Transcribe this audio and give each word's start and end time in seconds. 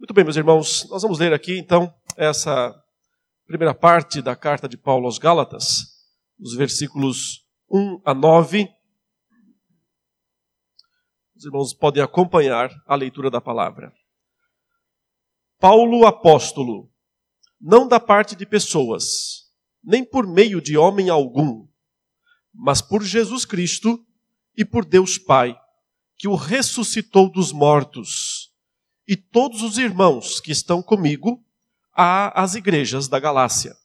Muito 0.00 0.14
bem, 0.14 0.24
meus 0.24 0.36
irmãos, 0.38 0.88
nós 0.88 1.02
vamos 1.02 1.18
ler 1.18 1.34
aqui 1.34 1.58
então 1.58 1.94
essa 2.16 2.74
primeira 3.46 3.74
parte 3.74 4.22
da 4.22 4.34
carta 4.34 4.66
de 4.66 4.78
Paulo 4.78 5.04
aos 5.04 5.18
Gálatas, 5.18 5.64
os 6.38 6.54
versículos 6.54 7.46
1 7.70 8.00
a 8.02 8.14
9. 8.14 8.66
Os 11.36 11.44
irmãos 11.44 11.74
podem 11.74 12.02
acompanhar 12.02 12.70
a 12.86 12.94
leitura 12.94 13.30
da 13.30 13.42
palavra. 13.42 13.92
Paulo, 15.58 16.06
apóstolo, 16.06 16.90
não 17.60 17.86
da 17.86 18.00
parte 18.00 18.34
de 18.34 18.46
pessoas, 18.46 19.50
nem 19.84 20.02
por 20.02 20.26
meio 20.26 20.62
de 20.62 20.78
homem 20.78 21.10
algum, 21.10 21.68
mas 22.54 22.80
por 22.80 23.02
Jesus 23.02 23.44
Cristo 23.44 24.02
e 24.56 24.64
por 24.64 24.86
Deus 24.86 25.18
Pai, 25.18 25.54
que 26.16 26.26
o 26.26 26.36
ressuscitou 26.36 27.30
dos 27.30 27.52
mortos 27.52 28.29
e 29.10 29.16
todos 29.16 29.62
os 29.62 29.76
irmãos 29.76 30.38
que 30.38 30.52
estão 30.52 30.80
comigo 30.80 31.44
às 31.92 32.54
igrejas 32.54 33.08
da 33.08 33.18
Galácia. 33.18 33.76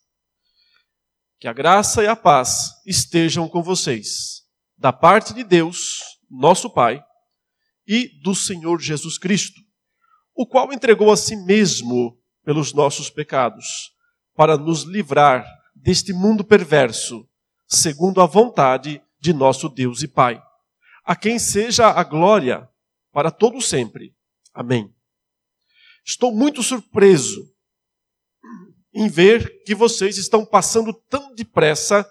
Que 1.40 1.48
a 1.48 1.54
graça 1.54 2.04
e 2.04 2.08
a 2.08 2.16
paz 2.16 2.74
estejam 2.86 3.50
com 3.50 3.64
vocês, 3.64 4.44
da 4.78 4.94
parte 4.94 5.34
de 5.34 5.44
Deus, 5.44 6.20
nosso 6.30 6.70
Pai, 6.70 7.04
e 7.88 8.22
do 8.22 8.36
Senhor 8.36 8.80
Jesus 8.80 9.18
Cristo, 9.18 9.60
o 10.36 10.46
qual 10.46 10.72
entregou 10.72 11.12
a 11.12 11.18
si 11.18 11.36
mesmo 11.36 12.22
pelos 12.44 12.72
nossos 12.72 13.10
pecados, 13.10 13.92
para 14.36 14.56
nos 14.56 14.84
livrar 14.84 15.44
deste 15.76 16.14
mundo 16.14 16.44
perverso, 16.44 17.28
segundo 17.68 18.22
a 18.22 18.28
vontade 18.28 19.02
de 19.20 19.34
nosso 19.34 19.70
Deus 19.70 20.04
e 20.04 20.08
Pai, 20.08 20.40
a 21.04 21.16
quem 21.16 21.40
seja 21.40 21.88
a 21.88 22.04
glória 22.04 22.70
para 23.12 23.32
todo 23.32 23.60
sempre. 23.60 24.16
Amém. 24.54 24.95
Estou 26.06 26.32
muito 26.32 26.62
surpreso 26.62 27.52
em 28.94 29.10
ver 29.10 29.64
que 29.64 29.76
vocês 29.76 30.18
estão 30.18 30.46
passando 30.46 30.94
tão 30.94 31.34
depressa 31.34 32.10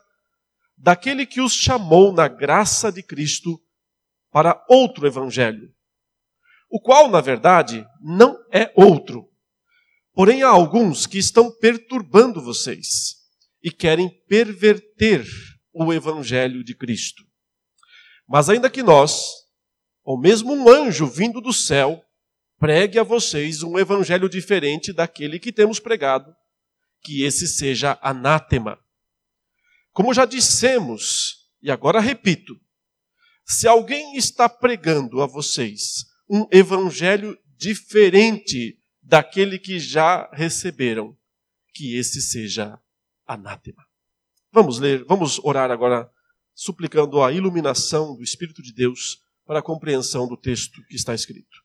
daquele 0.76 1.24
que 1.24 1.40
os 1.40 1.54
chamou 1.54 2.12
na 2.12 2.28
graça 2.28 2.92
de 2.92 3.02
Cristo 3.02 3.58
para 4.30 4.62
outro 4.68 5.06
evangelho, 5.06 5.72
o 6.68 6.80
qual, 6.80 7.08
na 7.08 7.20
verdade, 7.20 7.86
não 8.02 8.36
é 8.52 8.72
outro. 8.76 9.30
Porém, 10.12 10.42
há 10.42 10.48
alguns 10.48 11.06
que 11.06 11.18
estão 11.18 11.50
perturbando 11.50 12.42
vocês 12.42 13.14
e 13.62 13.70
querem 13.70 14.10
perverter 14.26 15.24
o 15.72 15.92
evangelho 15.92 16.62
de 16.62 16.74
Cristo. 16.74 17.24
Mas 18.28 18.50
ainda 18.50 18.68
que 18.68 18.82
nós, 18.82 19.22
ou 20.02 20.20
mesmo 20.20 20.52
um 20.52 20.68
anjo 20.68 21.06
vindo 21.06 21.40
do 21.40 21.52
céu, 21.52 22.03
pregue 22.64 22.98
a 22.98 23.02
vocês 23.02 23.62
um 23.62 23.78
evangelho 23.78 24.26
diferente 24.26 24.90
daquele 24.90 25.38
que 25.38 25.52
temos 25.52 25.78
pregado, 25.78 26.34
que 27.02 27.22
esse 27.22 27.46
seja 27.46 27.98
anátema. 28.00 28.78
Como 29.92 30.14
já 30.14 30.24
dissemos, 30.24 31.46
e 31.60 31.70
agora 31.70 32.00
repito, 32.00 32.58
se 33.44 33.68
alguém 33.68 34.16
está 34.16 34.48
pregando 34.48 35.20
a 35.20 35.26
vocês 35.26 36.06
um 36.26 36.46
evangelho 36.50 37.38
diferente 37.54 38.78
daquele 39.02 39.58
que 39.58 39.78
já 39.78 40.30
receberam, 40.32 41.14
que 41.74 41.98
esse 41.98 42.22
seja 42.22 42.80
anátema. 43.26 43.84
Vamos 44.50 44.78
ler, 44.78 45.04
vamos 45.04 45.38
orar 45.40 45.70
agora, 45.70 46.10
suplicando 46.54 47.22
a 47.22 47.30
iluminação 47.30 48.16
do 48.16 48.22
Espírito 48.22 48.62
de 48.62 48.72
Deus 48.72 49.18
para 49.44 49.58
a 49.58 49.62
compreensão 49.62 50.26
do 50.26 50.34
texto 50.38 50.82
que 50.86 50.96
está 50.96 51.14
escrito. 51.14 51.63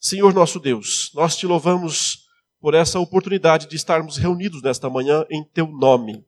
Senhor 0.00 0.32
nosso 0.32 0.60
Deus, 0.60 1.10
nós 1.12 1.36
te 1.36 1.44
louvamos 1.44 2.28
por 2.60 2.72
essa 2.72 3.00
oportunidade 3.00 3.68
de 3.68 3.74
estarmos 3.74 4.16
reunidos 4.16 4.62
nesta 4.62 4.88
manhã 4.88 5.24
em 5.28 5.42
teu 5.42 5.66
nome, 5.66 6.24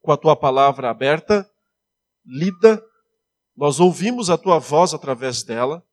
com 0.00 0.10
a 0.10 0.16
tua 0.16 0.34
palavra 0.34 0.90
aberta, 0.90 1.48
lida, 2.26 2.82
nós 3.56 3.78
ouvimos 3.78 4.28
a 4.28 4.36
tua 4.36 4.58
voz 4.58 4.92
através 4.92 5.44
dela 5.44 5.84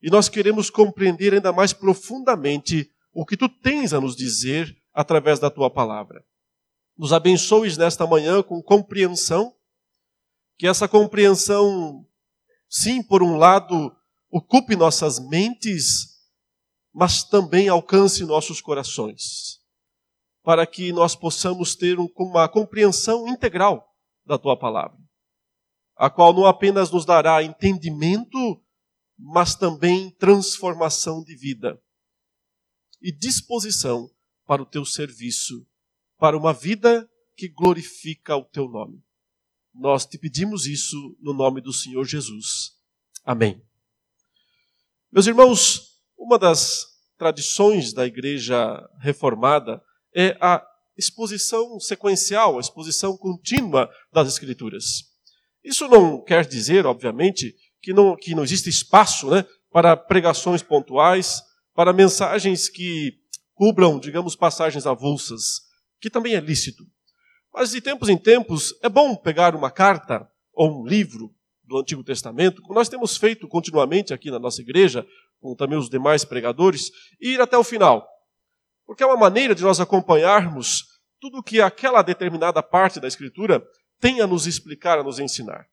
e 0.00 0.08
nós 0.10 0.28
queremos 0.28 0.70
compreender 0.70 1.34
ainda 1.34 1.52
mais 1.52 1.72
profundamente 1.72 2.88
o 3.12 3.26
que 3.26 3.36
tu 3.36 3.48
tens 3.48 3.92
a 3.92 4.00
nos 4.00 4.14
dizer 4.14 4.76
através 4.94 5.40
da 5.40 5.50
tua 5.50 5.68
palavra. 5.68 6.24
Nos 6.96 7.12
abençoes 7.12 7.76
nesta 7.76 8.06
manhã 8.06 8.42
com 8.44 8.62
compreensão, 8.62 9.52
que 10.56 10.68
essa 10.68 10.86
compreensão, 10.86 12.06
sim, 12.68 13.02
por 13.02 13.22
um 13.24 13.36
lado, 13.36 13.92
ocupe 14.30 14.76
nossas 14.76 15.18
mentes 15.18 16.09
mas 16.92 17.22
também 17.22 17.68
alcance 17.68 18.24
nossos 18.24 18.60
corações, 18.60 19.60
para 20.42 20.66
que 20.66 20.92
nós 20.92 21.14
possamos 21.14 21.74
ter 21.74 21.98
uma 21.98 22.48
compreensão 22.48 23.28
integral 23.28 23.86
da 24.24 24.38
tua 24.38 24.56
palavra, 24.56 24.98
a 25.96 26.10
qual 26.10 26.32
não 26.32 26.46
apenas 26.46 26.90
nos 26.90 27.04
dará 27.04 27.42
entendimento, 27.42 28.62
mas 29.18 29.54
também 29.54 30.10
transformação 30.12 31.22
de 31.22 31.36
vida 31.36 31.80
e 33.00 33.12
disposição 33.12 34.10
para 34.46 34.62
o 34.62 34.66
teu 34.66 34.84
serviço, 34.84 35.66
para 36.18 36.36
uma 36.36 36.52
vida 36.52 37.08
que 37.36 37.48
glorifica 37.48 38.36
o 38.36 38.44
teu 38.44 38.68
nome. 38.68 39.02
Nós 39.72 40.04
te 40.04 40.18
pedimos 40.18 40.66
isso 40.66 41.16
no 41.20 41.32
nome 41.32 41.60
do 41.60 41.72
Senhor 41.72 42.04
Jesus. 42.04 42.76
Amém. 43.24 43.62
Meus 45.12 45.26
irmãos, 45.26 45.89
uma 46.20 46.38
das 46.38 46.86
tradições 47.16 47.94
da 47.94 48.06
igreja 48.06 48.78
reformada 49.00 49.82
é 50.14 50.36
a 50.40 50.62
exposição 50.96 51.80
sequencial, 51.80 52.58
a 52.58 52.60
exposição 52.60 53.16
contínua 53.16 53.90
das 54.12 54.28
Escrituras. 54.28 54.84
Isso 55.64 55.88
não 55.88 56.22
quer 56.22 56.46
dizer, 56.46 56.84
obviamente, 56.84 57.54
que 57.80 57.92
não, 57.92 58.14
que 58.14 58.34
não 58.34 58.44
existe 58.44 58.68
espaço 58.68 59.30
né, 59.30 59.46
para 59.70 59.96
pregações 59.96 60.62
pontuais, 60.62 61.42
para 61.74 61.92
mensagens 61.92 62.68
que 62.68 63.14
cubram, 63.54 63.98
digamos, 63.98 64.36
passagens 64.36 64.86
avulsas, 64.86 65.62
que 66.00 66.10
também 66.10 66.34
é 66.34 66.40
lícito. 66.40 66.84
Mas 67.52 67.70
de 67.70 67.80
tempos 67.80 68.08
em 68.08 68.16
tempos 68.16 68.74
é 68.82 68.88
bom 68.88 69.16
pegar 69.16 69.54
uma 69.54 69.70
carta 69.70 70.28
ou 70.52 70.82
um 70.82 70.86
livro 70.86 71.34
do 71.64 71.78
Antigo 71.78 72.02
Testamento, 72.02 72.60
como 72.62 72.74
nós 72.74 72.88
temos 72.88 73.16
feito 73.16 73.46
continuamente 73.46 74.12
aqui 74.12 74.30
na 74.30 74.38
nossa 74.38 74.60
igreja, 74.60 75.06
como 75.40 75.56
também 75.56 75.78
os 75.78 75.88
demais 75.88 76.24
pregadores, 76.24 76.90
e 77.20 77.30
ir 77.34 77.40
até 77.40 77.56
o 77.56 77.64
final. 77.64 78.06
Porque 78.86 79.02
é 79.02 79.06
uma 79.06 79.16
maneira 79.16 79.54
de 79.54 79.62
nós 79.62 79.80
acompanharmos 79.80 80.84
tudo 81.20 81.38
o 81.38 81.42
que 81.42 81.60
aquela 81.60 82.02
determinada 82.02 82.62
parte 82.62 83.00
da 83.00 83.08
Escritura 83.08 83.62
tem 84.00 84.20
a 84.20 84.26
nos 84.26 84.46
explicar, 84.46 84.98
a 84.98 85.02
nos 85.02 85.18
ensinar. 85.18 85.66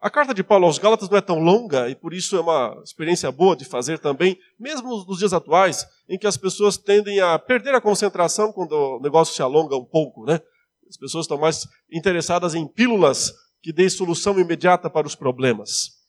A 0.00 0.10
carta 0.10 0.34
de 0.34 0.42
Paulo 0.42 0.66
aos 0.66 0.78
Gálatas 0.78 1.08
não 1.08 1.16
é 1.16 1.20
tão 1.20 1.38
longa 1.38 1.88
e 1.88 1.94
por 1.94 2.12
isso 2.12 2.36
é 2.36 2.40
uma 2.40 2.76
experiência 2.82 3.30
boa 3.30 3.54
de 3.54 3.64
fazer 3.64 4.00
também, 4.00 4.36
mesmo 4.58 5.04
nos 5.06 5.18
dias 5.18 5.32
atuais, 5.32 5.86
em 6.08 6.18
que 6.18 6.26
as 6.26 6.36
pessoas 6.36 6.76
tendem 6.76 7.20
a 7.20 7.38
perder 7.38 7.72
a 7.72 7.80
concentração 7.80 8.52
quando 8.52 8.72
o 8.72 9.00
negócio 9.00 9.32
se 9.32 9.40
alonga 9.40 9.76
um 9.76 9.84
pouco, 9.84 10.24
né? 10.24 10.40
As 10.88 10.96
pessoas 10.96 11.24
estão 11.24 11.38
mais 11.38 11.68
interessadas 11.90 12.56
em 12.56 12.66
pílulas 12.66 13.32
que 13.62 13.72
deem 13.72 13.88
solução 13.88 14.40
imediata 14.40 14.90
para 14.90 15.06
os 15.06 15.14
problemas. 15.14 16.01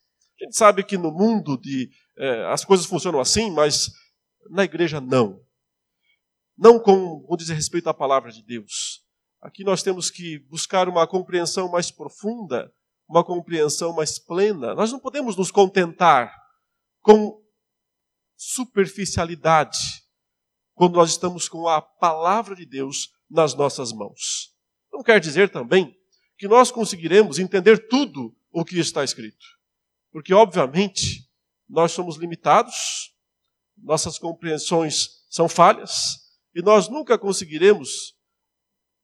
A 0.43 0.45
gente 0.45 0.57
sabe 0.57 0.83
que 0.83 0.97
no 0.97 1.09
mundo 1.09 1.57
de 1.57 1.89
é, 2.17 2.45
as 2.47 2.65
coisas 2.65 2.85
funcionam 2.85 3.21
assim, 3.21 3.49
mas 3.49 3.89
na 4.49 4.65
igreja 4.65 4.99
não. 4.99 5.41
Não 6.57 6.77
com, 6.77 7.21
com 7.21 7.37
dizer 7.37 7.53
respeito 7.53 7.87
à 7.87 7.93
palavra 7.93 8.29
de 8.29 8.43
Deus. 8.43 9.01
Aqui 9.41 9.63
nós 9.63 9.81
temos 9.81 10.11
que 10.11 10.39
buscar 10.49 10.89
uma 10.89 11.07
compreensão 11.07 11.71
mais 11.71 11.89
profunda, 11.89 12.73
uma 13.07 13.23
compreensão 13.23 13.93
mais 13.93 14.19
plena. 14.19 14.75
Nós 14.75 14.91
não 14.91 14.99
podemos 14.99 15.37
nos 15.37 15.49
contentar 15.49 16.35
com 17.01 17.41
superficialidade 18.35 20.03
quando 20.73 20.95
nós 20.95 21.11
estamos 21.11 21.47
com 21.47 21.69
a 21.69 21.81
palavra 21.81 22.53
de 22.53 22.65
Deus 22.65 23.13
nas 23.29 23.53
nossas 23.53 23.93
mãos. 23.93 24.53
Não 24.91 25.01
quer 25.01 25.21
dizer 25.21 25.49
também 25.49 25.97
que 26.37 26.49
nós 26.49 26.69
conseguiremos 26.69 27.39
entender 27.39 27.87
tudo 27.87 28.35
o 28.51 28.65
que 28.65 28.77
está 28.77 29.05
escrito. 29.05 29.52
Porque, 30.13 30.31
obviamente, 30.31 31.27
nós 31.67 31.91
somos 31.91 32.17
limitados, 32.17 33.15
nossas 33.75 34.19
compreensões 34.19 35.25
são 35.27 35.49
falhas, 35.49 36.31
e 36.53 36.61
nós 36.61 36.87
nunca 36.87 37.17
conseguiremos 37.17 38.15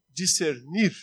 discernir 0.10 0.94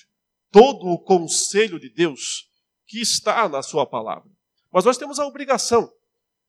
todo 0.52 0.86
o 0.86 0.98
conselho 0.98 1.80
de 1.80 1.90
Deus 1.90 2.48
que 2.86 3.00
está 3.00 3.48
na 3.48 3.62
Sua 3.62 3.84
palavra. 3.84 4.30
Mas 4.70 4.84
nós 4.84 4.96
temos 4.96 5.18
a 5.18 5.26
obrigação 5.26 5.92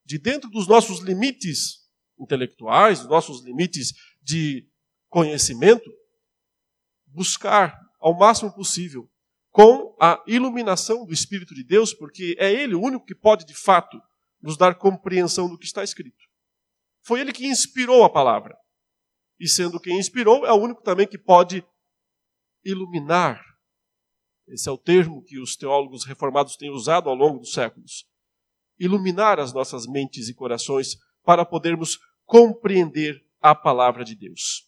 de, 0.05 0.19
dentro 0.19 0.51
dos 0.51 0.67
nossos 0.67 0.99
limites 0.99 1.89
intelectuais, 2.19 2.99
dos 2.99 3.09
nossos 3.09 3.43
limites 3.43 3.91
de 4.21 4.69
conhecimento, 5.09 5.91
buscar 7.07 7.75
ao 7.99 8.15
máximo 8.15 8.53
possível 8.53 9.09
com 9.57 9.97
a 9.99 10.23
iluminação 10.27 11.03
do 11.03 11.11
Espírito 11.11 11.55
de 11.55 11.63
Deus, 11.63 11.91
porque 11.91 12.35
é 12.37 12.53
Ele 12.53 12.75
o 12.75 12.79
único 12.79 13.07
que 13.07 13.15
pode, 13.15 13.43
de 13.43 13.55
fato, 13.55 13.99
nos 14.39 14.55
dar 14.55 14.75
compreensão 14.75 15.49
do 15.49 15.57
que 15.57 15.65
está 15.65 15.83
escrito. 15.83 16.23
Foi 17.03 17.21
ele 17.21 17.33
que 17.33 17.47
inspirou 17.47 18.03
a 18.03 18.09
palavra. 18.09 18.55
e 19.39 19.47
sendo 19.47 19.79
quem 19.79 19.97
inspirou, 19.97 20.45
é 20.45 20.51
o 20.51 20.61
único 20.61 20.83
também 20.83 21.07
que 21.07 21.17
pode 21.17 21.65
iluminar. 22.63 23.43
Esse 24.47 24.69
é 24.69 24.71
o 24.71 24.77
termo 24.77 25.23
que 25.23 25.39
os 25.39 25.55
teólogos 25.55 26.05
reformados 26.05 26.55
têm 26.55 26.69
usado 26.69 27.09
ao 27.09 27.15
longo 27.15 27.39
dos 27.39 27.53
séculos. 27.53 28.07
Iluminar 28.77 29.39
as 29.39 29.53
nossas 29.53 29.87
mentes 29.87 30.29
e 30.29 30.35
corações 30.35 30.97
para 31.23 31.43
podermos 31.43 31.97
compreender 32.25 33.25
a 33.41 33.55
palavra 33.55 34.05
de 34.05 34.15
Deus. 34.15 34.66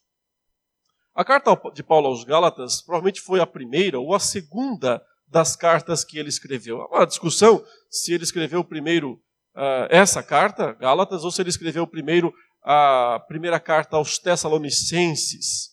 A 1.19 1.25
carta 1.25 1.51
de 1.74 1.83
Paulo 1.83 2.07
aos 2.07 2.24
Gálatas 2.24 2.81
provavelmente 2.81 3.19
foi 3.19 3.42
a 3.42 3.45
primeira 3.45 4.00
ou 4.00 4.16
a 4.16 4.21
segunda 4.21 5.06
das 5.27 5.54
cartas 5.54 6.06
que 6.06 6.18
ele 6.18 6.30
escreveu. 6.30 6.81
Há 6.83 7.00
uma 7.00 7.06
discussão 7.06 7.62
se 7.92 8.13
ele 8.13 8.24
escreveu 8.24 8.63
primeiro 8.63 9.21
uh, 9.54 9.86
essa 9.89 10.24
carta, 10.24 10.71
Gálatas, 10.71 11.25
ou 11.25 11.30
se 11.30 11.42
ele 11.42 11.50
escreveu 11.50 11.86
primeiro 11.86 12.33
a 12.63 13.21
primeira 13.27 13.60
carta 13.60 13.98
aos 13.98 14.18
Tessalonicenses. 14.18 15.71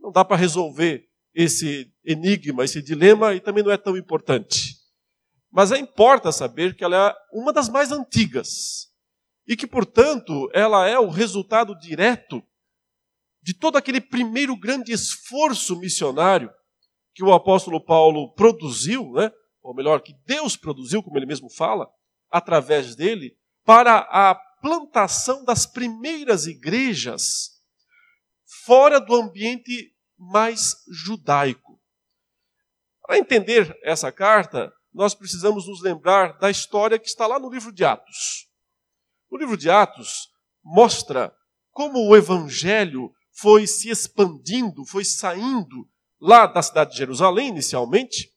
Não 0.00 0.12
dá 0.12 0.24
para 0.24 0.36
resolver 0.36 1.08
esse 1.34 1.92
enigma, 2.04 2.64
esse 2.64 2.80
dilema, 2.80 3.34
e 3.34 3.40
também 3.40 3.64
não 3.64 3.72
é 3.72 3.76
tão 3.76 3.96
importante. 3.96 4.76
Mas 5.50 5.72
é 5.72 5.78
importa 5.78 6.30
saber 6.30 6.76
que 6.76 6.84
ela 6.84 7.08
é 7.08 7.36
uma 7.36 7.52
das 7.52 7.68
mais 7.68 7.90
antigas 7.90 8.86
e 9.48 9.56
que, 9.56 9.66
portanto, 9.66 10.48
ela 10.54 10.86
é 10.86 10.96
o 10.96 11.08
resultado 11.08 11.76
direto 11.76 12.40
de 13.48 13.54
todo 13.54 13.78
aquele 13.78 13.98
primeiro 13.98 14.54
grande 14.54 14.92
esforço 14.92 15.74
missionário 15.80 16.52
que 17.14 17.24
o 17.24 17.32
apóstolo 17.32 17.82
Paulo 17.82 18.34
produziu, 18.34 19.10
né? 19.12 19.32
ou 19.62 19.74
melhor, 19.74 20.02
que 20.02 20.12
Deus 20.26 20.54
produziu, 20.54 21.02
como 21.02 21.16
ele 21.16 21.24
mesmo 21.24 21.48
fala, 21.48 21.88
através 22.30 22.94
dele, 22.94 23.34
para 23.64 24.00
a 24.00 24.34
plantação 24.60 25.46
das 25.46 25.64
primeiras 25.64 26.46
igrejas 26.46 27.58
fora 28.66 29.00
do 29.00 29.14
ambiente 29.14 29.94
mais 30.18 30.74
judaico. 30.90 31.80
Para 33.00 33.16
entender 33.16 33.74
essa 33.82 34.12
carta, 34.12 34.70
nós 34.92 35.14
precisamos 35.14 35.66
nos 35.66 35.80
lembrar 35.80 36.36
da 36.36 36.50
história 36.50 36.98
que 36.98 37.08
está 37.08 37.26
lá 37.26 37.38
no 37.38 37.48
livro 37.48 37.72
de 37.72 37.82
Atos. 37.82 38.46
O 39.30 39.38
livro 39.38 39.56
de 39.56 39.70
Atos 39.70 40.28
mostra 40.62 41.34
como 41.72 42.06
o 42.06 42.14
evangelho 42.14 43.10
foi 43.40 43.66
se 43.68 43.88
expandindo, 43.88 44.84
foi 44.84 45.04
saindo 45.04 45.88
lá 46.20 46.44
da 46.46 46.60
cidade 46.60 46.90
de 46.90 46.98
Jerusalém, 46.98 47.48
inicialmente, 47.48 48.32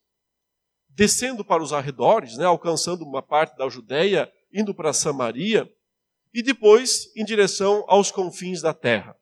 descendo 0.89 1.44
para 1.44 1.63
os 1.63 1.74
arredores, 1.74 2.38
né, 2.38 2.45
alcançando 2.45 3.03
uma 3.03 3.21
parte 3.21 3.57
da 3.57 3.68
Judéia, 3.68 4.31
indo 4.53 4.75
para 4.75 4.94
Samaria, 4.94 5.68
e 6.31 6.44
depois 6.44 7.07
em 7.15 7.25
direção 7.25 7.83
aos 7.88 8.12
confins 8.12 8.62
da 8.62 8.74
terra. 8.75 9.15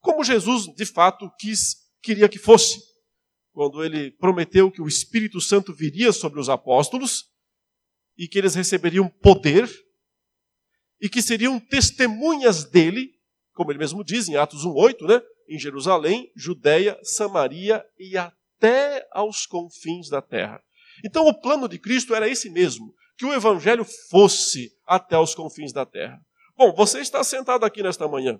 Como 0.00 0.22
Jesus, 0.22 0.66
de 0.66 0.84
fato, 0.84 1.30
quis, 1.38 1.76
queria 2.02 2.28
que 2.28 2.38
fosse. 2.38 2.82
Quando 3.52 3.82
ele 3.82 4.10
prometeu 4.10 4.70
que 4.70 4.82
o 4.82 4.88
Espírito 4.88 5.40
Santo 5.40 5.72
viria 5.72 6.12
sobre 6.12 6.40
os 6.40 6.50
apóstolos 6.50 7.30
e 8.18 8.28
que 8.28 8.38
eles 8.38 8.54
receberiam 8.54 9.08
poder 9.08 9.70
e 11.00 11.08
que 11.08 11.22
seriam 11.22 11.58
testemunhas 11.58 12.64
dele, 12.64 13.11
como 13.54 13.70
ele 13.70 13.78
mesmo 13.78 14.04
diz 14.04 14.28
em 14.28 14.36
Atos 14.36 14.64
1:8, 14.64 15.06
né? 15.06 15.22
em 15.48 15.58
Jerusalém, 15.58 16.30
Judéia, 16.34 16.98
Samaria 17.02 17.84
e 17.98 18.16
até 18.16 19.06
aos 19.12 19.46
confins 19.46 20.08
da 20.08 20.22
terra. 20.22 20.62
Então 21.04 21.26
o 21.26 21.40
plano 21.40 21.68
de 21.68 21.78
Cristo 21.78 22.14
era 22.14 22.28
esse 22.28 22.48
mesmo, 22.48 22.94
que 23.16 23.24
o 23.24 23.32
evangelho 23.32 23.84
fosse 24.10 24.72
até 24.86 25.18
os 25.18 25.34
confins 25.34 25.72
da 25.72 25.84
terra. 25.84 26.20
Bom, 26.56 26.72
você 26.74 27.00
está 27.00 27.22
sentado 27.24 27.64
aqui 27.64 27.82
nesta 27.82 28.08
manhã. 28.08 28.38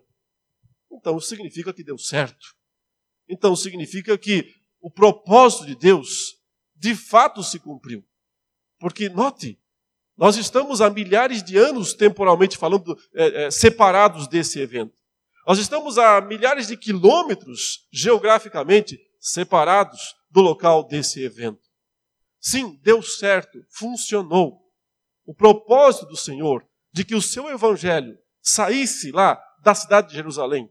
Então 0.91 1.19
significa 1.20 1.73
que 1.73 1.85
deu 1.85 1.99
certo. 1.99 2.55
Então 3.29 3.56
significa 3.56 4.17
que 4.17 4.55
o 4.81 4.91
propósito 4.91 5.67
de 5.67 5.75
Deus 5.75 6.37
de 6.75 6.94
fato 6.94 7.43
se 7.43 7.58
cumpriu. 7.58 8.05
Porque, 8.79 9.08
note, 9.08 9.58
nós 10.17 10.37
estamos 10.37 10.81
há 10.81 10.91
milhares 10.91 11.43
de 11.43 11.56
anos, 11.56 11.94
temporalmente 11.94 12.58
falando, 12.58 12.99
é, 13.15 13.44
é, 13.44 13.50
separados 13.50 14.26
desse 14.26 14.61
evento. 14.61 15.01
Nós 15.47 15.59
estamos 15.59 15.99
a 15.99 16.21
milhares 16.21 16.69
de 16.69 16.77
quilômetros, 16.77 17.87
geograficamente, 17.93 19.00
separados 19.19 20.15
do 20.31 20.41
local 20.41 20.87
desse 20.87 21.23
evento. 21.23 21.61
Sim, 22.41 22.79
deu 22.83 23.03
certo, 23.03 23.59
funcionou. 23.71 24.61
O 25.25 25.35
propósito 25.35 26.06
do 26.06 26.17
Senhor 26.17 26.65
de 26.93 27.05
que 27.05 27.15
o 27.15 27.23
seu 27.23 27.49
evangelho 27.49 28.17
saísse 28.41 29.11
lá 29.11 29.43
da 29.62 29.75
cidade 29.75 30.09
de 30.09 30.15
Jerusalém 30.15 30.69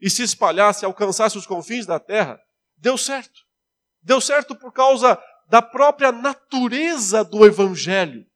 e 0.00 0.10
se 0.10 0.22
espalhasse, 0.22 0.84
alcançasse 0.84 1.38
os 1.38 1.46
confins 1.46 1.86
da 1.86 1.98
terra, 1.98 2.40
deu 2.76 2.98
certo. 2.98 3.40
Deu 4.02 4.20
certo 4.20 4.54
por 4.54 4.72
causa 4.72 5.20
da 5.48 5.62
própria 5.62 6.10
natureza 6.10 7.22
do 7.22 7.46
evangelho, 7.46 8.26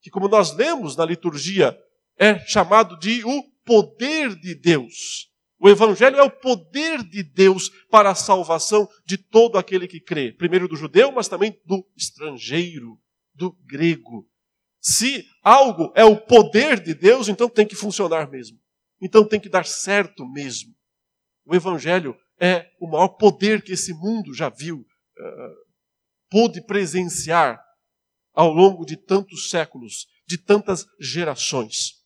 que, 0.00 0.10
como 0.10 0.28
nós 0.28 0.52
lemos 0.54 0.96
na 0.96 1.04
liturgia, 1.04 1.76
é 2.16 2.38
chamado 2.40 2.96
de 2.98 3.24
o 3.24 3.42
poder 3.68 4.34
de 4.34 4.54
Deus. 4.54 5.28
O 5.60 5.68
Evangelho 5.68 6.16
é 6.16 6.22
o 6.22 6.30
poder 6.30 7.02
de 7.02 7.22
Deus 7.22 7.68
para 7.90 8.10
a 8.10 8.14
salvação 8.14 8.88
de 9.04 9.18
todo 9.18 9.58
aquele 9.58 9.86
que 9.86 10.00
crê. 10.00 10.32
Primeiro 10.32 10.66
do 10.66 10.74
judeu, 10.74 11.12
mas 11.12 11.28
também 11.28 11.60
do 11.66 11.86
estrangeiro, 11.94 12.98
do 13.34 13.52
grego. 13.66 14.26
Se 14.80 15.26
algo 15.42 15.92
é 15.94 16.04
o 16.04 16.16
poder 16.16 16.80
de 16.80 16.94
Deus, 16.94 17.28
então 17.28 17.46
tem 17.46 17.66
que 17.66 17.76
funcionar 17.76 18.30
mesmo. 18.30 18.58
Então 19.02 19.22
tem 19.22 19.38
que 19.38 19.50
dar 19.50 19.66
certo 19.66 20.26
mesmo. 20.26 20.74
O 21.44 21.54
Evangelho 21.54 22.16
é 22.40 22.70
o 22.80 22.88
maior 22.88 23.08
poder 23.08 23.62
que 23.62 23.72
esse 23.72 23.92
mundo 23.92 24.32
já 24.32 24.48
viu, 24.48 24.78
uh, 24.78 25.54
pôde 26.30 26.64
presenciar 26.64 27.60
ao 28.32 28.50
longo 28.50 28.86
de 28.86 28.96
tantos 28.96 29.50
séculos, 29.50 30.06
de 30.26 30.38
tantas 30.38 30.86
gerações. 30.98 31.97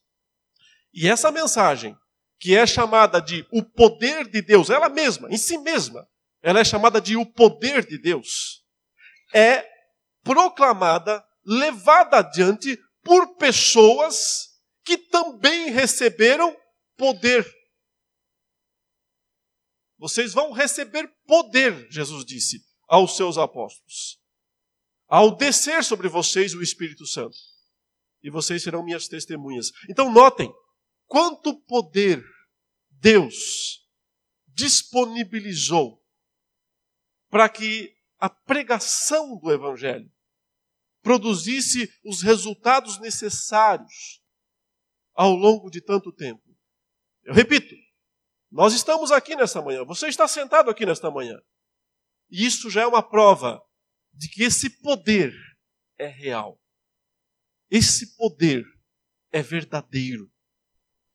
E 0.93 1.09
essa 1.09 1.31
mensagem 1.31 1.97
que 2.39 2.57
é 2.57 2.67
chamada 2.67 3.21
de 3.21 3.47
o 3.53 3.63
poder 3.63 4.29
de 4.29 4.43
Deus, 4.43 4.69
ela 4.69 4.89
mesma, 4.89 5.29
em 5.31 5.39
si 5.39 5.57
mesma, 5.59 6.07
ela 6.43 6.59
é 6.59 6.65
chamada 6.65 7.01
de 7.01 7.17
o 7.17 7.25
poder 7.25 7.87
de 7.87 7.97
Deus, 7.99 8.65
é 9.33 9.65
proclamada, 10.25 11.25
levada 11.45 12.19
adiante 12.19 12.77
por 13.03 13.37
pessoas 13.37 14.49
que 14.85 14.99
também 14.99 15.71
receberam 15.71 16.57
poder. 16.97 17.47
Vocês 19.99 20.33
vão 20.33 20.51
receber 20.51 21.09
poder, 21.27 21.89
Jesus 21.91 22.25
disse 22.25 22.61
aos 22.89 23.17
seus 23.17 23.39
apóstolos, 23.39 24.19
ao 25.07 25.37
descer 25.37 25.85
sobre 25.85 26.09
vocês 26.09 26.55
o 26.55 26.63
Espírito 26.63 27.07
Santo. 27.07 27.37
E 28.21 28.31
vocês 28.31 28.63
serão 28.63 28.85
minhas 28.85 29.09
testemunhas. 29.09 29.71
Então, 29.89 30.13
notem, 30.13 30.53
quanto 31.13 31.55
poder 31.67 32.25
Deus 32.89 33.87
disponibilizou 34.47 36.03
para 37.29 37.51
que 37.51 37.95
a 38.19 38.31
pregação 38.31 39.39
do 39.39 39.53
Evangelho 39.53 40.11
produzisse 41.03 41.93
os 42.03 42.23
resultados 42.23 42.99
necessários 42.99 44.23
ao 45.13 45.33
longo 45.35 45.69
de 45.69 45.83
tanto 45.83 46.11
tempo. 46.11 46.43
Eu 47.25 47.35
repito, 47.35 47.75
nós 48.51 48.73
estamos 48.73 49.13
aqui 49.13 49.37
nesta 49.37 49.61
manhã, 49.61 49.85
você 49.85 50.09
está 50.09 50.27
sentado 50.27 50.71
aqui 50.71 50.87
nesta 50.87 51.11
manhã. 51.11 51.39
E 52.31 52.47
isso 52.47 52.71
já 52.71 52.85
é 52.85 52.87
uma 52.87 53.07
prova 53.07 53.63
de 54.15 54.31
que 54.31 54.45
esse 54.45 54.81
poder 54.81 55.35
é 55.99 56.07
real. 56.07 56.59
Esse 57.71 58.17
poder 58.17 58.65
é 59.31 59.43
verdadeiro 59.43 60.32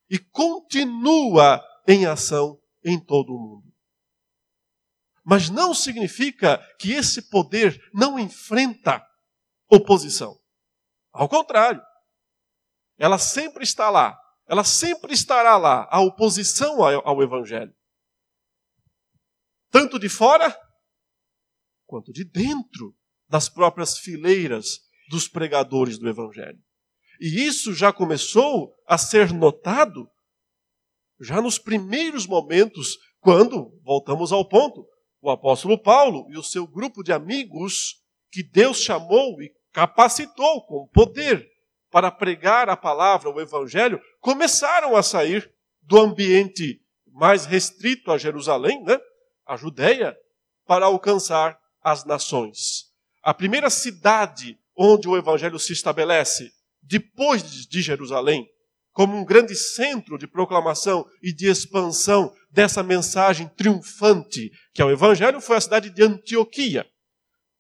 e 0.09 0.17
continua 0.17 1.63
em 1.87 2.05
ação 2.05 2.59
em 2.83 2.99
todo 2.99 3.33
o 3.33 3.39
mundo. 3.39 3.73
Mas 5.23 5.49
não 5.49 5.73
significa 5.73 6.57
que 6.79 6.93
esse 6.93 7.29
poder 7.29 7.81
não 7.93 8.17
enfrenta 8.17 9.05
oposição. 9.69 10.39
Ao 11.11 11.27
contrário, 11.27 11.81
ela 12.97 13.17
sempre 13.17 13.63
está 13.63 13.89
lá, 13.89 14.17
ela 14.47 14.63
sempre 14.63 15.13
estará 15.13 15.57
lá, 15.57 15.87
a 15.91 15.99
oposição 15.99 16.81
ao 16.81 17.21
Evangelho. 17.21 17.75
Tanto 19.69 19.99
de 19.99 20.07
fora 20.07 20.57
quanto 21.85 22.11
de 22.13 22.23
dentro 22.23 22.95
das 23.27 23.49
próprias 23.49 23.97
fileiras 23.97 24.79
dos 25.09 25.27
pregadores 25.27 25.97
do 25.97 26.07
Evangelho. 26.07 26.61
E 27.19 27.45
isso 27.45 27.73
já 27.73 27.91
começou 27.91 28.73
a 28.87 28.97
ser 28.97 29.33
notado 29.33 30.09
já 31.19 31.41
nos 31.41 31.57
primeiros 31.57 32.27
momentos, 32.27 32.97
quando, 33.19 33.71
voltamos 33.83 34.31
ao 34.31 34.47
ponto, 34.47 34.85
o 35.21 35.29
apóstolo 35.29 35.77
Paulo 35.81 36.27
e 36.29 36.37
o 36.37 36.43
seu 36.43 36.67
grupo 36.67 37.03
de 37.03 37.11
amigos 37.11 37.95
que 38.31 38.43
Deus 38.43 38.81
chamou 38.81 39.41
e 39.41 39.51
capacitou 39.73 40.65
com 40.65 40.87
poder 40.93 41.47
para 41.89 42.11
pregar 42.11 42.69
a 42.69 42.77
palavra, 42.77 43.29
o 43.29 43.41
evangelho, 43.41 43.99
começaram 44.19 44.95
a 44.95 45.01
sair 45.01 45.51
do 45.81 45.99
ambiente 45.99 46.81
mais 47.11 47.45
restrito 47.45 48.11
a 48.11 48.17
Jerusalém, 48.17 48.83
né? 48.83 48.99
a 49.45 49.57
Judéia, 49.57 50.15
para 50.65 50.85
alcançar 50.85 51.57
as 51.81 52.05
nações. 52.05 52.85
A 53.23 53.33
primeira 53.33 53.69
cidade 53.69 54.59
onde 54.75 55.07
o 55.07 55.17
evangelho 55.17 55.57
se 55.57 55.73
estabelece, 55.73 56.51
depois 56.87 57.67
de 57.67 57.81
Jerusalém, 57.81 58.47
como 58.93 59.15
um 59.15 59.25
grande 59.25 59.55
centro 59.55 60.17
de 60.17 60.25
proclamação 60.25 61.05
e 61.21 61.31
de 61.31 61.47
expansão 61.47 62.33
dessa 62.49 62.81
mensagem 62.81 63.47
triunfante 63.49 64.51
que 64.73 64.81
é 64.81 64.85
o 64.85 64.89
evangelho, 64.89 65.41
foi 65.41 65.57
a 65.57 65.61
cidade 65.61 65.89
de 65.89 66.01
Antioquia. 66.01 66.85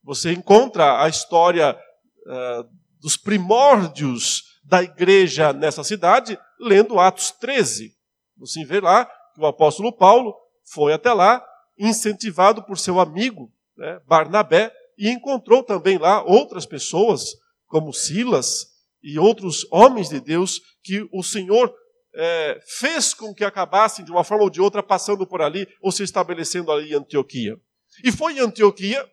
Você 0.03 0.31
encontra 0.31 1.03
a 1.03 1.09
história 1.09 1.73
uh, 1.75 2.69
dos 2.99 3.17
primórdios 3.17 4.43
da 4.63 4.81
igreja 4.81 5.53
nessa 5.53 5.83
cidade, 5.83 6.39
lendo 6.59 6.99
Atos 6.99 7.31
13. 7.31 7.91
Você 8.37 8.63
vê 8.65 8.79
lá 8.79 9.05
que 9.35 9.41
o 9.41 9.45
apóstolo 9.45 9.95
Paulo 9.95 10.33
foi 10.71 10.93
até 10.93 11.13
lá, 11.13 11.45
incentivado 11.77 12.63
por 12.63 12.77
seu 12.77 12.99
amigo 12.99 13.51
né, 13.77 13.99
Barnabé, 14.07 14.73
e 14.97 15.09
encontrou 15.09 15.61
também 15.61 15.97
lá 15.97 16.23
outras 16.23 16.65
pessoas, 16.65 17.23
como 17.67 17.93
Silas 17.93 18.76
e 19.07 19.17
outros 19.17 19.65
homens 19.71 20.09
de 20.09 20.19
Deus, 20.19 20.59
que 20.83 21.07
o 21.13 21.23
Senhor 21.23 21.73
é, 22.13 22.59
fez 22.77 23.13
com 23.13 23.33
que 23.33 23.45
acabassem, 23.45 24.03
de 24.03 24.11
uma 24.11 24.23
forma 24.23 24.43
ou 24.43 24.49
de 24.49 24.59
outra, 24.59 24.83
passando 24.83 25.25
por 25.25 25.41
ali 25.41 25.65
ou 25.81 25.93
se 25.93 26.03
estabelecendo 26.03 26.71
ali 26.73 26.91
em 26.91 26.95
Antioquia. 26.95 27.57
E 28.03 28.11
foi 28.11 28.33
em 28.33 28.39
Antioquia 28.39 29.09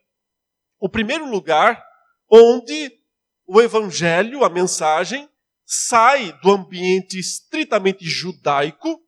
o 0.81 0.89
primeiro 0.89 1.31
lugar 1.31 1.81
onde 2.29 2.93
o 3.47 3.61
evangelho, 3.61 4.43
a 4.43 4.51
mensagem, 4.51 5.29
sai 5.65 6.33
do 6.43 6.51
ambiente 6.51 7.21
estritamente 7.21 8.05
judaico. 8.05 9.01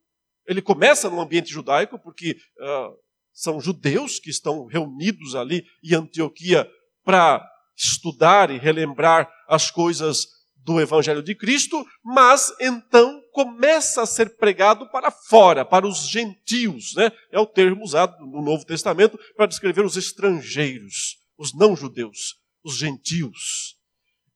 Ele 0.47 0.63
começa 0.63 1.11
no 1.11 1.21
ambiente 1.21 1.51
judaico, 1.51 1.99
porque 1.99 2.37
uh, 2.61 2.97
são 3.33 3.61
judeus 3.61 4.21
que 4.21 4.31
estão 4.31 4.67
reunidos 4.67 5.35
ali 5.35 5.67
em 5.83 5.95
Antioquia 5.95 6.71
para 7.05 7.45
estudar 7.77 8.51
e 8.51 8.59
relembrar 8.59 9.29
as 9.49 9.71
coisas 9.71 10.36
do 10.67 10.81
Evangelho 10.81 11.23
de 11.23 11.33
Cristo, 11.33 11.87
mas 12.05 12.53
então 12.61 13.23
começa 13.31 14.03
a 14.03 14.07
ser 14.07 14.37
pregado 14.37 14.91
para 14.91 15.13
fora, 15.13 15.65
para 15.65 15.87
os 15.87 16.09
gentios. 16.09 16.93
Né? 16.97 17.13
É 17.31 17.39
o 17.39 17.47
termo 17.47 17.85
usado 17.85 18.27
no 18.27 18.43
Novo 18.43 18.67
Testamento 18.67 19.17
para 19.37 19.47
descrever 19.47 19.85
os 19.85 19.97
estrangeiros, 19.97 21.19
os 21.39 21.55
não-judeus, 21.55 22.35
os 22.65 22.77
gentios. 22.77 23.77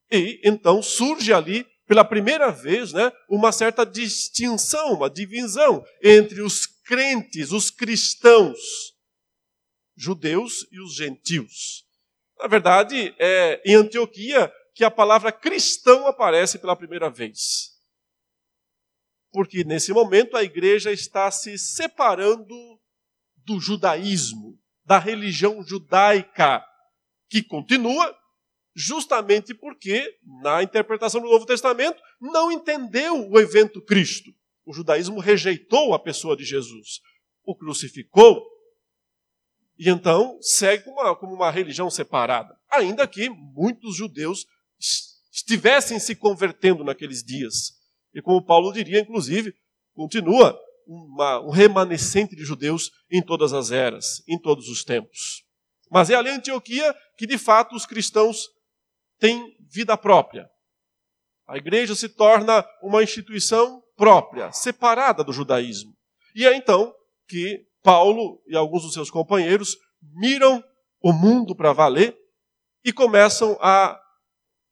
E 0.08 0.40
então 0.44 0.80
surge 0.80 1.32
ali 1.32 1.66
pela 1.84 2.04
primeira 2.04 2.52
vez, 2.52 2.92
né, 2.92 3.10
uma 3.28 3.50
certa 3.50 3.84
distinção, 3.84 4.94
uma 4.94 5.10
divisão 5.10 5.84
entre 6.00 6.40
os 6.40 6.64
crentes, 6.64 7.50
os 7.50 7.68
cristãos, 7.68 8.60
judeus 9.96 10.64
e 10.70 10.80
os 10.80 10.94
gentios. 10.94 11.84
Na 12.38 12.46
verdade, 12.46 13.12
é 13.18 13.60
em 13.66 13.74
Antioquia 13.74 14.52
que 14.80 14.84
a 14.84 14.90
palavra 14.90 15.30
cristão 15.30 16.06
aparece 16.06 16.58
pela 16.58 16.74
primeira 16.74 17.10
vez. 17.10 17.78
Porque 19.30 19.62
nesse 19.62 19.92
momento 19.92 20.38
a 20.38 20.42
igreja 20.42 20.90
está 20.90 21.30
se 21.30 21.58
separando 21.58 22.56
do 23.44 23.60
judaísmo, 23.60 24.58
da 24.82 24.98
religião 24.98 25.62
judaica, 25.62 26.64
que 27.28 27.42
continua, 27.42 28.16
justamente 28.74 29.52
porque, 29.52 30.18
na 30.40 30.62
interpretação 30.62 31.20
do 31.20 31.28
Novo 31.28 31.44
Testamento, 31.44 32.02
não 32.18 32.50
entendeu 32.50 33.28
o 33.28 33.38
evento 33.38 33.84
Cristo. 33.84 34.30
O 34.64 34.72
judaísmo 34.72 35.20
rejeitou 35.20 35.92
a 35.92 35.98
pessoa 35.98 36.34
de 36.34 36.44
Jesus, 36.46 37.02
o 37.44 37.54
crucificou, 37.54 38.42
e 39.78 39.90
então 39.90 40.38
segue 40.40 40.84
como 40.84 41.02
uma, 41.02 41.16
como 41.16 41.34
uma 41.34 41.50
religião 41.50 41.90
separada. 41.90 42.58
Ainda 42.70 43.06
que 43.06 43.28
muitos 43.28 43.94
judeus 43.94 44.46
estivessem 45.32 45.98
se 45.98 46.14
convertendo 46.14 46.82
naqueles 46.82 47.22
dias. 47.22 47.72
E 48.14 48.20
como 48.20 48.44
Paulo 48.44 48.72
diria, 48.72 49.00
inclusive, 49.00 49.54
continua 49.94 50.58
uma, 50.86 51.40
um 51.40 51.50
remanescente 51.50 52.34
de 52.34 52.44
judeus 52.44 52.90
em 53.10 53.22
todas 53.22 53.52
as 53.52 53.70
eras, 53.70 54.22
em 54.26 54.38
todos 54.38 54.68
os 54.68 54.82
tempos. 54.82 55.44
Mas 55.90 56.10
é 56.10 56.14
ali 56.14 56.30
em 56.30 56.34
Antioquia 56.34 56.94
que, 57.16 57.26
de 57.26 57.38
fato, 57.38 57.74
os 57.74 57.86
cristãos 57.86 58.48
tem 59.18 59.56
vida 59.70 59.96
própria. 59.96 60.48
A 61.46 61.56
igreja 61.56 61.94
se 61.94 62.08
torna 62.08 62.64
uma 62.82 63.02
instituição 63.02 63.82
própria, 63.96 64.52
separada 64.52 65.22
do 65.22 65.32
judaísmo. 65.32 65.92
E 66.34 66.46
é 66.46 66.56
então 66.56 66.94
que 67.28 67.66
Paulo 67.82 68.40
e 68.46 68.56
alguns 68.56 68.82
dos 68.82 68.92
seus 68.92 69.10
companheiros 69.10 69.76
miram 70.00 70.62
o 71.02 71.12
mundo 71.12 71.54
para 71.54 71.72
valer 71.72 72.16
e 72.84 72.92
começam 72.92 73.58
a 73.60 73.99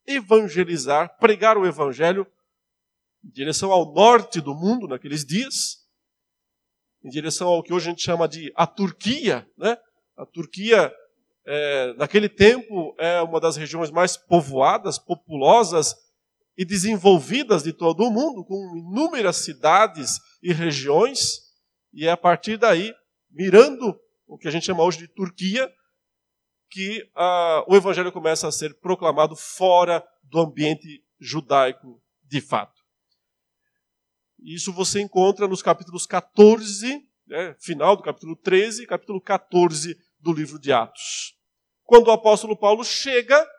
evangelizar, 0.09 1.17
pregar 1.19 1.59
o 1.59 1.67
evangelho 1.67 2.27
em 3.25 3.31
direção 3.31 3.71
ao 3.71 3.93
norte 3.93 4.41
do 4.41 4.55
mundo 4.55 4.89
naqueles 4.89 5.25
dias, 5.25 5.87
em 7.05 7.11
direção 7.11 7.49
ao 7.49 7.63
que 7.63 7.73
hoje 7.73 7.87
a 7.87 7.91
gente 7.91 8.03
chama 8.03 8.27
de 8.27 8.53
a 8.57 8.67
Turquia, 8.67 9.49
né? 9.57 9.77
A 10.17 10.27
Turquia 10.27 10.93
é, 11.47 11.95
naquele 11.95 12.29
tempo 12.29 12.95
é 12.99 13.21
uma 13.23 13.41
das 13.41 13.57
regiões 13.57 13.91
mais 13.91 14.17
povoadas, 14.17 14.99
populosas 14.99 15.95
e 16.57 16.65
desenvolvidas 16.65 17.63
de 17.63 17.73
todo 17.73 18.03
o 18.03 18.11
mundo, 18.11 18.45
com 18.45 18.77
inúmeras 18.77 19.37
cidades 19.37 20.19
e 20.43 20.53
regiões, 20.53 21.39
e 21.93 22.07
é 22.07 22.11
a 22.11 22.17
partir 22.17 22.57
daí, 22.57 22.93
mirando 23.31 23.97
o 24.27 24.37
que 24.37 24.49
a 24.49 24.51
gente 24.51 24.67
chama 24.67 24.83
hoje 24.83 24.99
de 24.99 25.09
Turquia, 25.09 25.73
que 26.71 27.11
ah, 27.15 27.65
o 27.67 27.77
evangelho 27.77 28.13
começa 28.13 28.47
a 28.47 28.53
ser 28.53 28.79
proclamado 28.81 29.35
fora 29.35 30.07
do 30.23 30.41
ambiente 30.41 31.05
judaico 31.19 32.03
de 32.23 32.41
fato. 32.41 32.83
Isso 34.39 34.73
você 34.73 35.01
encontra 35.01 35.49
nos 35.49 35.63
capítulos 35.63 36.07
14, 36.07 37.03
né, 37.27 37.57
final 37.59 37.97
do 37.97 38.03
capítulo 38.03 38.37
13 38.37 38.85
e 38.85 38.87
capítulo 38.87 39.21
14 39.21 39.97
do 40.21 40.33
livro 40.33 40.59
de 40.59 40.73
Atos 40.73 41.39
quando 41.89 42.09
o 42.09 42.13
apóstolo 42.13 42.55
Paulo 42.55 42.85
chega 42.85 43.51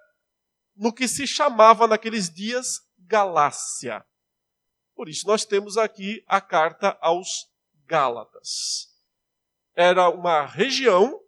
no 0.75 0.94
que 0.94 1.08
se 1.08 1.25
chamava 1.25 1.88
naqueles 1.88 2.30
dias 2.30 2.80
Galácia. 3.00 4.06
Por 4.94 5.10
isso, 5.10 5.25
nós 5.25 5.46
temos 5.46 5.80
aqui 5.80 6.24
a 6.28 6.39
carta 6.39 6.96
aos 7.01 7.48
Gálatas. 7.88 8.88
Era 9.75 10.10
uma 10.10 10.46
região 10.46 11.20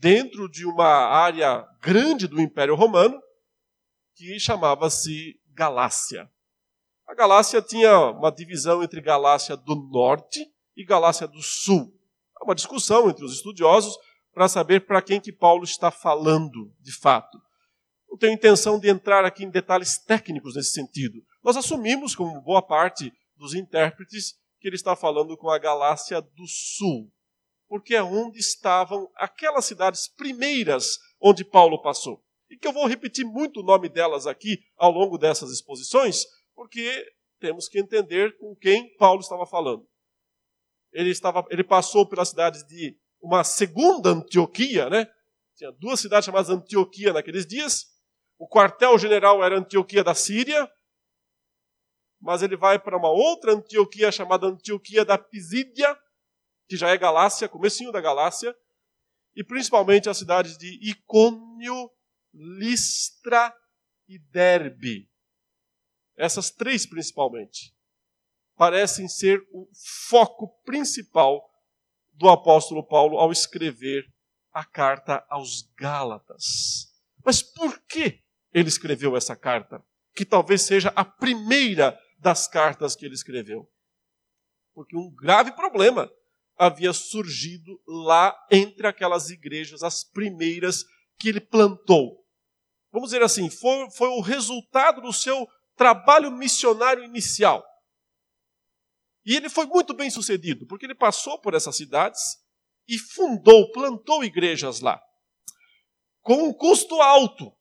dentro 0.00 0.50
de 0.50 0.64
uma 0.64 0.88
área 0.88 1.64
grande 1.80 2.26
do 2.26 2.40
Império 2.40 2.74
Romano 2.74 3.20
que 4.14 4.40
chamava-se 4.40 5.38
Galácia. 5.52 6.28
A 7.06 7.14
Galácia 7.14 7.60
tinha 7.60 8.10
uma 8.10 8.32
divisão 8.32 8.82
entre 8.82 9.00
Galácia 9.00 9.56
do 9.56 9.74
Norte 9.74 10.50
e 10.74 10.84
Galácia 10.84 11.28
do 11.28 11.42
Sul. 11.42 11.94
Há 12.36 12.44
uma 12.44 12.54
discussão 12.54 13.10
entre 13.10 13.24
os 13.24 13.34
estudiosos 13.34 13.94
para 14.32 14.48
saber 14.48 14.86
para 14.86 15.02
quem 15.02 15.20
que 15.20 15.32
Paulo 15.32 15.64
está 15.64 15.90
falando 15.90 16.72
de 16.80 16.92
fato. 16.92 17.38
Não 18.08 18.16
tenho 18.16 18.32
intenção 18.32 18.78
de 18.80 18.88
entrar 18.88 19.24
aqui 19.24 19.44
em 19.44 19.50
detalhes 19.50 19.98
técnicos 19.98 20.54
nesse 20.54 20.72
sentido. 20.72 21.22
Nós 21.44 21.56
assumimos, 21.56 22.14
como 22.14 22.40
boa 22.40 22.62
parte 22.62 23.12
dos 23.36 23.54
intérpretes, 23.54 24.34
que 24.60 24.68
ele 24.68 24.76
está 24.76 24.96
falando 24.96 25.36
com 25.36 25.50
a 25.50 25.58
Galácia 25.58 26.20
do 26.20 26.46
Sul, 26.46 27.10
porque 27.70 27.94
é 27.94 28.02
onde 28.02 28.40
estavam 28.40 29.08
aquelas 29.14 29.64
cidades 29.64 30.08
primeiras 30.08 30.98
onde 31.20 31.44
Paulo 31.44 31.80
passou. 31.80 32.20
E 32.50 32.58
que 32.58 32.66
eu 32.66 32.72
vou 32.72 32.84
repetir 32.84 33.24
muito 33.24 33.60
o 33.60 33.62
nome 33.62 33.88
delas 33.88 34.26
aqui 34.26 34.58
ao 34.76 34.90
longo 34.90 35.16
dessas 35.16 35.52
exposições, 35.52 36.24
porque 36.52 37.06
temos 37.38 37.68
que 37.68 37.78
entender 37.78 38.36
com 38.38 38.56
quem 38.56 38.92
Paulo 38.96 39.20
estava 39.20 39.46
falando. 39.46 39.88
Ele, 40.92 41.10
estava, 41.10 41.46
ele 41.48 41.62
passou 41.62 42.04
pelas 42.04 42.30
cidades 42.30 42.66
de 42.66 42.98
uma 43.22 43.44
segunda 43.44 44.10
Antioquia, 44.10 44.90
né? 44.90 45.06
Tinha 45.54 45.70
duas 45.70 46.00
cidades 46.00 46.26
chamadas 46.26 46.50
Antioquia 46.50 47.12
naqueles 47.12 47.46
dias. 47.46 47.86
O 48.36 48.48
quartel-general 48.48 49.44
era 49.44 49.56
Antioquia 49.56 50.02
da 50.02 50.12
Síria, 50.12 50.68
mas 52.20 52.42
ele 52.42 52.56
vai 52.56 52.80
para 52.80 52.98
uma 52.98 53.10
outra 53.10 53.52
Antioquia 53.52 54.10
chamada 54.10 54.48
Antioquia 54.48 55.04
da 55.04 55.16
Pisídia, 55.16 55.96
que 56.70 56.76
já 56.76 56.88
é 56.90 56.96
Galácia, 56.96 57.48
comecinho 57.48 57.90
da 57.90 58.00
Galácia, 58.00 58.56
e 59.34 59.42
principalmente 59.42 60.08
as 60.08 60.16
cidades 60.16 60.56
de 60.56 60.78
Icônio, 60.88 61.90
Listra 62.32 63.52
e 64.06 64.20
Derbe. 64.20 65.10
Essas 66.16 66.48
três 66.48 66.86
principalmente 66.86 67.74
parecem 68.54 69.08
ser 69.08 69.40
o 69.52 69.68
foco 70.08 70.62
principal 70.62 71.42
do 72.12 72.28
apóstolo 72.28 72.86
Paulo 72.86 73.18
ao 73.18 73.32
escrever 73.32 74.04
a 74.52 74.64
carta 74.64 75.26
aos 75.28 75.62
Gálatas. 75.76 76.94
Mas 77.24 77.42
por 77.42 77.80
que 77.88 78.22
ele 78.52 78.68
escreveu 78.68 79.16
essa 79.16 79.34
carta? 79.34 79.84
Que 80.14 80.24
talvez 80.24 80.62
seja 80.62 80.92
a 80.94 81.04
primeira 81.04 81.98
das 82.16 82.46
cartas 82.46 82.94
que 82.94 83.06
ele 83.06 83.14
escreveu. 83.14 83.68
porque 84.72 84.96
um 84.96 85.12
grave 85.12 85.50
problema 85.56 86.08
havia 86.60 86.92
surgido 86.92 87.80
lá 87.88 88.36
entre 88.50 88.86
aquelas 88.86 89.30
igrejas, 89.30 89.82
as 89.82 90.04
primeiras 90.04 90.84
que 91.18 91.30
ele 91.30 91.40
plantou. 91.40 92.22
Vamos 92.92 93.08
dizer 93.08 93.22
assim, 93.22 93.48
foi, 93.48 93.90
foi 93.92 94.08
o 94.08 94.20
resultado 94.20 95.00
do 95.00 95.10
seu 95.10 95.48
trabalho 95.74 96.30
missionário 96.30 97.02
inicial. 97.02 97.64
E 99.24 99.34
ele 99.34 99.48
foi 99.48 99.64
muito 99.64 99.94
bem 99.94 100.10
sucedido, 100.10 100.66
porque 100.66 100.84
ele 100.84 100.94
passou 100.94 101.40
por 101.40 101.54
essas 101.54 101.76
cidades 101.76 102.20
e 102.86 102.98
fundou, 102.98 103.72
plantou 103.72 104.22
igrejas 104.22 104.80
lá, 104.80 105.02
com 106.20 106.48
um 106.48 106.52
custo 106.52 107.00
alto. 107.00 107.56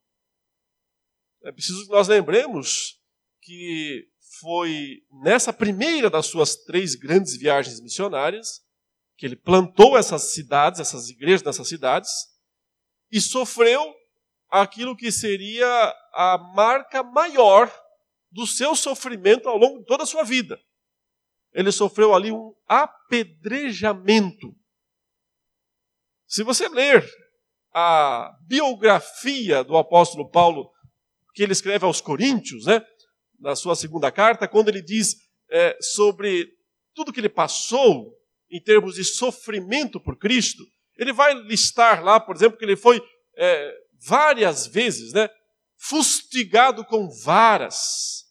É 1.46 1.54
preciso 1.54 1.86
que 1.86 1.92
nós 1.92 2.10
lembremos 2.10 3.00
que 3.42 4.10
foi 4.42 5.06
nessa 5.24 5.54
primeira 5.54 6.10
das 6.10 6.26
suas 6.26 6.58
três 6.58 6.96
grandes 6.96 7.38
viagens 7.38 7.80
missionárias 7.80 8.68
que 9.20 9.26
ele 9.26 9.36
plantou 9.36 9.98
essas 9.98 10.32
cidades, 10.34 10.80
essas 10.80 11.10
igrejas 11.10 11.44
nessas 11.44 11.68
cidades, 11.68 12.10
e 13.12 13.20
sofreu 13.20 13.94
aquilo 14.50 14.96
que 14.96 15.12
seria 15.12 15.68
a 16.14 16.38
marca 16.56 17.04
maior 17.04 17.70
do 18.32 18.48
seu 18.48 18.74
sofrimento 18.78 19.50
ao 19.50 19.58
longo 19.58 19.80
de 19.80 19.86
toda 19.86 20.04
a 20.04 20.06
sua 20.06 20.24
vida. 20.24 20.58
Ele 21.52 21.70
sofreu 21.70 22.16
ali 22.16 22.32
um 22.32 22.56
apedrejamento. 22.66 24.56
Se 26.26 26.42
você 26.42 26.70
ler 26.70 27.06
a 27.74 28.32
biografia 28.48 29.66
do 29.66 29.76
apóstolo 29.76 30.32
Paulo, 30.32 30.72
que 31.34 31.44
ele 31.44 31.52
escreve 31.52 31.84
aos 31.84 32.00
Coríntios, 32.00 32.68
né, 32.68 32.82
na 33.38 33.54
sua 33.54 33.76
segunda 33.76 34.10
carta, 34.14 34.48
quando 34.48 34.70
ele 34.70 34.82
diz 34.82 35.18
é, 35.52 35.78
sobre 35.82 36.48
tudo 36.96 37.12
que 37.12 37.20
ele 37.20 37.28
passou 37.28 38.18
em 38.52 38.62
termos 38.62 38.96
de 38.96 39.04
sofrimento 39.04 40.00
por 40.00 40.18
Cristo, 40.18 40.64
ele 40.98 41.14
vai 41.14 41.34
listar 41.34 42.04
lá, 42.04 42.20
por 42.20 42.36
exemplo, 42.36 42.58
que 42.58 42.66
ele 42.66 42.76
foi 42.76 43.02
é, 43.38 43.74
várias 44.06 44.68
vezes 44.68 45.14
né, 45.14 45.30
fustigado 45.78 46.84
com 46.84 47.10
varas. 47.24 48.26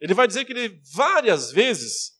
Ele 0.00 0.14
vai 0.14 0.26
dizer 0.26 0.44
que 0.44 0.52
ele 0.52 0.80
várias 0.94 1.50
vezes 1.50 2.12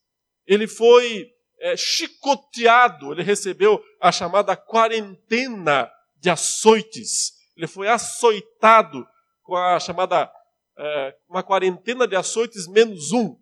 ele 0.46 0.66
foi 0.66 1.30
é, 1.60 1.76
chicoteado, 1.76 3.12
ele 3.12 3.22
recebeu 3.22 3.82
a 4.00 4.10
chamada 4.10 4.56
quarentena 4.56 5.90
de 6.16 6.30
açoites. 6.30 7.32
Ele 7.56 7.66
foi 7.66 7.88
açoitado 7.88 9.06
com 9.42 9.56
a 9.56 9.78
chamada 9.78 10.30
é, 10.78 11.16
uma 11.28 11.42
quarentena 11.42 12.08
de 12.08 12.16
açoites 12.16 12.66
menos 12.66 13.12
um. 13.12 13.36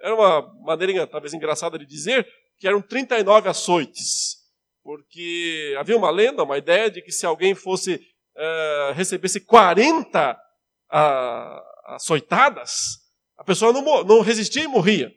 Era 0.00 0.14
uma 0.14 0.54
maneirinha 0.64 1.06
talvez 1.06 1.34
engraçada 1.34 1.78
de 1.78 1.86
dizer 1.86 2.26
que 2.62 2.68
eram 2.68 2.80
39 2.80 3.48
açoites, 3.48 4.36
porque 4.84 5.74
havia 5.80 5.96
uma 5.96 6.10
lenda, 6.10 6.44
uma 6.44 6.56
ideia 6.56 6.88
de 6.88 7.02
que 7.02 7.10
se 7.10 7.26
alguém 7.26 7.56
fosse 7.56 8.00
é, 8.36 8.92
recebesse 8.94 9.40
40 9.40 10.40
a, 10.88 11.62
açoitadas, 11.96 13.00
a 13.36 13.42
pessoa 13.42 13.72
não, 13.72 14.04
não 14.04 14.20
resistia 14.20 14.62
e 14.62 14.68
morria. 14.68 15.12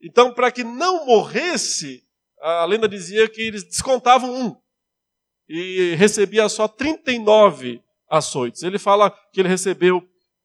Então, 0.00 0.32
para 0.32 0.50
que 0.50 0.64
não 0.64 1.04
morresse, 1.04 2.02
a 2.40 2.64
lenda 2.64 2.88
dizia 2.88 3.28
que 3.28 3.42
eles 3.42 3.64
descontavam 3.64 4.34
um 4.34 4.56
e 5.50 5.96
recebia 5.96 6.48
só 6.48 6.66
39 6.66 7.82
açoites. 8.08 8.62
Ele 8.62 8.78
fala 8.78 9.10
que 9.34 9.42
ele 9.42 9.50
recebeu 9.50 10.02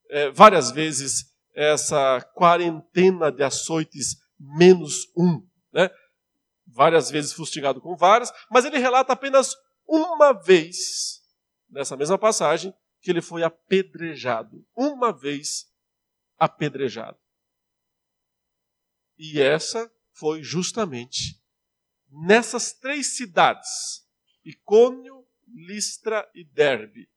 é, 0.10 0.30
várias 0.32 0.70
vezes 0.70 1.28
essa 1.56 2.20
quarentena 2.36 3.32
de 3.32 3.42
açoites 3.42 4.18
menos 4.38 5.08
um? 5.16 5.53
Várias 6.74 7.10
vezes 7.10 7.34
fustigado 7.34 7.80
com 7.80 7.96
varas, 7.96 8.32
mas 8.50 8.66
ele 8.66 8.78
relata 8.78 9.14
apenas 9.14 9.56
uma 9.88 10.34
vez, 10.34 11.22
nessa 11.70 11.96
mesma 11.96 12.18
passagem, 12.18 12.74
que 13.02 13.12
ele 13.12 13.22
foi 13.22 13.44
apedrejado. 13.44 14.66
Uma 14.76 15.12
vez 15.12 15.68
apedrejado. 16.38 17.18
E 19.18 19.40
essa 19.40 19.92
foi 20.14 20.42
justamente 20.42 21.42
nessas 22.10 22.74
três 22.74 23.16
cidades, 23.16 24.06
Icônio, 24.44 25.26
Listra 25.48 26.30
e 26.34 26.44
Derbe, 26.44 27.08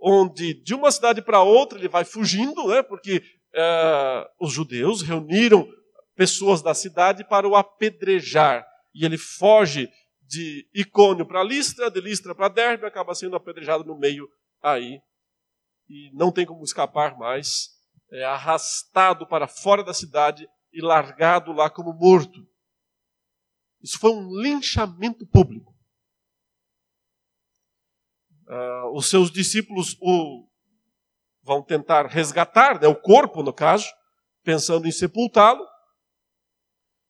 onde 0.00 0.54
de 0.62 0.74
uma 0.74 0.90
cidade 0.90 1.22
para 1.22 1.42
outra 1.42 1.78
ele 1.78 1.88
vai 1.88 2.04
fugindo, 2.04 2.68
né, 2.68 2.82
porque 2.82 3.18
uh, 3.18 4.28
os 4.44 4.52
judeus 4.52 5.02
reuniram 5.02 5.68
pessoas 6.14 6.62
da 6.62 6.74
cidade 6.74 7.24
para 7.24 7.48
o 7.48 7.56
apedrejar. 7.56 8.66
E 8.94 9.04
ele 9.04 9.18
foge 9.18 9.90
de 10.22 10.68
Icônio 10.72 11.26
para 11.26 11.42
Listra, 11.42 11.90
de 11.90 12.00
Listra 12.00 12.34
para 12.34 12.48
Derbe, 12.48 12.86
acaba 12.86 13.14
sendo 13.14 13.36
apedrejado 13.36 13.84
no 13.84 13.98
meio 13.98 14.28
aí. 14.62 15.00
E 15.88 16.10
não 16.14 16.32
tem 16.32 16.46
como 16.46 16.64
escapar 16.64 17.16
mais. 17.18 17.70
É 18.10 18.24
arrastado 18.24 19.26
para 19.26 19.48
fora 19.48 19.82
da 19.82 19.92
cidade 19.92 20.48
e 20.72 20.80
largado 20.80 21.52
lá 21.52 21.68
como 21.68 21.92
morto. 21.92 22.46
Isso 23.82 23.98
foi 23.98 24.12
um 24.12 24.40
linchamento 24.40 25.26
público. 25.26 25.74
Uh, 28.46 28.96
os 28.96 29.08
seus 29.08 29.30
discípulos 29.30 29.96
o 30.00 30.48
vão 31.42 31.62
tentar 31.62 32.06
resgatar, 32.06 32.80
né, 32.80 32.88
o 32.88 32.96
corpo, 32.96 33.42
no 33.42 33.52
caso, 33.52 33.86
pensando 34.42 34.88
em 34.88 34.92
sepultá-lo. 34.92 35.62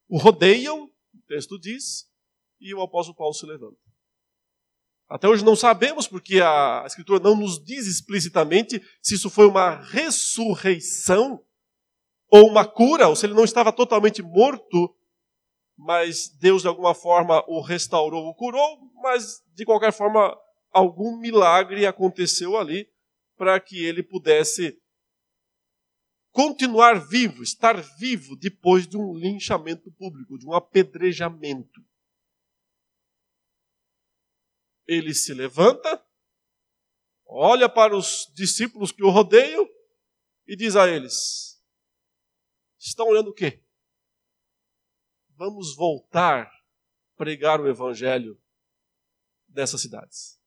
O 0.09 0.17
rodeiam, 0.17 0.89
texto 1.25 1.59
diz, 1.59 2.07
e 2.59 2.73
o 2.73 2.81
apóstolo 2.81 3.17
Paulo 3.17 3.33
se 3.33 3.45
levanta. 3.45 3.77
Até 5.07 5.27
hoje 5.27 5.45
não 5.45 5.55
sabemos, 5.55 6.07
porque 6.07 6.41
a 6.41 6.83
Escritura 6.85 7.19
não 7.19 7.35
nos 7.35 7.63
diz 7.63 7.85
explicitamente 7.85 8.81
se 9.01 9.15
isso 9.15 9.29
foi 9.29 9.45
uma 9.45 9.75
ressurreição 9.75 11.43
ou 12.27 12.47
uma 12.47 12.65
cura, 12.65 13.07
ou 13.07 13.15
se 13.15 13.25
ele 13.25 13.35
não 13.35 13.43
estava 13.43 13.71
totalmente 13.71 14.23
morto, 14.23 14.95
mas 15.77 16.29
Deus 16.29 16.63
de 16.63 16.67
alguma 16.67 16.95
forma 16.95 17.43
o 17.47 17.61
restaurou, 17.61 18.27
o 18.27 18.33
curou, 18.33 18.79
mas 18.95 19.43
de 19.53 19.63
qualquer 19.63 19.93
forma 19.93 20.35
algum 20.71 21.17
milagre 21.17 21.85
aconteceu 21.85 22.57
ali 22.57 22.89
para 23.37 23.59
que 23.59 23.83
ele 23.83 24.01
pudesse 24.01 24.77
continuar 26.35 26.95
vivo, 27.07 27.41
estar 27.41 27.81
vivo 27.97 28.35
depois 28.35 28.85
de 28.85 28.97
um 28.97 29.15
linchamento 29.15 29.89
público, 29.93 30.37
de 30.37 30.45
um 30.45 30.53
apedrejamento. 30.53 31.81
Ele 34.85 35.13
se 35.13 35.33
levanta, 35.33 36.05
olha 37.25 37.69
para 37.69 37.95
os 37.95 38.29
discípulos 38.35 38.91
que 38.91 39.01
o 39.01 39.09
rodeiam 39.09 39.65
e 40.45 40.57
diz 40.57 40.75
a 40.75 40.89
eles: 40.89 41.63
Estão 42.77 43.07
olhando 43.07 43.29
o 43.29 43.33
quê? 43.33 43.63
Vamos 45.37 45.73
voltar 45.73 46.47
a 46.47 46.61
pregar 47.15 47.61
o 47.61 47.69
evangelho 47.69 48.37
nessas 49.47 49.79
cidades. 49.79 50.37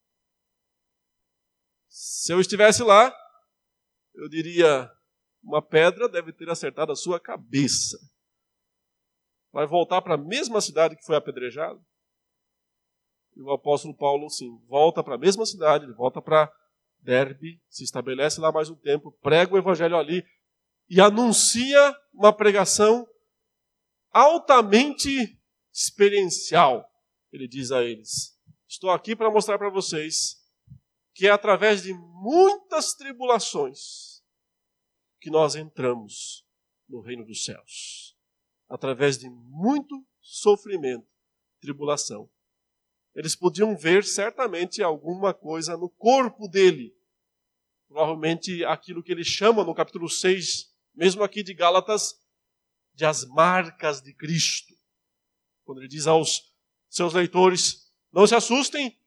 Se 1.88 2.30
eu 2.30 2.40
estivesse 2.40 2.82
lá, 2.82 3.10
eu 4.12 4.28
diria: 4.28 4.97
uma 5.48 5.62
pedra 5.62 6.06
deve 6.10 6.30
ter 6.30 6.50
acertado 6.50 6.92
a 6.92 6.96
sua 6.96 7.18
cabeça. 7.18 7.98
Vai 9.50 9.66
voltar 9.66 10.02
para 10.02 10.14
a 10.14 10.18
mesma 10.18 10.60
cidade 10.60 10.94
que 10.94 11.04
foi 11.06 11.16
apedrejado? 11.16 11.82
E 13.34 13.40
o 13.40 13.50
apóstolo 13.50 13.96
Paulo, 13.96 14.28
sim, 14.28 14.58
volta 14.68 15.02
para 15.02 15.14
a 15.14 15.18
mesma 15.18 15.46
cidade, 15.46 15.86
ele 15.86 15.94
volta 15.94 16.20
para 16.20 16.52
Derbe, 16.98 17.62
se 17.66 17.82
estabelece 17.82 18.40
lá 18.40 18.52
mais 18.52 18.68
um 18.68 18.74
tempo, 18.74 19.10
prega 19.22 19.54
o 19.54 19.56
evangelho 19.56 19.96
ali, 19.96 20.22
e 20.86 21.00
anuncia 21.00 21.96
uma 22.12 22.32
pregação 22.32 23.06
altamente 24.10 25.40
experiencial. 25.72 26.86
Ele 27.32 27.48
diz 27.48 27.70
a 27.70 27.82
eles: 27.82 28.38
Estou 28.68 28.90
aqui 28.90 29.16
para 29.16 29.30
mostrar 29.30 29.56
para 29.56 29.70
vocês 29.70 30.36
que 31.14 31.26
é 31.26 31.30
através 31.30 31.82
de 31.82 31.94
muitas 31.94 32.92
tribulações 32.94 34.17
que 35.20 35.30
nós 35.30 35.54
entramos 35.54 36.46
no 36.88 37.00
reino 37.00 37.24
dos 37.24 37.44
céus. 37.44 38.16
Através 38.68 39.18
de 39.18 39.28
muito 39.28 40.06
sofrimento, 40.20 41.08
tribulação. 41.60 42.30
Eles 43.14 43.34
podiam 43.34 43.76
ver 43.76 44.04
certamente 44.04 44.82
alguma 44.82 45.34
coisa 45.34 45.76
no 45.76 45.88
corpo 45.88 46.46
dele. 46.46 46.96
Provavelmente 47.88 48.64
aquilo 48.64 49.02
que 49.02 49.10
ele 49.10 49.24
chama 49.24 49.64
no 49.64 49.74
capítulo 49.74 50.08
6 50.08 50.68
mesmo 50.98 51.22
aqui 51.22 51.44
de 51.44 51.54
Gálatas, 51.54 52.20
de 52.92 53.04
as 53.04 53.24
marcas 53.24 54.02
de 54.02 54.12
Cristo. 54.12 54.74
Quando 55.64 55.78
ele 55.78 55.88
diz 55.88 56.08
aos 56.08 56.52
seus 56.88 57.14
leitores: 57.14 57.88
Não 58.12 58.26
se 58.26 58.34
assustem, 58.34 59.00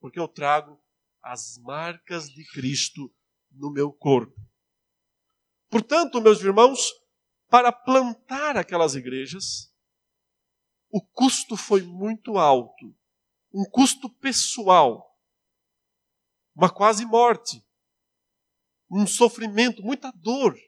porque 0.00 0.18
eu 0.18 0.26
trago 0.26 0.82
as 1.22 1.58
marcas 1.58 2.30
de 2.30 2.44
Cristo 2.46 3.14
no 3.50 3.70
meu 3.70 3.92
corpo. 3.92 4.34
Portanto, 5.70 6.20
meus 6.20 6.40
irmãos, 6.40 6.92
para 7.48 7.70
plantar 7.70 8.56
aquelas 8.56 8.94
igrejas, 8.94 9.72
o 10.90 11.00
custo 11.00 11.56
foi 11.56 11.82
muito 11.82 12.36
alto, 12.36 12.94
um 13.54 13.64
custo 13.70 14.10
pessoal, 14.10 15.16
uma 16.54 16.68
quase 16.68 17.06
morte, 17.06 17.64
um 18.90 19.06
sofrimento, 19.06 19.82
muita 19.82 20.10
dor. 20.10 20.58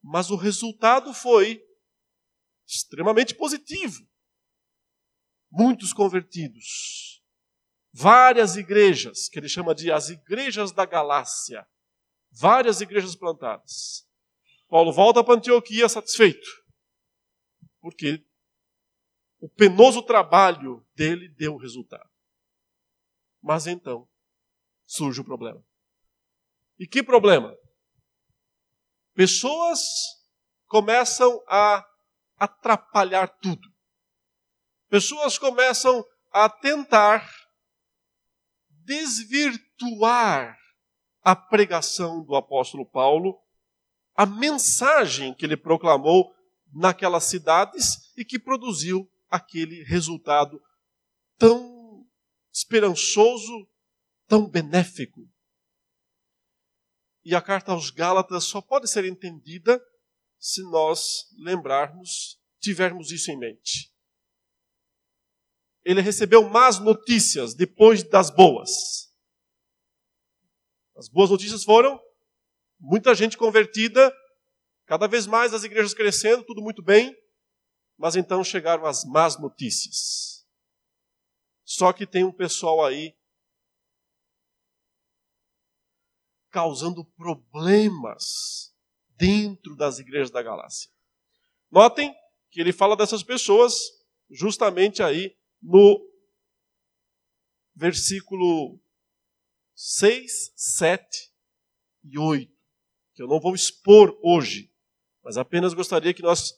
Mas 0.00 0.30
o 0.30 0.36
resultado 0.36 1.12
foi 1.12 1.60
extremamente 2.66 3.34
positivo. 3.34 4.06
Muitos 5.50 5.92
convertidos. 5.92 7.22
Várias 7.92 8.56
igrejas, 8.56 9.28
que 9.28 9.38
ele 9.38 9.48
chama 9.48 9.74
de 9.74 9.90
as 9.90 10.10
igrejas 10.10 10.72
da 10.72 10.84
Galácia. 10.84 11.66
Várias 12.36 12.80
igrejas 12.80 13.14
plantadas. 13.14 14.08
Paulo 14.68 14.92
volta 14.92 15.22
para 15.22 15.34
Antioquia 15.34 15.88
satisfeito. 15.88 16.48
Porque 17.80 18.26
o 19.38 19.48
penoso 19.48 20.02
trabalho 20.02 20.84
dele 20.94 21.28
deu 21.28 21.56
resultado. 21.56 22.10
Mas 23.40 23.66
então 23.66 24.08
surge 24.84 25.20
o 25.20 25.24
problema. 25.24 25.64
E 26.78 26.86
que 26.86 27.02
problema? 27.02 27.56
Pessoas 29.14 29.80
começam 30.66 31.40
a 31.46 31.86
atrapalhar 32.36 33.28
tudo. 33.28 33.72
Pessoas 34.88 35.38
começam 35.38 36.04
a 36.32 36.48
tentar 36.48 37.30
desvirtuar 38.68 40.58
a 41.24 41.34
pregação 41.34 42.22
do 42.22 42.36
apóstolo 42.36 42.84
Paulo, 42.84 43.40
a 44.14 44.26
mensagem 44.26 45.34
que 45.34 45.46
ele 45.46 45.56
proclamou 45.56 46.34
naquelas 46.70 47.24
cidades 47.24 48.12
e 48.14 48.24
que 48.24 48.38
produziu 48.38 49.10
aquele 49.30 49.82
resultado 49.84 50.62
tão 51.38 52.06
esperançoso, 52.52 53.66
tão 54.28 54.46
benéfico. 54.46 55.26
E 57.24 57.34
a 57.34 57.40
carta 57.40 57.72
aos 57.72 57.90
Gálatas 57.90 58.44
só 58.44 58.60
pode 58.60 58.86
ser 58.86 59.06
entendida 59.06 59.82
se 60.38 60.62
nós 60.70 61.26
lembrarmos, 61.38 62.38
tivermos 62.60 63.10
isso 63.10 63.30
em 63.30 63.38
mente. 63.38 63.90
Ele 65.82 66.02
recebeu 66.02 66.48
más 66.50 66.78
notícias 66.78 67.54
depois 67.54 68.02
das 68.02 68.28
boas. 68.28 69.13
As 70.96 71.08
boas 71.08 71.30
notícias 71.30 71.64
foram 71.64 72.00
muita 72.78 73.14
gente 73.14 73.36
convertida, 73.36 74.14
cada 74.86 75.06
vez 75.06 75.26
mais 75.26 75.54
as 75.54 75.64
igrejas 75.64 75.94
crescendo, 75.94 76.44
tudo 76.44 76.62
muito 76.62 76.82
bem, 76.82 77.16
mas 77.96 78.16
então 78.16 78.44
chegaram 78.44 78.84
as 78.86 79.04
más 79.04 79.38
notícias. 79.38 80.46
Só 81.64 81.92
que 81.92 82.06
tem 82.06 82.24
um 82.24 82.32
pessoal 82.32 82.84
aí 82.84 83.16
causando 86.50 87.04
problemas 87.04 88.72
dentro 89.16 89.74
das 89.74 89.98
igrejas 89.98 90.30
da 90.30 90.42
Galácia. 90.42 90.90
Notem 91.70 92.14
que 92.50 92.60
ele 92.60 92.72
fala 92.72 92.96
dessas 92.96 93.22
pessoas 93.22 93.74
justamente 94.30 95.02
aí 95.02 95.36
no 95.60 96.00
versículo 97.74 98.78
6, 99.74 100.52
7 100.56 101.04
e 102.04 102.18
8, 102.18 102.52
que 103.14 103.22
eu 103.22 103.26
não 103.26 103.40
vou 103.40 103.54
expor 103.54 104.16
hoje, 104.22 104.70
mas 105.22 105.36
apenas 105.36 105.74
gostaria 105.74 106.14
que 106.14 106.22
nós 106.22 106.52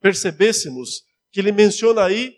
percebêssemos 0.00 1.02
que 1.30 1.40
ele 1.40 1.52
menciona 1.52 2.04
aí 2.04 2.36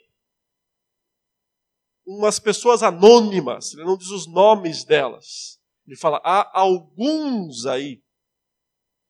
umas 2.06 2.38
pessoas 2.38 2.82
anônimas, 2.82 3.72
ele 3.72 3.84
não 3.84 3.96
diz 3.96 4.08
os 4.08 4.26
nomes 4.26 4.84
delas. 4.84 5.58
Ele 5.86 5.96
fala: 5.96 6.20
há 6.24 6.58
alguns 6.58 7.66
aí, 7.66 8.02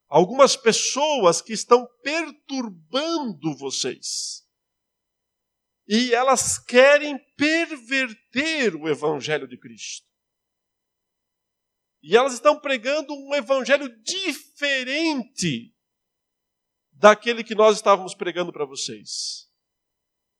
algumas 0.09 0.57
pessoas 0.57 1.40
que 1.40 1.53
estão 1.53 1.87
perturbando 2.03 3.57
vocês. 3.57 4.42
E 5.87 6.14
elas 6.14 6.59
querem 6.59 7.18
perverter 7.37 8.74
o 8.74 8.88
evangelho 8.88 9.46
de 9.46 9.59
Cristo. 9.59 10.07
E 12.06 12.14
elas 12.14 12.34
estão 12.34 12.60
pregando 12.60 13.14
um 13.14 13.34
evangelho 13.34 13.88
diferente 14.02 15.74
daquele 16.92 17.42
que 17.42 17.54
nós 17.54 17.76
estávamos 17.76 18.14
pregando 18.14 18.52
para 18.52 18.66
vocês. 18.66 19.50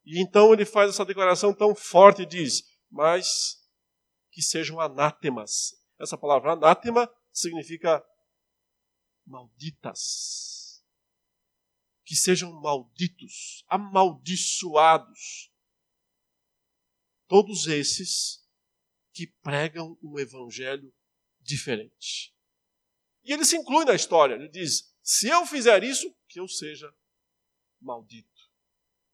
E 0.05 0.21
então 0.21 0.53
ele 0.53 0.67
faz 0.67 0.91
essa 0.91 1.07
declaração 1.07 1.55
tão 1.55 1.75
forte 1.75 2.21
e 2.21 2.27
diz: 2.27 2.63
Mas 2.91 3.67
que 4.31 4.43
sejam 4.43 4.79
anátemas 4.79 5.73
essa 5.99 6.19
palavra 6.19 6.53
anátema 6.53 7.11
significa 7.33 8.05
malditas. 9.27 10.85
Que 12.05 12.15
sejam 12.15 12.53
malditos, 12.61 13.65
amaldiçoados. 13.69 15.51
Todos 17.27 17.67
esses 17.69 18.47
que 19.15 19.29
pregam 19.43 19.99
um 20.03 20.19
evangelho 20.19 20.93
diferente. 21.45 22.35
E 23.23 23.33
ele 23.33 23.45
se 23.45 23.57
inclui 23.57 23.85
na 23.85 23.95
história. 23.95 24.35
Ele 24.35 24.49
diz: 24.49 24.93
se 25.03 25.29
eu 25.29 25.47
fizer 25.47 25.85
isso, 25.85 26.15
que 26.29 26.41
eu 26.41 26.49
seja 26.49 26.93
maldito. 27.81 28.29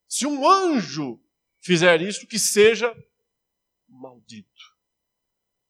Se 0.09 0.27
um 0.27 0.49
anjo 0.49 1.21
fizer 1.61 2.01
isso, 2.01 2.27
que 2.27 2.39
seja 2.39 2.97
maldito. 3.89 4.49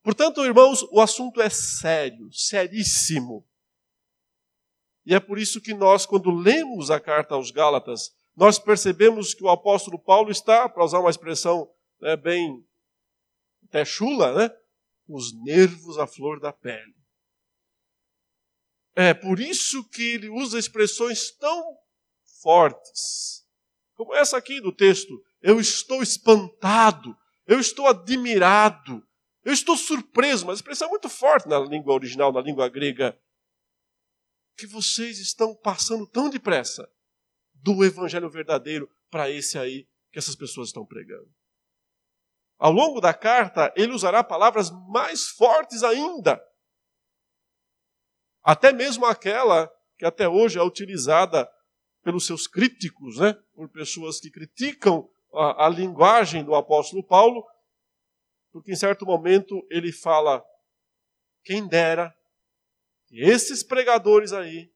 Portanto, 0.02 0.44
irmãos, 0.44 0.82
o 0.90 1.00
assunto 1.00 1.42
é 1.42 1.50
sério, 1.50 2.32
seríssimo. 2.32 3.46
E 5.04 5.14
é 5.14 5.20
por 5.20 5.38
isso 5.38 5.60
que 5.60 5.74
nós, 5.74 6.06
quando 6.06 6.30
lemos 6.30 6.90
a 6.90 7.00
carta 7.00 7.34
aos 7.34 7.50
Gálatas, 7.50 8.14
nós 8.36 8.58
percebemos 8.58 9.34
que 9.34 9.44
o 9.44 9.48
apóstolo 9.48 9.98
Paulo 9.98 10.30
está, 10.30 10.68
para 10.68 10.84
usar 10.84 11.00
uma 11.00 11.10
expressão 11.10 11.70
né, 12.00 12.16
bem 12.16 12.64
até 13.64 13.84
chula, 13.84 14.34
né, 14.34 14.56
os 15.14 15.32
nervos 15.42 15.98
à 15.98 16.06
flor 16.06 16.40
da 16.40 16.52
pele. 16.52 16.94
É 18.94 19.14
por 19.14 19.40
isso 19.40 19.88
que 19.88 20.02
ele 20.02 20.28
usa 20.28 20.58
expressões 20.58 21.30
tão 21.30 21.78
fortes, 22.42 23.46
como 23.94 24.14
essa 24.14 24.36
aqui 24.36 24.60
do 24.60 24.72
texto. 24.72 25.22
Eu 25.40 25.60
estou 25.60 26.02
espantado, 26.02 27.16
eu 27.46 27.60
estou 27.60 27.86
admirado, 27.86 29.06
eu 29.44 29.52
estou 29.52 29.76
surpreso, 29.76 30.46
mas 30.46 30.54
a 30.54 30.60
expressão 30.60 30.88
muito 30.90 31.08
forte 31.08 31.48
na 31.48 31.58
língua 31.58 31.94
original, 31.94 32.32
na 32.32 32.40
língua 32.40 32.68
grega, 32.68 33.18
que 34.56 34.66
vocês 34.66 35.18
estão 35.18 35.54
passando 35.54 36.06
tão 36.06 36.28
depressa 36.28 36.90
do 37.54 37.84
evangelho 37.84 38.28
verdadeiro 38.28 38.90
para 39.10 39.30
esse 39.30 39.58
aí 39.58 39.88
que 40.12 40.18
essas 40.18 40.36
pessoas 40.36 40.68
estão 40.68 40.84
pregando. 40.84 41.28
Ao 42.60 42.70
longo 42.70 43.00
da 43.00 43.14
carta, 43.14 43.72
ele 43.74 43.94
usará 43.94 44.22
palavras 44.22 44.70
mais 44.90 45.28
fortes 45.28 45.82
ainda. 45.82 46.38
Até 48.42 48.70
mesmo 48.70 49.06
aquela 49.06 49.72
que 49.96 50.04
até 50.04 50.28
hoje 50.28 50.58
é 50.58 50.62
utilizada 50.62 51.50
pelos 52.02 52.26
seus 52.26 52.46
críticos, 52.46 53.18
né? 53.18 53.32
por 53.54 53.70
pessoas 53.70 54.20
que 54.20 54.30
criticam 54.30 55.08
a, 55.32 55.66
a 55.66 55.68
linguagem 55.70 56.44
do 56.44 56.54
apóstolo 56.54 57.02
Paulo, 57.02 57.42
porque 58.52 58.72
em 58.72 58.76
certo 58.76 59.06
momento 59.06 59.66
ele 59.70 59.90
fala: 59.90 60.44
quem 61.42 61.66
dera 61.66 62.14
que 63.06 63.22
esses 63.22 63.62
pregadores 63.62 64.34
aí, 64.34 64.70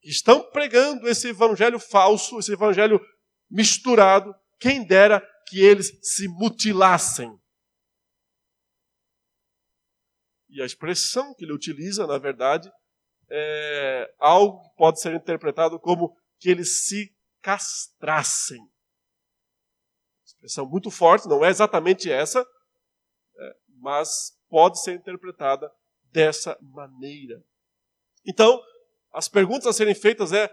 que 0.00 0.08
estão 0.08 0.40
pregando 0.52 1.08
esse 1.08 1.30
evangelho 1.30 1.80
falso, 1.80 2.38
esse 2.38 2.52
evangelho 2.52 3.04
misturado, 3.50 4.32
quem 4.60 4.86
dera 4.86 5.20
que 5.46 5.60
eles 5.60 5.98
se 6.02 6.28
mutilassem. 6.28 7.38
E 10.48 10.62
a 10.62 10.64
expressão 10.64 11.34
que 11.34 11.44
ele 11.44 11.52
utiliza, 11.52 12.06
na 12.06 12.18
verdade, 12.18 12.70
é 13.28 14.14
algo 14.18 14.62
que 14.62 14.76
pode 14.76 15.00
ser 15.00 15.14
interpretado 15.14 15.80
como 15.80 16.16
que 16.38 16.48
eles 16.48 16.86
se 16.86 17.12
castrassem. 17.42 18.60
Expressão 20.24 20.68
muito 20.68 20.90
forte, 20.90 21.28
não 21.28 21.44
é 21.44 21.48
exatamente 21.48 22.10
essa, 22.10 22.46
mas 23.80 24.38
pode 24.48 24.80
ser 24.82 24.94
interpretada 24.94 25.70
dessa 26.12 26.56
maneira. 26.60 27.42
Então, 28.24 28.62
as 29.12 29.28
perguntas 29.28 29.66
a 29.66 29.72
serem 29.72 29.94
feitas 29.94 30.32
é 30.32 30.48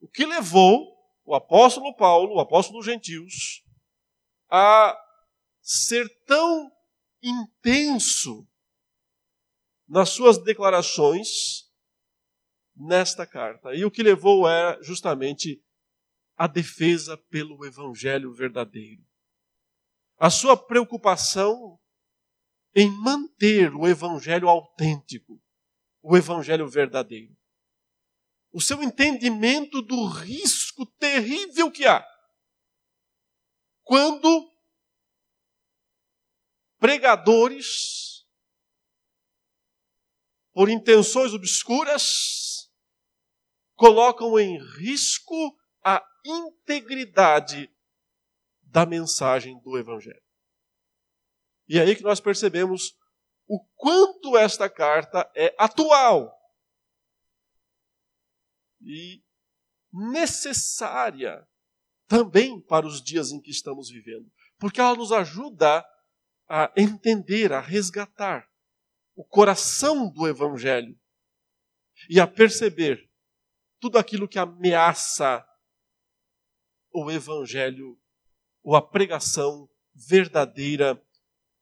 o 0.00 0.08
que 0.08 0.24
levou 0.24 0.96
o 1.24 1.34
apóstolo 1.34 1.94
Paulo, 1.96 2.36
o 2.36 2.40
apóstolo 2.40 2.78
dos 2.78 2.86
gentios, 2.86 3.64
a 4.50 4.98
ser 5.60 6.08
tão 6.26 6.70
intenso 7.22 8.46
nas 9.86 10.10
suas 10.10 10.38
declarações, 10.38 11.70
nesta 12.74 13.26
carta. 13.26 13.74
E 13.74 13.84
o 13.84 13.90
que 13.90 14.02
levou 14.02 14.48
era 14.48 14.80
justamente 14.82 15.62
a 16.36 16.46
defesa 16.46 17.16
pelo 17.16 17.64
evangelho 17.64 18.32
verdadeiro. 18.32 19.04
A 20.18 20.30
sua 20.30 20.56
preocupação 20.56 21.78
em 22.74 22.90
manter 22.90 23.74
o 23.74 23.86
evangelho 23.86 24.48
autêntico, 24.48 25.40
o 26.02 26.16
evangelho 26.16 26.68
verdadeiro. 26.68 27.36
O 28.52 28.60
seu 28.60 28.82
entendimento 28.82 29.82
do 29.82 30.06
risco 30.06 30.86
terrível 30.98 31.70
que 31.70 31.86
há 31.86 32.04
quando 33.90 34.48
pregadores, 36.78 38.24
por 40.52 40.68
intenções 40.68 41.34
obscuras, 41.34 42.70
colocam 43.74 44.38
em 44.38 44.56
risco 44.78 45.34
a 45.84 46.00
integridade 46.24 47.68
da 48.62 48.86
mensagem 48.86 49.60
do 49.62 49.76
Evangelho. 49.76 50.22
E 51.68 51.76
é 51.76 51.82
aí 51.82 51.96
que 51.96 52.04
nós 52.04 52.20
percebemos 52.20 52.96
o 53.48 53.58
quanto 53.74 54.36
esta 54.36 54.70
carta 54.70 55.28
é 55.34 55.52
atual 55.58 56.32
e 58.80 59.20
necessária 59.92 61.44
também 62.10 62.60
para 62.60 62.88
os 62.88 63.00
dias 63.00 63.30
em 63.30 63.40
que 63.40 63.52
estamos 63.52 63.88
vivendo, 63.88 64.28
porque 64.58 64.80
ela 64.80 64.96
nos 64.96 65.12
ajuda 65.12 65.86
a 66.48 66.72
entender, 66.76 67.52
a 67.52 67.60
resgatar 67.60 68.50
o 69.14 69.24
coração 69.24 70.10
do 70.12 70.26
Evangelho 70.26 70.98
e 72.08 72.18
a 72.18 72.26
perceber 72.26 73.08
tudo 73.78 73.96
aquilo 73.96 74.26
que 74.26 74.40
ameaça 74.40 75.46
o 76.92 77.08
Evangelho 77.12 77.96
ou 78.64 78.74
a 78.74 78.82
pregação 78.82 79.70
verdadeira 79.94 81.00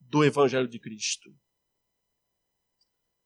do 0.00 0.24
Evangelho 0.24 0.66
de 0.66 0.80
Cristo. 0.80 1.30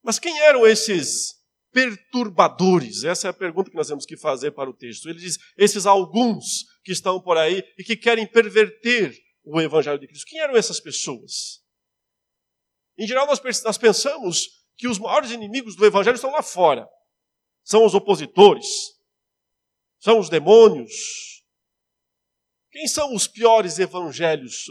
Mas 0.03 0.19
quem 0.19 0.41
eram 0.41 0.67
esses 0.67 1.41
perturbadores? 1.71 3.05
Essa 3.05 3.29
é 3.29 3.31
a 3.31 3.35
pergunta 3.35 3.71
que 3.71 3.77
nós 3.77 3.87
temos 3.87 4.05
que 4.05 4.17
fazer 4.17 4.51
para 4.51 4.69
o 4.69 4.75
texto. 4.75 5.09
Ele 5.09 5.21
diz: 5.21 5.39
esses 5.57 5.87
alguns 5.87 6.72
que 6.83 6.93
estão 6.93 7.21
por 7.21 7.37
aí 7.37 7.63
e 7.79 7.85
que 7.85 7.97
querem 7.97 8.27
perverter 8.27 9.17
o 9.45 9.61
Evangelho 9.61 9.99
de 9.99 10.07
Cristo. 10.07 10.27
Quem 10.27 10.41
eram 10.41 10.57
essas 10.57 10.81
pessoas? 10.81 11.63
Em 12.99 13.07
geral, 13.07 13.27
nós 13.27 13.79
pensamos 13.79 14.49
que 14.77 14.89
os 14.89 14.99
maiores 14.99 15.31
inimigos 15.31 15.77
do 15.77 15.87
Evangelho 15.87 16.17
estão 16.17 16.31
lá 16.31 16.43
fora. 16.43 16.89
São 17.65 17.85
os 17.85 17.95
opositores, 17.95 18.67
são 19.99 20.19
os 20.19 20.29
demônios. 20.29 21.45
Quem 22.71 22.89
são 22.89 23.15
os 23.15 23.29
piores 23.29 23.79
evangelhos, 23.79 24.65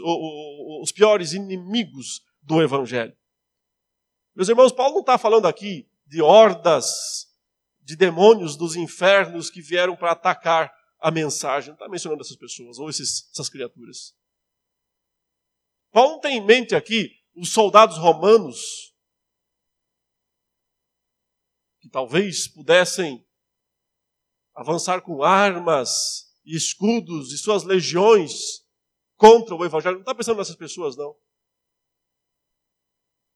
os 0.82 0.92
piores 0.92 1.32
inimigos 1.32 2.20
do 2.42 2.60
Evangelho? 2.60 3.16
Meus 4.34 4.48
irmãos, 4.48 4.72
Paulo 4.72 4.94
não 4.94 5.00
está 5.00 5.16
falando 5.16 5.46
aqui 5.46 5.88
de 6.06 6.20
hordas 6.20 7.26
de 7.80 7.96
demônios 7.96 8.56
dos 8.56 8.76
infernos 8.76 9.50
que 9.50 9.62
vieram 9.62 9.96
para 9.96 10.12
atacar 10.12 10.72
a 11.02 11.10
mensagem. 11.10 11.68
Não 11.68 11.74
está 11.74 11.88
mencionando 11.88 12.22
essas 12.22 12.36
pessoas 12.36 12.78
ou 12.78 12.88
esses, 12.88 13.28
essas 13.32 13.48
criaturas. 13.48 14.16
Paulo 15.90 16.12
não 16.12 16.20
tem 16.20 16.38
em 16.38 16.44
mente 16.44 16.74
aqui 16.74 17.10
os 17.34 17.52
soldados 17.52 17.98
romanos 17.98 18.94
que 21.80 21.88
talvez 21.88 22.48
pudessem 22.48 23.26
avançar 24.54 25.02
com 25.02 25.22
armas 25.22 26.32
e 26.44 26.56
escudos 26.56 27.32
e 27.32 27.38
suas 27.38 27.64
legiões 27.64 28.64
contra 29.16 29.54
o 29.54 29.64
evangelho. 29.64 29.96
Não 29.96 30.02
está 30.02 30.14
pensando 30.14 30.38
nessas 30.38 30.56
pessoas, 30.56 30.96
não. 30.96 31.16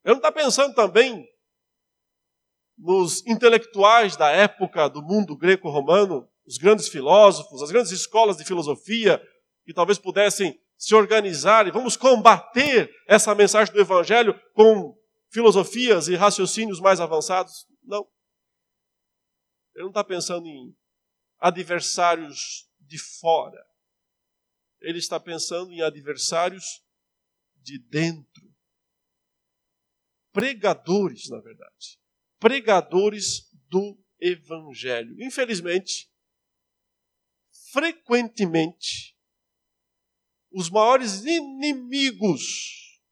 Ele 0.04 0.14
não 0.14 0.16
está 0.16 0.30
pensando 0.30 0.74
também 0.74 1.28
nos 2.78 3.26
intelectuais 3.26 4.16
da 4.16 4.30
época 4.30 4.88
do 4.88 5.02
mundo 5.02 5.36
greco-romano, 5.36 6.30
os 6.46 6.58
grandes 6.58 6.88
filósofos, 6.88 7.62
as 7.62 7.70
grandes 7.70 7.90
escolas 7.90 8.36
de 8.36 8.44
filosofia, 8.44 9.20
que 9.64 9.74
talvez 9.74 9.98
pudessem 9.98 10.58
se 10.78 10.94
organizar 10.94 11.66
e 11.66 11.70
vamos 11.70 11.96
combater 11.96 12.94
essa 13.08 13.34
mensagem 13.34 13.74
do 13.74 13.80
Evangelho 13.80 14.38
com 14.52 14.96
filosofias 15.30 16.08
e 16.08 16.14
raciocínios 16.14 16.80
mais 16.80 17.00
avançados. 17.00 17.66
Não. 17.82 18.06
Ele 19.74 19.84
não 19.84 19.90
está 19.90 20.04
pensando 20.04 20.46
em 20.46 20.76
adversários 21.38 22.68
de 22.80 22.98
fora. 22.98 23.64
Ele 24.80 24.98
está 24.98 25.18
pensando 25.18 25.72
em 25.72 25.82
adversários 25.82 26.82
de 27.56 27.78
dentro. 27.78 28.46
Pregadores, 30.32 31.28
na 31.28 31.40
verdade. 31.40 31.98
Pregadores 32.38 33.50
do 33.68 33.98
Evangelho. 34.20 35.16
Infelizmente, 35.20 36.10
frequentemente, 37.76 39.14
os 40.50 40.70
maiores 40.70 41.26
inimigos 41.26 43.02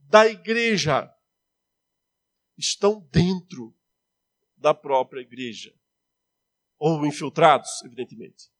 da 0.00 0.26
igreja 0.26 1.10
estão 2.58 3.00
dentro 3.10 3.74
da 4.58 4.74
própria 4.74 5.22
igreja. 5.22 5.74
Ou 6.78 7.06
infiltrados, 7.06 7.82
evidentemente. 7.82 8.50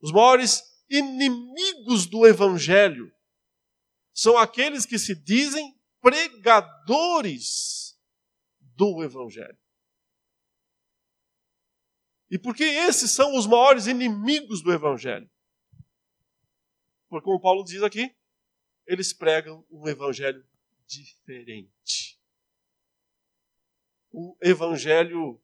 Os 0.00 0.12
maiores 0.12 0.62
inimigos 0.88 2.06
do 2.06 2.24
evangelho 2.24 3.12
são 4.14 4.38
aqueles 4.38 4.86
que 4.86 4.96
se 4.96 5.16
dizem 5.16 5.76
pregadores 6.00 7.98
do 8.60 9.02
evangelho. 9.02 9.58
E 12.32 12.38
por 12.38 12.56
que 12.56 12.64
esses 12.64 13.10
são 13.10 13.36
os 13.36 13.46
maiores 13.46 13.86
inimigos 13.86 14.62
do 14.62 14.72
evangelho? 14.72 15.30
Porque, 17.06 17.26
como 17.26 17.38
Paulo 17.38 17.62
diz 17.62 17.82
aqui, 17.82 18.10
eles 18.86 19.12
pregam 19.12 19.66
um 19.70 19.86
evangelho 19.86 20.42
diferente. 20.86 22.18
Um 24.10 24.34
evangelho 24.40 25.38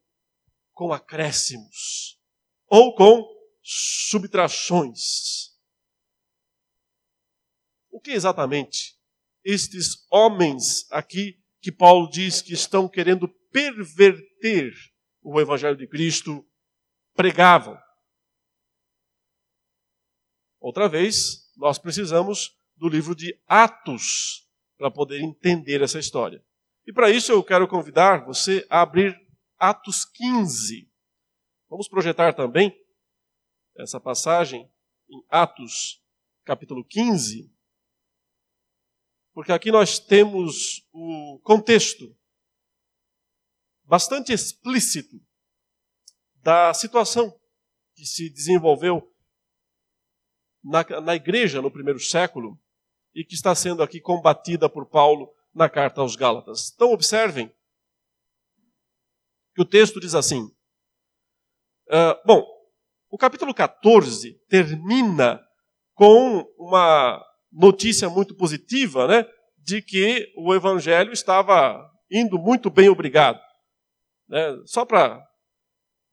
com 0.73 0.91
acréscimos 0.91 2.19
ou 2.65 2.95
com 2.95 3.23
subtrações. 3.61 5.55
O 7.91 8.01
que 8.01 8.09
exatamente 8.09 8.99
estes 9.43 10.07
homens 10.09 10.91
aqui 10.91 11.39
que 11.61 11.71
Paulo 11.71 12.09
diz 12.09 12.41
que 12.41 12.53
estão 12.53 12.89
querendo 12.89 13.27
perverter 13.51 14.73
o 15.21 15.39
evangelho 15.39 15.77
de 15.77 15.85
Cristo 15.85 16.48
pregavam? 17.19 17.77
Outra 20.57 20.87
vez, 20.87 21.51
nós 21.57 21.77
precisamos 21.77 22.57
do 22.77 22.87
livro 22.87 23.13
de 23.13 23.37
Atos 23.45 24.49
para 24.77 24.89
poder 24.89 25.19
entender 25.19 25.81
essa 25.81 25.99
história. 25.99 26.41
E 26.87 26.93
para 26.93 27.09
isso 27.09 27.33
eu 27.33 27.43
quero 27.43 27.67
convidar 27.67 28.23
você 28.23 28.65
a 28.69 28.79
abrir 28.79 29.19
Atos 29.57 30.05
15. 30.05 30.89
Vamos 31.67 31.89
projetar 31.89 32.31
também 32.31 32.73
essa 33.77 33.99
passagem 33.99 34.71
em 35.09 35.21
Atos 35.27 36.01
capítulo 36.45 36.85
15, 36.85 37.53
porque 39.33 39.51
aqui 39.51 39.73
nós 39.73 39.99
temos 39.99 40.87
o 40.93 41.37
contexto 41.43 42.17
bastante 43.83 44.31
explícito 44.31 45.21
da 46.49 46.73
situação 46.73 47.39
que 47.93 48.03
se 48.07 48.27
desenvolveu 48.27 49.07
na, 50.63 50.83
na 50.99 51.15
igreja 51.15 51.61
no 51.61 51.69
primeiro 51.69 51.99
século 51.99 52.59
e 53.13 53.23
que 53.23 53.35
está 53.35 53.53
sendo 53.53 53.83
aqui 53.83 54.01
combatida 54.01 54.67
por 54.67 54.87
Paulo 54.87 55.31
na 55.53 55.69
carta 55.69 56.01
aos 56.01 56.15
Gálatas. 56.15 56.71
Então, 56.73 56.91
observem 56.91 57.53
que 59.53 59.61
o 59.61 59.65
texto 59.65 59.99
diz 59.99 60.15
assim. 60.15 60.45
Uh, 61.87 62.17
bom, 62.25 62.43
o 63.11 63.17
capítulo 63.17 63.53
14 63.53 64.33
termina 64.49 65.39
com 65.93 66.51
uma 66.57 67.23
notícia 67.51 68.09
muito 68.09 68.33
positiva, 68.33 69.07
né? 69.07 69.23
De 69.55 69.83
que 69.83 70.33
o 70.35 70.55
evangelho 70.55 71.11
estava 71.11 71.87
indo 72.09 72.39
muito 72.39 72.71
bem, 72.71 72.89
obrigado. 72.89 73.39
Né? 74.27 74.59
Só 74.65 74.83
para 74.83 75.28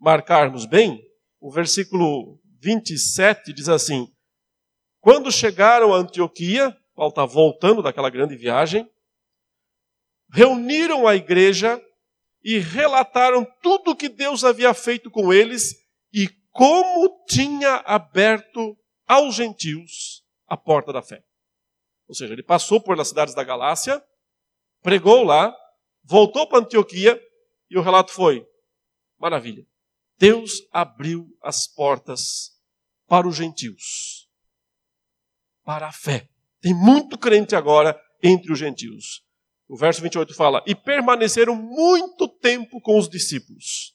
marcarmos 0.06 0.66
bem, 0.66 1.04
o 1.40 1.50
versículo 1.50 2.40
27 2.60 3.52
diz 3.52 3.68
assim: 3.68 4.06
quando 5.00 5.32
chegaram 5.32 5.92
a 5.92 5.96
Antioquia, 5.98 6.70
Paulo 6.94 7.08
está 7.08 7.26
voltando 7.26 7.82
daquela 7.82 8.08
grande 8.08 8.36
viagem, 8.36 8.88
reuniram 10.32 11.08
a 11.08 11.16
igreja 11.16 11.82
e 12.44 12.58
relataram 12.58 13.44
tudo 13.60 13.90
o 13.90 13.96
que 13.96 14.08
Deus 14.08 14.44
havia 14.44 14.72
feito 14.72 15.10
com 15.10 15.32
eles 15.32 15.74
e 16.12 16.28
como 16.52 17.24
tinha 17.26 17.82
aberto 17.84 18.78
aos 19.08 19.34
gentios 19.34 20.22
a 20.46 20.56
porta 20.56 20.92
da 20.92 21.02
fé. 21.02 21.20
Ou 22.06 22.14
seja, 22.14 22.32
ele 22.32 22.44
passou 22.44 22.80
por 22.80 22.98
as 23.00 23.08
cidades 23.08 23.34
da 23.34 23.42
Galácia, 23.42 24.00
pregou 24.82 25.24
lá, 25.24 25.52
voltou 26.04 26.48
para 26.48 26.60
Antioquia 26.60 27.20
e 27.68 27.76
o 27.76 27.82
relato 27.82 28.12
foi: 28.12 28.46
maravilha. 29.18 29.66
Deus 30.18 30.62
abriu 30.72 31.28
as 31.42 31.66
portas 31.66 32.52
para 33.06 33.28
os 33.28 33.36
gentios, 33.36 34.28
para 35.64 35.88
a 35.88 35.92
fé. 35.92 36.28
Tem 36.60 36.74
muito 36.74 37.18
crente 37.18 37.54
agora 37.54 37.98
entre 38.22 38.52
os 38.52 38.58
gentios. 38.58 39.24
O 39.68 39.76
verso 39.76 40.00
28 40.00 40.34
fala: 40.34 40.62
E 40.66 40.74
permaneceram 40.74 41.54
muito 41.54 42.28
tempo 42.28 42.80
com 42.80 42.98
os 42.98 43.08
discípulos. 43.08 43.94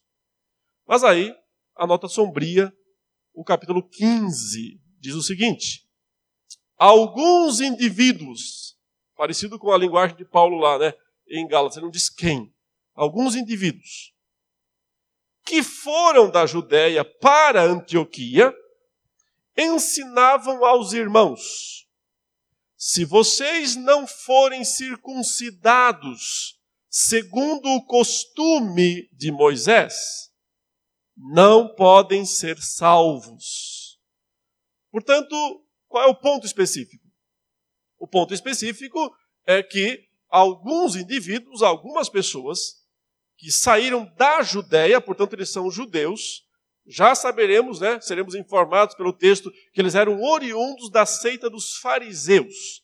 Mas 0.87 1.03
aí, 1.03 1.33
a 1.75 1.87
nota 1.87 2.07
sombria, 2.07 2.71
o 3.33 3.43
capítulo 3.43 3.87
15, 3.87 4.79
diz 4.99 5.15
o 5.15 5.23
seguinte: 5.23 5.87
Alguns 6.77 7.61
indivíduos, 7.61 8.77
parecido 9.15 9.57
com 9.57 9.71
a 9.71 9.77
linguagem 9.77 10.15
de 10.15 10.25
Paulo 10.25 10.57
lá, 10.57 10.77
né, 10.77 10.93
em 11.27 11.47
Gálatas, 11.47 11.77
ele 11.77 11.85
não 11.85 11.91
diz 11.91 12.09
quem, 12.09 12.53
alguns 12.93 13.35
indivíduos, 13.35 14.13
que 15.45 15.63
foram 15.63 16.29
da 16.29 16.45
Judéia 16.45 17.03
para 17.03 17.63
Antioquia, 17.63 18.53
ensinavam 19.57 20.63
aos 20.65 20.93
irmãos: 20.93 21.87
se 22.75 23.05
vocês 23.05 23.75
não 23.75 24.07
forem 24.07 24.63
circuncidados 24.63 26.59
segundo 26.89 27.69
o 27.69 27.85
costume 27.85 29.07
de 29.13 29.31
Moisés, 29.31 30.31
não 31.15 31.73
podem 31.75 32.25
ser 32.25 32.57
salvos. 32.57 33.99
Portanto, 34.89 35.35
qual 35.87 36.03
é 36.03 36.07
o 36.07 36.15
ponto 36.15 36.45
específico? 36.45 37.07
O 37.97 38.07
ponto 38.07 38.33
específico 38.33 39.15
é 39.45 39.61
que 39.61 40.09
alguns 40.27 40.95
indivíduos, 40.95 41.61
algumas 41.61 42.09
pessoas, 42.09 42.80
que 43.41 43.51
saíram 43.51 44.05
da 44.17 44.43
Judéia, 44.43 45.01
portanto 45.01 45.33
eles 45.33 45.51
são 45.51 45.71
judeus, 45.71 46.45
já 46.85 47.15
saberemos, 47.15 47.79
né, 47.79 47.99
seremos 47.99 48.35
informados 48.35 48.93
pelo 48.93 49.11
texto 49.11 49.51
que 49.73 49.81
eles 49.81 49.95
eram 49.95 50.21
oriundos 50.21 50.91
da 50.91 51.07
seita 51.07 51.49
dos 51.49 51.77
fariseus, 51.77 52.83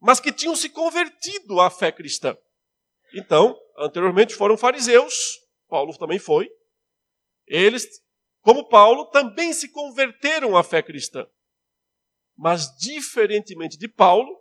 mas 0.00 0.20
que 0.20 0.32
tinham 0.32 0.56
se 0.56 0.70
convertido 0.70 1.60
à 1.60 1.68
fé 1.68 1.92
cristã. 1.92 2.34
Então, 3.12 3.54
anteriormente 3.76 4.34
foram 4.34 4.56
fariseus, 4.56 5.14
Paulo 5.68 5.94
também 5.98 6.18
foi. 6.18 6.48
Eles, 7.46 7.86
como 8.40 8.66
Paulo, 8.66 9.10
também 9.10 9.52
se 9.52 9.68
converteram 9.68 10.56
à 10.56 10.62
fé 10.62 10.82
cristã. 10.82 11.26
Mas, 12.34 12.74
diferentemente 12.78 13.76
de 13.76 13.86
Paulo, 13.86 14.34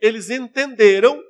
eles 0.00 0.28
entenderam 0.28 1.22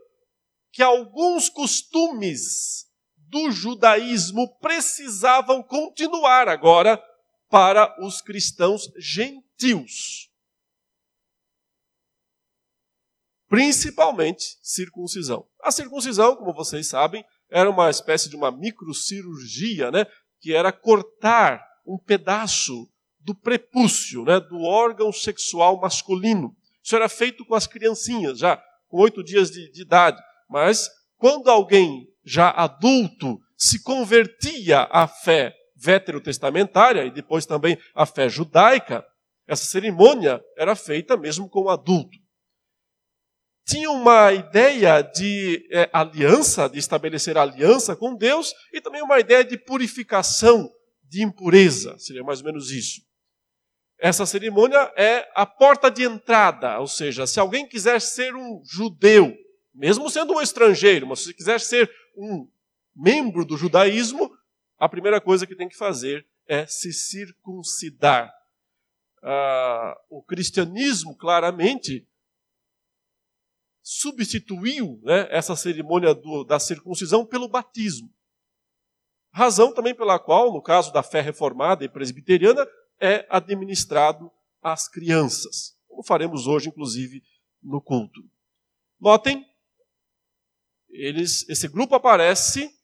que 0.72 0.82
alguns 0.82 1.50
costumes 1.50 2.87
do 3.28 3.50
judaísmo 3.50 4.48
precisavam 4.58 5.62
continuar 5.62 6.48
agora 6.48 7.02
para 7.48 7.94
os 8.04 8.20
cristãos 8.20 8.90
gentios. 8.98 10.30
Principalmente 13.48 14.58
circuncisão. 14.62 15.46
A 15.62 15.70
circuncisão, 15.70 16.36
como 16.36 16.52
vocês 16.52 16.86
sabem, 16.86 17.24
era 17.50 17.70
uma 17.70 17.88
espécie 17.88 18.28
de 18.28 18.36
uma 18.36 18.50
microcirurgia, 18.50 19.90
né, 19.90 20.06
que 20.40 20.54
era 20.54 20.70
cortar 20.70 21.66
um 21.86 21.98
pedaço 21.98 22.90
do 23.20 23.34
prepúcio, 23.34 24.24
né, 24.24 24.38
do 24.38 24.60
órgão 24.60 25.12
sexual 25.12 25.80
masculino. 25.80 26.54
Isso 26.82 26.94
era 26.94 27.08
feito 27.08 27.44
com 27.44 27.54
as 27.54 27.66
criancinhas, 27.66 28.38
já 28.38 28.62
com 28.88 28.98
oito 28.98 29.24
dias 29.24 29.50
de, 29.50 29.70
de 29.70 29.82
idade. 29.82 30.20
Mas 30.48 30.90
quando 31.16 31.50
alguém 31.50 32.06
já 32.28 32.50
adulto, 32.50 33.38
se 33.56 33.82
convertia 33.82 34.82
à 34.90 35.08
fé 35.08 35.54
veterotestamentária 35.74 37.04
e 37.04 37.10
depois 37.10 37.46
também 37.46 37.78
à 37.94 38.04
fé 38.04 38.28
judaica, 38.28 39.04
essa 39.46 39.64
cerimônia 39.64 40.40
era 40.56 40.76
feita 40.76 41.16
mesmo 41.16 41.48
com 41.48 41.62
o 41.62 41.70
adulto. 41.70 42.18
Tinha 43.66 43.90
uma 43.90 44.32
ideia 44.32 45.02
de 45.02 45.66
é, 45.70 45.88
aliança, 45.92 46.68
de 46.68 46.78
estabelecer 46.78 47.36
aliança 47.36 47.96
com 47.96 48.14
Deus, 48.14 48.52
e 48.72 48.80
também 48.80 49.02
uma 49.02 49.18
ideia 49.18 49.44
de 49.44 49.58
purificação 49.58 50.70
de 51.04 51.22
impureza, 51.22 51.96
seria 51.98 52.22
mais 52.22 52.40
ou 52.40 52.46
menos 52.46 52.70
isso. 52.70 53.00
Essa 53.98 54.24
cerimônia 54.24 54.92
é 54.96 55.28
a 55.34 55.44
porta 55.44 55.90
de 55.90 56.04
entrada, 56.04 56.78
ou 56.78 56.86
seja, 56.86 57.26
se 57.26 57.40
alguém 57.40 57.66
quiser 57.66 58.00
ser 58.00 58.34
um 58.34 58.62
judeu, 58.64 59.34
mesmo 59.78 60.10
sendo 60.10 60.34
um 60.34 60.40
estrangeiro, 60.40 61.06
mas 61.06 61.20
se 61.20 61.32
quiser 61.32 61.60
ser 61.60 61.88
um 62.16 62.50
membro 62.94 63.44
do 63.44 63.56
judaísmo, 63.56 64.36
a 64.76 64.88
primeira 64.88 65.20
coisa 65.20 65.46
que 65.46 65.54
tem 65.54 65.68
que 65.68 65.76
fazer 65.76 66.26
é 66.48 66.66
se 66.66 66.92
circuncidar. 66.92 68.34
Ah, 69.22 69.96
o 70.10 70.20
cristianismo, 70.22 71.16
claramente, 71.16 72.06
substituiu 73.82 75.00
né, 75.04 75.28
essa 75.30 75.54
cerimônia 75.54 76.12
do, 76.12 76.42
da 76.42 76.58
circuncisão 76.58 77.24
pelo 77.24 77.48
batismo. 77.48 78.12
Razão 79.30 79.72
também 79.72 79.94
pela 79.94 80.18
qual, 80.18 80.52
no 80.52 80.60
caso 80.60 80.92
da 80.92 81.02
fé 81.02 81.20
reformada 81.20 81.84
e 81.84 81.88
presbiteriana, 81.88 82.66
é 83.00 83.26
administrado 83.30 84.30
às 84.60 84.88
crianças, 84.88 85.78
como 85.86 86.02
faremos 86.02 86.48
hoje, 86.48 86.68
inclusive, 86.68 87.22
no 87.62 87.80
culto. 87.80 88.20
Notem 89.00 89.47
eles, 90.88 91.48
esse 91.48 91.68
grupo 91.68 91.94
aparece 91.94 92.74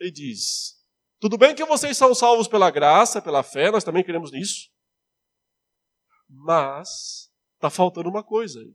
e 0.00 0.10
diz: 0.10 0.78
Tudo 1.18 1.36
bem 1.36 1.54
que 1.54 1.64
vocês 1.64 1.96
são 1.96 2.14
salvos 2.14 2.48
pela 2.48 2.70
graça, 2.70 3.20
pela 3.20 3.42
fé, 3.42 3.70
nós 3.70 3.84
também 3.84 4.04
queremos 4.04 4.30
nisso. 4.32 4.70
Mas 6.28 7.30
está 7.54 7.70
faltando 7.70 8.08
uma 8.08 8.22
coisa 8.22 8.60
aí. 8.60 8.74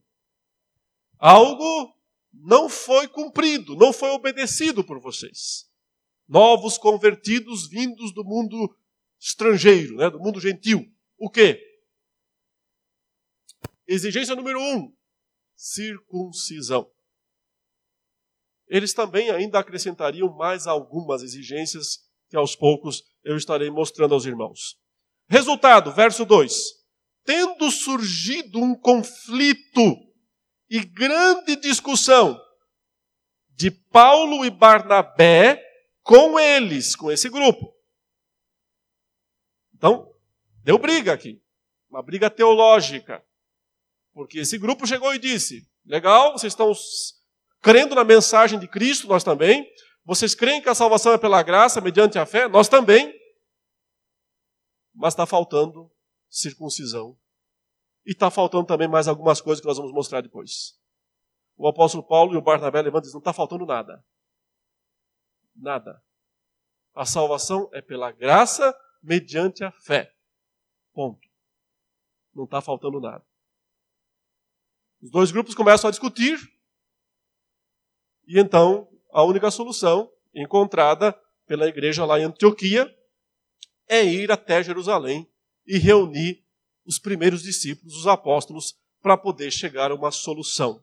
Algo 1.18 1.96
não 2.32 2.70
foi 2.70 3.08
cumprido, 3.08 3.76
não 3.76 3.92
foi 3.92 4.10
obedecido 4.10 4.84
por 4.84 5.00
vocês. 5.00 5.70
Novos 6.28 6.78
convertidos 6.78 7.68
vindos 7.68 8.14
do 8.14 8.24
mundo 8.24 8.76
estrangeiro, 9.20 9.98
né, 9.98 10.10
do 10.10 10.20
mundo 10.20 10.40
gentil. 10.40 10.90
O 11.18 11.30
quê? 11.30 11.60
Exigência 13.88 14.36
número 14.36 14.62
um: 14.62 14.96
circuncisão 15.56 16.90
eles 18.70 18.94
também 18.94 19.32
ainda 19.32 19.60
acrescentariam 19.60 20.32
mais 20.36 20.68
algumas 20.68 21.24
exigências 21.24 22.08
que 22.30 22.38
aos 22.38 22.56
poucos 22.56 23.04
eu 23.24 23.36
estarei 23.36 23.72
mostrando 23.72 24.14
aos 24.14 24.26
irmãos. 24.26 24.78
Resultado, 25.28 25.92
verso 25.92 26.24
2: 26.24 26.54
Tendo 27.26 27.72
surgido 27.72 28.60
um 28.60 28.76
conflito 28.76 29.98
e 30.70 30.86
grande 30.86 31.56
discussão 31.56 32.40
de 33.50 33.72
Paulo 33.72 34.46
e 34.46 34.50
Barnabé 34.50 35.62
com 36.04 36.40
eles, 36.40 36.96
com 36.96 37.12
esse 37.12 37.28
grupo. 37.28 37.74
Então, 39.74 40.14
deu 40.64 40.78
briga 40.78 41.14
aqui, 41.14 41.42
uma 41.90 42.04
briga 42.04 42.30
teológica. 42.30 43.24
Porque 44.14 44.40
esse 44.40 44.58
grupo 44.58 44.86
chegou 44.86 45.14
e 45.14 45.20
disse: 45.20 45.68
legal, 45.86 46.34
vocês 46.34 46.54
estão 46.54 46.74
crendo 47.62 47.96
na 47.96 48.04
mensagem 48.04 48.60
de 48.60 48.68
Cristo, 48.68 49.08
nós 49.08 49.24
também. 49.24 49.70
Vocês 50.04 50.34
creem 50.34 50.62
que 50.62 50.70
a 50.70 50.76
salvação 50.76 51.14
é 51.14 51.18
pela 51.18 51.44
graça, 51.44 51.82
mediante 51.82 52.18
a 52.18 52.26
fé? 52.26 52.48
Nós 52.48 52.68
também. 52.68 53.14
Mas 54.94 55.14
está 55.14 55.26
faltando 55.26 55.92
circuncisão. 56.30 57.18
E 58.06 58.12
está 58.12 58.32
faltando 58.32 58.66
também 58.66 58.88
mais 58.88 59.08
algumas 59.08 59.42
coisas 59.42 59.62
que 59.62 59.68
nós 59.68 59.78
vamos 59.78 59.94
mostrar 59.94 60.22
depois. 60.22 60.80
O 61.56 61.68
apóstolo 61.68 62.04
Paulo 62.04 62.34
e 62.34 62.38
o 62.38 62.42
Barnabé 62.42 62.82
levantam 62.82 63.02
e 63.02 63.04
dizem: 63.04 63.16
não 63.16 63.20
está 63.20 63.34
faltando 63.34 63.66
nada. 63.66 64.04
Nada. 65.56 66.02
A 66.96 67.06
salvação 67.06 67.70
é 67.74 67.82
pela 67.82 68.12
graça, 68.12 68.74
mediante 69.04 69.64
a 69.64 69.72
fé. 69.72 70.14
Ponto. 70.94 71.28
Não 72.34 72.46
está 72.46 72.62
faltando 72.62 73.00
nada. 73.00 73.26
Os 75.02 75.12
dois 75.12 75.32
grupos 75.32 75.56
começam 75.56 75.88
a 75.88 75.92
discutir, 75.92 76.38
e 78.30 78.40
então, 78.40 78.88
a 79.12 79.24
única 79.24 79.50
solução 79.50 80.08
encontrada 80.36 81.20
pela 81.48 81.68
igreja 81.68 82.06
lá 82.06 82.20
em 82.20 82.26
Antioquia 82.26 82.88
é 83.88 84.06
ir 84.06 84.32
até 84.32 84.62
Jerusalém 84.62 85.28
e 85.66 85.80
reunir 85.80 86.44
os 86.86 87.00
primeiros 87.00 87.42
discípulos, 87.42 87.96
os 87.96 88.06
apóstolos, 88.06 88.78
para 89.02 89.18
poder 89.18 89.50
chegar 89.50 89.90
a 89.90 89.96
uma 89.96 90.12
solução. 90.12 90.80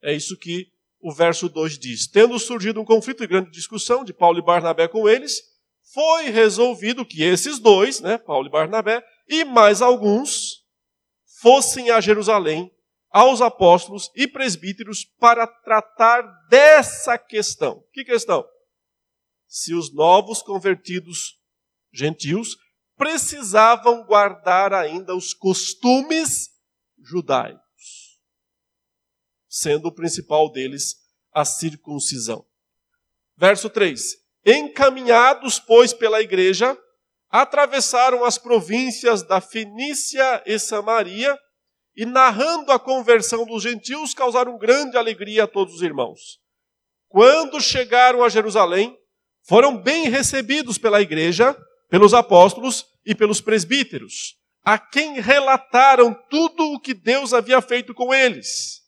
É 0.00 0.14
isso 0.14 0.38
que 0.38 0.68
o 1.00 1.12
verso 1.12 1.48
2 1.48 1.80
diz: 1.80 2.06
Tendo 2.06 2.38
surgido 2.38 2.80
um 2.80 2.84
conflito 2.84 3.24
e 3.24 3.26
grande 3.26 3.50
discussão 3.50 4.04
de 4.04 4.14
Paulo 4.14 4.38
e 4.38 4.44
Barnabé 4.44 4.86
com 4.86 5.08
eles, 5.08 5.42
foi 5.92 6.30
resolvido 6.30 7.04
que 7.04 7.24
esses 7.24 7.58
dois, 7.58 8.00
né, 8.00 8.18
Paulo 8.18 8.46
e 8.46 8.50
Barnabé, 8.50 9.04
e 9.28 9.44
mais 9.44 9.82
alguns, 9.82 10.64
fossem 11.40 11.90
a 11.90 12.00
Jerusalém 12.00 12.70
aos 13.14 13.40
apóstolos 13.40 14.10
e 14.16 14.26
presbíteros 14.26 15.04
para 15.04 15.46
tratar 15.46 16.22
dessa 16.48 17.16
questão. 17.16 17.84
Que 17.92 18.04
questão? 18.04 18.44
Se 19.46 19.72
os 19.72 19.94
novos 19.94 20.42
convertidos 20.42 21.38
gentios 21.92 22.56
precisavam 22.96 24.04
guardar 24.04 24.72
ainda 24.72 25.14
os 25.14 25.32
costumes 25.32 26.50
judaicos, 26.98 28.18
sendo 29.48 29.86
o 29.86 29.94
principal 29.94 30.50
deles 30.50 30.96
a 31.32 31.44
circuncisão. 31.44 32.44
Verso 33.36 33.70
3: 33.70 34.02
Encaminhados, 34.44 35.60
pois, 35.60 35.92
pela 35.92 36.20
igreja, 36.20 36.76
atravessaram 37.30 38.24
as 38.24 38.38
províncias 38.38 39.22
da 39.22 39.40
Fenícia 39.40 40.42
e 40.44 40.58
Samaria 40.58 41.38
e, 41.96 42.04
narrando 42.04 42.72
a 42.72 42.78
conversão 42.78 43.44
dos 43.44 43.62
gentios, 43.62 44.14
causaram 44.14 44.58
grande 44.58 44.96
alegria 44.96 45.44
a 45.44 45.48
todos 45.48 45.74
os 45.74 45.82
irmãos. 45.82 46.38
Quando 47.08 47.60
chegaram 47.60 48.24
a 48.24 48.28
Jerusalém, 48.28 48.96
foram 49.46 49.76
bem 49.76 50.08
recebidos 50.08 50.78
pela 50.78 51.00
igreja 51.00 51.56
pelos 51.94 52.12
apóstolos 52.12 52.86
e 53.06 53.14
pelos 53.14 53.40
presbíteros, 53.40 54.36
a 54.64 54.76
quem 54.76 55.20
relataram 55.20 56.12
tudo 56.28 56.72
o 56.72 56.80
que 56.80 56.92
Deus 56.92 57.32
havia 57.32 57.62
feito 57.62 57.94
com 57.94 58.12
eles. 58.12 58.82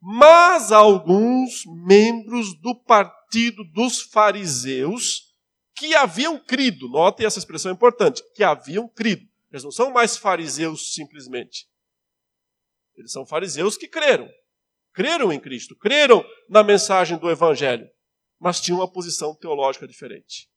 Mas 0.00 0.72
alguns 0.72 1.64
membros 1.84 2.58
do 2.58 2.74
partido 2.74 3.62
dos 3.74 4.00
fariseus 4.00 5.24
que 5.76 5.94
haviam 5.94 6.38
crido, 6.38 6.88
notem 6.88 7.26
essa 7.26 7.38
expressão 7.38 7.70
importante, 7.70 8.22
que 8.34 8.42
haviam 8.42 8.88
crido. 8.88 9.28
Eles 9.52 9.64
não 9.64 9.70
são 9.70 9.90
mais 9.90 10.16
fariseus 10.16 10.94
simplesmente. 10.94 11.67
Eles 12.98 13.12
são 13.12 13.24
fariseus 13.24 13.76
que 13.76 13.88
creram. 13.88 14.28
Creram 14.92 15.32
em 15.32 15.40
Cristo, 15.40 15.76
creram 15.76 16.24
na 16.48 16.64
mensagem 16.64 17.16
do 17.16 17.30
Evangelho, 17.30 17.88
mas 18.38 18.60
tinham 18.60 18.80
uma 18.80 18.90
posição 18.90 19.34
teológica 19.34 19.86
diferente 19.86 20.48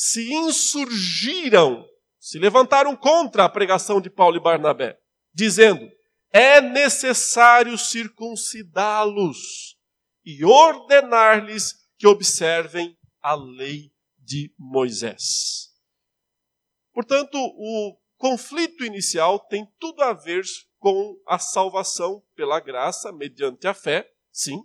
se 0.00 0.32
insurgiram, 0.32 1.86
se 2.18 2.38
levantaram 2.38 2.96
contra 2.96 3.44
a 3.44 3.48
pregação 3.50 4.00
de 4.00 4.08
Paulo 4.08 4.38
e 4.38 4.40
Barnabé, 4.40 4.98
dizendo: 5.34 5.86
é 6.32 6.58
necessário 6.58 7.76
circuncidá-los 7.76 9.76
e 10.24 10.42
ordenar-lhes 10.42 11.74
que 11.98 12.06
observem 12.06 12.96
a 13.20 13.34
lei 13.34 13.92
de 14.18 14.50
Moisés. 14.58 15.68
Portanto, 16.94 17.36
o 17.36 17.98
conflito 18.16 18.82
inicial 18.82 19.38
tem 19.38 19.70
tudo 19.78 20.02
a 20.02 20.14
ver 20.14 20.44
com 20.80 21.14
a 21.26 21.38
salvação 21.38 22.24
pela 22.34 22.58
graça, 22.58 23.12
mediante 23.12 23.68
a 23.68 23.74
fé, 23.74 24.10
sim. 24.32 24.58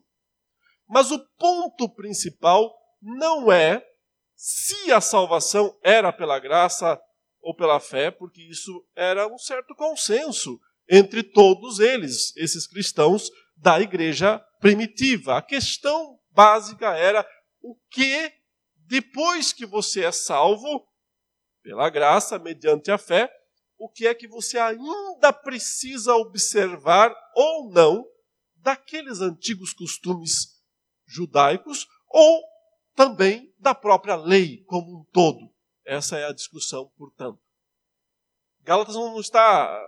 Mas 0.88 1.12
o 1.12 1.20
ponto 1.38 1.88
principal 1.90 2.74
não 3.02 3.52
é 3.52 3.86
se 4.34 4.92
a 4.92 5.02
salvação 5.02 5.78
era 5.84 6.12
pela 6.12 6.40
graça 6.40 7.00
ou 7.42 7.56
pela 7.56 7.80
fé, 7.80 8.10
porque 8.10 8.42
isso 8.42 8.84
era 8.96 9.28
um 9.28 9.38
certo 9.38 9.76
consenso 9.76 10.60
entre 10.90 11.22
todos 11.22 11.80
eles, 11.80 12.36
esses 12.38 12.66
cristãos 12.66 13.30
da 13.56 13.80
igreja 13.80 14.40
primitiva. 14.60 15.38
A 15.38 15.42
questão 15.42 16.18
básica 16.32 16.96
era 16.96 17.28
o 17.62 17.76
que, 17.90 18.32
depois 18.88 19.52
que 19.52 19.66
você 19.66 20.06
é 20.06 20.12
salvo, 20.12 20.88
pela 21.62 21.90
graça, 21.90 22.38
mediante 22.38 22.92
a 22.92 22.98
fé, 22.98 23.32
o 23.78 23.90
que 23.90 24.08
é 24.08 24.14
que 24.14 24.28
você 24.28 24.58
ainda 24.58 25.34
precisa 25.34 26.16
observar 26.16 27.14
ou 27.36 27.70
não 27.72 28.06
daqueles 28.58 29.22
antigos 29.22 29.74
costumes 29.74 30.56
judaicos 31.06 31.88
ou 32.10 32.42
também 32.96 33.54
da 33.60 33.76
própria 33.76 34.16
lei 34.16 34.64
como 34.66 35.02
um 35.02 35.04
todo. 35.12 35.54
Essa 35.86 36.18
é 36.18 36.26
a 36.26 36.34
discussão, 36.34 36.92
portanto. 36.98 37.40
Gálatas 38.62 38.96
não 38.96 39.20
está. 39.20 39.80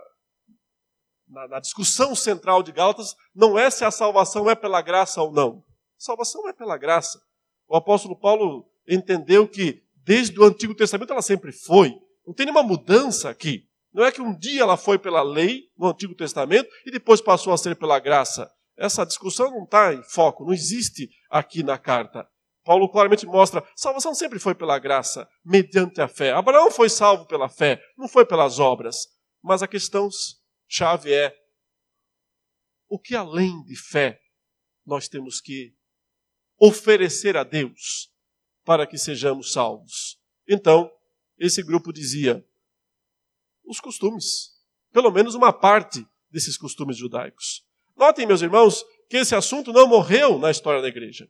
Na, 1.26 1.48
na, 1.48 1.60
discussão 1.60 2.14
central 2.14 2.62
de 2.62 2.72
Gálatas, 2.72 3.14
não 3.34 3.58
é 3.58 3.68
se 3.70 3.84
a 3.84 3.90
salvação 3.90 4.48
é 4.48 4.54
pela 4.54 4.80
graça 4.80 5.20
ou 5.20 5.32
não. 5.32 5.64
A 5.98 6.00
salvação 6.00 6.48
é 6.48 6.52
pela 6.52 6.78
graça. 6.78 7.20
O 7.66 7.76
apóstolo 7.76 8.18
Paulo 8.18 8.70
entendeu 8.88 9.46
que 9.46 9.82
desde 9.96 10.38
o 10.40 10.44
Antigo 10.44 10.74
Testamento 10.74 11.12
ela 11.12 11.20
sempre 11.20 11.52
foi. 11.52 11.94
Não 12.26 12.32
tem 12.32 12.46
nenhuma 12.46 12.62
mudança 12.62 13.28
aqui. 13.28 13.67
Não 13.98 14.04
é 14.04 14.12
que 14.12 14.22
um 14.22 14.32
dia 14.32 14.62
ela 14.62 14.76
foi 14.76 14.96
pela 14.96 15.22
lei, 15.22 15.72
no 15.76 15.88
Antigo 15.88 16.14
Testamento, 16.14 16.70
e 16.86 16.90
depois 16.92 17.20
passou 17.20 17.52
a 17.52 17.58
ser 17.58 17.74
pela 17.74 17.98
graça. 17.98 18.48
Essa 18.76 19.04
discussão 19.04 19.50
não 19.50 19.64
está 19.64 19.92
em 19.92 20.04
foco, 20.04 20.44
não 20.44 20.52
existe 20.52 21.10
aqui 21.28 21.64
na 21.64 21.76
carta. 21.76 22.24
Paulo 22.62 22.88
claramente 22.88 23.26
mostra: 23.26 23.68
salvação 23.74 24.14
sempre 24.14 24.38
foi 24.38 24.54
pela 24.54 24.78
graça, 24.78 25.28
mediante 25.44 26.00
a 26.00 26.06
fé. 26.06 26.30
Abraão 26.30 26.70
foi 26.70 26.88
salvo 26.88 27.26
pela 27.26 27.48
fé, 27.48 27.82
não 27.96 28.06
foi 28.06 28.24
pelas 28.24 28.60
obras. 28.60 28.98
Mas 29.42 29.64
a 29.64 29.66
questão 29.66 30.08
chave 30.68 31.12
é: 31.12 31.34
o 32.88 33.00
que 33.00 33.16
além 33.16 33.64
de 33.64 33.74
fé 33.74 34.20
nós 34.86 35.08
temos 35.08 35.40
que 35.40 35.74
oferecer 36.56 37.36
a 37.36 37.42
Deus 37.42 38.12
para 38.64 38.86
que 38.86 38.96
sejamos 38.96 39.52
salvos? 39.52 40.20
Então, 40.48 40.88
esse 41.36 41.64
grupo 41.64 41.92
dizia: 41.92 42.46
os 43.68 43.80
costumes, 43.80 44.50
pelo 44.92 45.10
menos 45.10 45.34
uma 45.34 45.52
parte 45.52 46.06
desses 46.30 46.56
costumes 46.56 46.96
judaicos. 46.96 47.62
Notem, 47.96 48.26
meus 48.26 48.42
irmãos, 48.42 48.84
que 49.08 49.18
esse 49.18 49.34
assunto 49.34 49.72
não 49.72 49.86
morreu 49.86 50.38
na 50.38 50.50
história 50.50 50.80
da 50.80 50.88
igreja. 50.88 51.28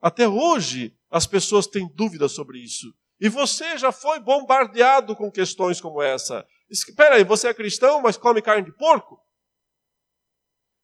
Até 0.00 0.28
hoje 0.28 0.94
as 1.10 1.26
pessoas 1.26 1.66
têm 1.66 1.88
dúvidas 1.94 2.32
sobre 2.32 2.58
isso. 2.58 2.94
E 3.20 3.28
você 3.28 3.78
já 3.78 3.90
foi 3.90 4.18
bombardeado 4.20 5.16
com 5.16 5.30
questões 5.30 5.80
como 5.80 6.02
essa. 6.02 6.46
Espera 6.68 7.16
aí, 7.16 7.24
você 7.24 7.48
é 7.48 7.54
cristão, 7.54 8.02
mas 8.02 8.16
come 8.16 8.42
carne 8.42 8.64
de 8.64 8.76
porco? 8.76 9.18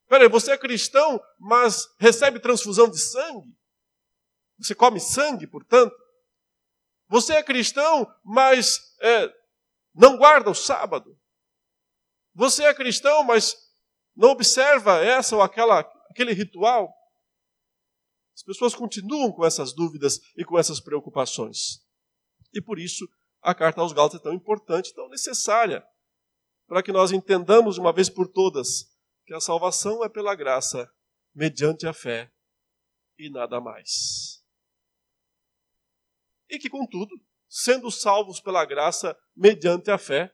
Espera 0.03 0.23
aí, 0.23 0.29
você 0.29 0.51
é 0.51 0.57
cristão, 0.57 1.21
mas 1.39 1.87
recebe 1.99 2.39
transfusão 2.39 2.89
de 2.89 2.99
sangue? 2.99 3.55
Você 4.59 4.73
come 4.73 4.99
sangue, 4.99 5.45
portanto? 5.45 5.95
Você 7.09 7.33
é 7.33 7.43
cristão, 7.43 8.07
mas 8.23 8.79
é, 9.01 9.29
não 9.93 10.17
guarda 10.17 10.49
o 10.49 10.55
sábado? 10.55 11.17
Você 12.33 12.63
é 12.63 12.73
cristão, 12.73 13.23
mas 13.23 13.55
não 14.15 14.29
observa 14.29 15.03
essa 15.03 15.35
ou 15.35 15.41
aquela, 15.41 15.79
aquele 16.09 16.33
ritual? 16.33 16.93
As 18.33 18.43
pessoas 18.43 18.73
continuam 18.73 19.31
com 19.31 19.45
essas 19.45 19.73
dúvidas 19.73 20.19
e 20.37 20.45
com 20.45 20.57
essas 20.57 20.79
preocupações. 20.79 21.85
E 22.53 22.61
por 22.61 22.79
isso 22.79 23.07
a 23.41 23.53
carta 23.53 23.81
aos 23.81 23.91
Gálatas 23.91 24.19
é 24.19 24.23
tão 24.23 24.33
importante, 24.33 24.93
tão 24.93 25.09
necessária, 25.09 25.85
para 26.67 26.81
que 26.81 26.91
nós 26.91 27.11
entendamos 27.11 27.77
uma 27.77 27.91
vez 27.91 28.09
por 28.09 28.27
todas 28.27 28.91
que 29.25 29.33
a 29.33 29.39
salvação 29.39 30.03
é 30.03 30.09
pela 30.09 30.35
graça, 30.35 30.89
mediante 31.33 31.87
a 31.87 31.93
fé 31.93 32.31
e 33.17 33.29
nada 33.29 33.59
mais. 33.59 34.43
E 36.49 36.59
que, 36.59 36.69
contudo, 36.69 37.15
sendo 37.53 37.91
salvos 37.91 38.39
pela 38.39 38.63
graça 38.63 39.13
mediante 39.35 39.91
a 39.91 39.97
fé, 39.97 40.33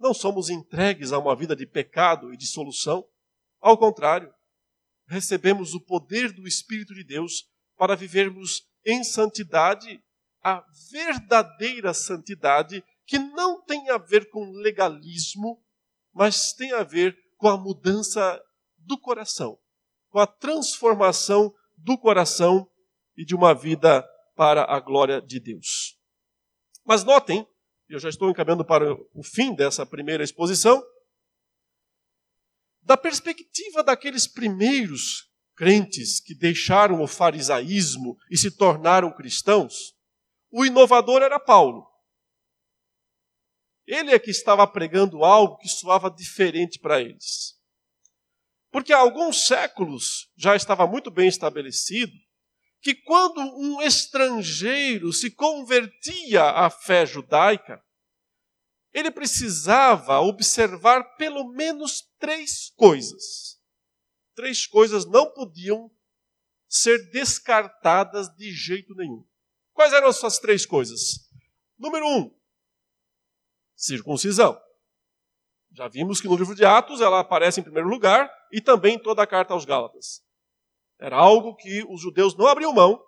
não 0.00 0.14
somos 0.14 0.48
entregues 0.48 1.12
a 1.12 1.18
uma 1.18 1.36
vida 1.36 1.54
de 1.54 1.66
pecado 1.66 2.32
e 2.32 2.36
de 2.36 2.46
solução. 2.46 3.06
Ao 3.60 3.76
contrário, 3.76 4.32
recebemos 5.06 5.74
o 5.74 5.84
poder 5.84 6.32
do 6.32 6.48
Espírito 6.48 6.94
de 6.94 7.04
Deus 7.04 7.44
para 7.76 7.94
vivermos 7.94 8.62
em 8.86 9.04
santidade, 9.04 10.02
a 10.42 10.64
verdadeira 10.90 11.92
santidade, 11.92 12.82
que 13.06 13.18
não 13.18 13.62
tem 13.62 13.90
a 13.90 13.98
ver 13.98 14.30
com 14.30 14.50
legalismo, 14.52 15.62
mas 16.14 16.54
tem 16.54 16.72
a 16.72 16.82
ver 16.82 17.14
com 17.36 17.48
a 17.48 17.58
mudança 17.58 18.40
do 18.78 18.98
coração, 18.98 19.58
com 20.08 20.20
a 20.20 20.26
transformação 20.26 21.52
do 21.76 21.98
coração 21.98 22.66
e 23.14 23.26
de 23.26 23.34
uma 23.34 23.52
vida 23.52 24.08
para 24.38 24.64
a 24.64 24.78
glória 24.78 25.20
de 25.20 25.40
Deus. 25.40 25.87
Mas 26.88 27.04
notem, 27.04 27.46
eu 27.86 28.00
já 28.00 28.08
estou 28.08 28.30
encaminhando 28.30 28.64
para 28.64 28.94
o 29.12 29.22
fim 29.22 29.54
dessa 29.54 29.84
primeira 29.84 30.24
exposição, 30.24 30.82
da 32.80 32.96
perspectiva 32.96 33.84
daqueles 33.84 34.26
primeiros 34.26 35.30
crentes 35.54 36.18
que 36.18 36.34
deixaram 36.34 37.02
o 37.02 37.06
farisaísmo 37.06 38.16
e 38.30 38.38
se 38.38 38.50
tornaram 38.56 39.14
cristãos, 39.14 39.94
o 40.50 40.64
inovador 40.64 41.20
era 41.20 41.38
Paulo. 41.38 41.86
Ele 43.86 44.12
é 44.12 44.18
que 44.18 44.30
estava 44.30 44.66
pregando 44.66 45.24
algo 45.24 45.58
que 45.58 45.68
soava 45.68 46.10
diferente 46.10 46.78
para 46.78 47.02
eles. 47.02 47.54
Porque 48.70 48.94
há 48.94 48.98
alguns 48.98 49.46
séculos 49.46 50.32
já 50.38 50.56
estava 50.56 50.86
muito 50.86 51.10
bem 51.10 51.28
estabelecido 51.28 52.14
que 52.80 52.94
quando 52.94 53.40
um 53.40 53.82
estrangeiro 53.82 55.12
se 55.12 55.30
convertia 55.30 56.44
à 56.44 56.70
fé 56.70 57.04
judaica, 57.04 57.82
ele 58.92 59.10
precisava 59.10 60.20
observar 60.20 61.16
pelo 61.16 61.48
menos 61.52 62.02
três 62.18 62.70
coisas. 62.76 63.60
Três 64.34 64.66
coisas 64.66 65.04
não 65.04 65.30
podiam 65.32 65.90
ser 66.68 67.10
descartadas 67.10 68.28
de 68.36 68.52
jeito 68.52 68.94
nenhum. 68.94 69.26
Quais 69.72 69.92
eram 69.92 70.08
essas 70.08 70.38
três 70.38 70.64
coisas? 70.64 71.28
Número 71.78 72.06
um, 72.06 72.36
circuncisão. 73.74 74.60
Já 75.72 75.86
vimos 75.86 76.20
que 76.20 76.26
no 76.26 76.36
livro 76.36 76.54
de 76.54 76.64
Atos 76.64 77.00
ela 77.00 77.20
aparece 77.20 77.60
em 77.60 77.62
primeiro 77.62 77.88
lugar 77.88 78.30
e 78.52 78.60
também 78.60 78.96
em 78.96 78.98
toda 78.98 79.22
a 79.22 79.26
carta 79.26 79.54
aos 79.54 79.64
Gálatas. 79.64 80.24
Era 81.00 81.16
algo 81.16 81.54
que 81.54 81.84
os 81.88 82.00
judeus 82.00 82.36
não 82.36 82.46
abriam 82.46 82.72
mão 82.72 83.00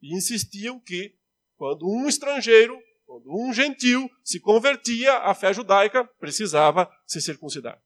e 0.00 0.16
insistiam 0.16 0.80
que, 0.80 1.14
quando 1.56 1.88
um 1.88 2.08
estrangeiro, 2.08 2.76
quando 3.06 3.30
um 3.30 3.52
gentil 3.52 4.10
se 4.24 4.40
convertia 4.40 5.18
à 5.18 5.34
fé 5.34 5.52
judaica, 5.52 6.04
precisava 6.18 6.90
se 7.06 7.20
circuncidar. 7.20 7.80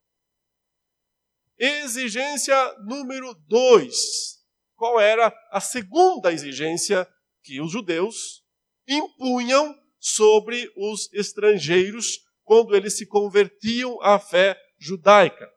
Exigência 1.59 2.57
número 2.85 3.35
dois. 3.47 4.37
Qual 4.75 5.01
era 5.01 5.35
a 5.51 5.61
segunda 5.61 6.33
exigência 6.33 7.07
que 7.43 7.61
os 7.61 7.73
judeus 7.73 8.45
impunham 8.87 9.75
sobre 9.99 10.71
os 10.77 11.13
estrangeiros 11.13 12.21
quando 12.45 12.75
eles 12.77 12.97
se 12.97 13.07
convertiam 13.07 14.01
à 14.03 14.19
fé 14.19 14.59
judaica? 14.79 15.51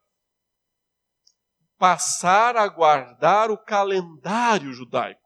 Passar 1.79 2.57
a 2.57 2.67
guardar 2.67 3.49
o 3.49 3.57
calendário 3.57 4.73
judaico. 4.73 5.19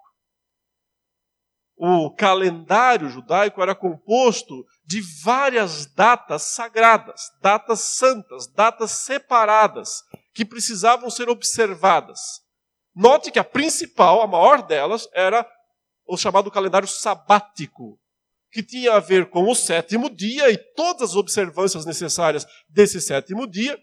O 1.76 2.14
calendário 2.16 3.10
judaico 3.10 3.62
era 3.62 3.74
composto 3.74 4.64
de 4.86 5.02
várias 5.24 5.88
datas 5.88 6.44
sagradas, 6.44 7.32
datas 7.42 7.80
santas, 7.82 8.48
datas 8.48 8.92
separadas, 8.92 10.04
que 10.34 10.46
precisavam 10.46 11.10
ser 11.10 11.28
observadas. 11.28 12.20
Note 12.96 13.32
que 13.32 13.40
a 13.40 13.44
principal, 13.44 14.22
a 14.22 14.28
maior 14.28 14.62
delas, 14.62 15.10
era 15.14 15.46
o 16.06 16.16
chamado 16.16 16.52
calendário 16.52 16.88
sabático, 16.88 18.00
que 18.52 18.62
tinha 18.62 18.94
a 18.94 19.00
ver 19.00 19.32
com 19.32 19.50
o 19.50 19.56
sétimo 19.56 20.10
dia 20.10 20.52
e 20.52 20.58
todas 20.76 21.10
as 21.10 21.16
observâncias 21.16 21.86
necessárias 21.86 22.46
desse 22.70 23.02
sétimo 23.02 23.48
dia, 23.48 23.78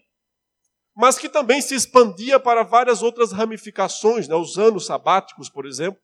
mas 1.01 1.17
que 1.17 1.27
também 1.27 1.59
se 1.63 1.73
expandia 1.73 2.39
para 2.39 2.61
várias 2.61 3.01
outras 3.01 3.31
ramificações, 3.31 4.27
né? 4.27 4.35
os 4.35 4.59
anos 4.59 4.85
sabáticos, 4.85 5.49
por 5.49 5.65
exemplo, 5.65 5.99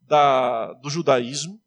da, 0.00 0.72
do 0.80 0.88
judaísmo, 0.88 1.60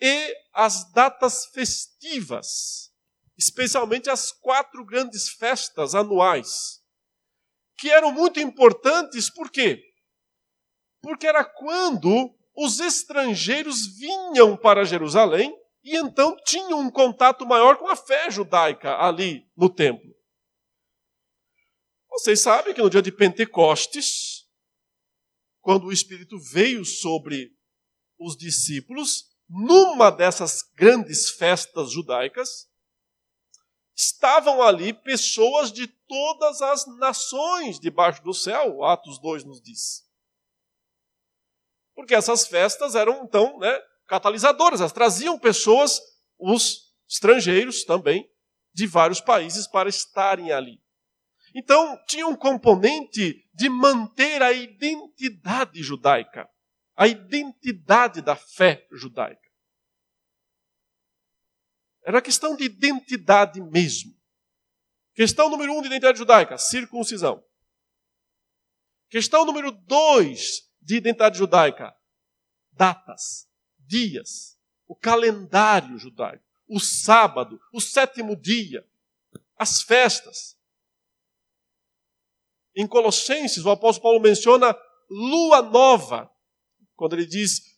e 0.00 0.36
as 0.52 0.90
datas 0.90 1.46
festivas, 1.46 2.90
especialmente 3.36 4.10
as 4.10 4.32
quatro 4.32 4.84
grandes 4.84 5.28
festas 5.28 5.94
anuais, 5.94 6.80
que 7.76 7.88
eram 7.88 8.10
muito 8.10 8.40
importantes, 8.40 9.30
por 9.30 9.48
quê? 9.48 9.80
Porque 11.00 11.28
era 11.28 11.44
quando 11.44 12.34
os 12.56 12.80
estrangeiros 12.80 13.86
vinham 13.96 14.56
para 14.56 14.84
Jerusalém 14.84 15.56
e 15.84 15.96
então 15.96 16.36
tinham 16.44 16.80
um 16.80 16.90
contato 16.90 17.46
maior 17.46 17.76
com 17.76 17.86
a 17.86 17.94
fé 17.94 18.28
judaica 18.32 18.96
ali 18.96 19.46
no 19.56 19.70
templo. 19.70 20.17
Vocês 22.18 22.40
sabem 22.40 22.74
que 22.74 22.82
no 22.82 22.90
dia 22.90 23.00
de 23.00 23.12
Pentecostes, 23.12 24.44
quando 25.60 25.86
o 25.86 25.92
Espírito 25.92 26.36
veio 26.36 26.84
sobre 26.84 27.56
os 28.18 28.36
discípulos, 28.36 29.28
numa 29.48 30.10
dessas 30.10 30.62
grandes 30.74 31.30
festas 31.30 31.92
judaicas, 31.92 32.68
estavam 33.94 34.60
ali 34.60 34.92
pessoas 34.92 35.70
de 35.70 35.86
todas 35.86 36.60
as 36.60 36.88
nações 36.98 37.78
debaixo 37.78 38.20
do 38.24 38.34
céu, 38.34 38.82
Atos 38.82 39.20
2 39.20 39.44
nos 39.44 39.62
diz. 39.62 40.04
Porque 41.94 42.16
essas 42.16 42.48
festas 42.48 42.96
eram, 42.96 43.22
então, 43.22 43.60
né, 43.60 43.80
catalisadoras, 44.08 44.80
elas 44.80 44.92
traziam 44.92 45.38
pessoas, 45.38 46.00
os 46.36 46.92
estrangeiros 47.08 47.84
também, 47.84 48.28
de 48.74 48.88
vários 48.88 49.20
países 49.20 49.68
para 49.68 49.88
estarem 49.88 50.50
ali. 50.50 50.82
Então, 51.58 52.00
tinha 52.06 52.24
um 52.24 52.36
componente 52.36 53.44
de 53.52 53.68
manter 53.68 54.40
a 54.44 54.52
identidade 54.52 55.82
judaica, 55.82 56.48
a 56.94 57.08
identidade 57.08 58.22
da 58.22 58.36
fé 58.36 58.86
judaica. 58.92 59.50
Era 62.04 62.22
questão 62.22 62.54
de 62.54 62.62
identidade 62.62 63.60
mesmo. 63.60 64.16
Questão 65.14 65.50
número 65.50 65.72
um 65.72 65.80
de 65.82 65.88
identidade 65.88 66.18
judaica: 66.18 66.56
circuncisão. 66.56 67.44
Questão 69.10 69.44
número 69.44 69.72
dois 69.72 70.70
de 70.80 70.98
identidade 70.98 71.38
judaica: 71.38 71.92
datas, 72.70 73.50
dias, 73.80 74.56
o 74.86 74.94
calendário 74.94 75.98
judaico, 75.98 76.44
o 76.68 76.78
sábado, 76.78 77.60
o 77.72 77.80
sétimo 77.80 78.36
dia, 78.36 78.88
as 79.58 79.82
festas. 79.82 80.56
Em 82.78 82.86
Colossenses, 82.86 83.64
o 83.64 83.70
apóstolo 83.70 84.04
Paulo 84.04 84.20
menciona 84.20 84.72
lua 85.10 85.60
nova, 85.60 86.30
quando 86.94 87.14
ele 87.14 87.26
diz: 87.26 87.76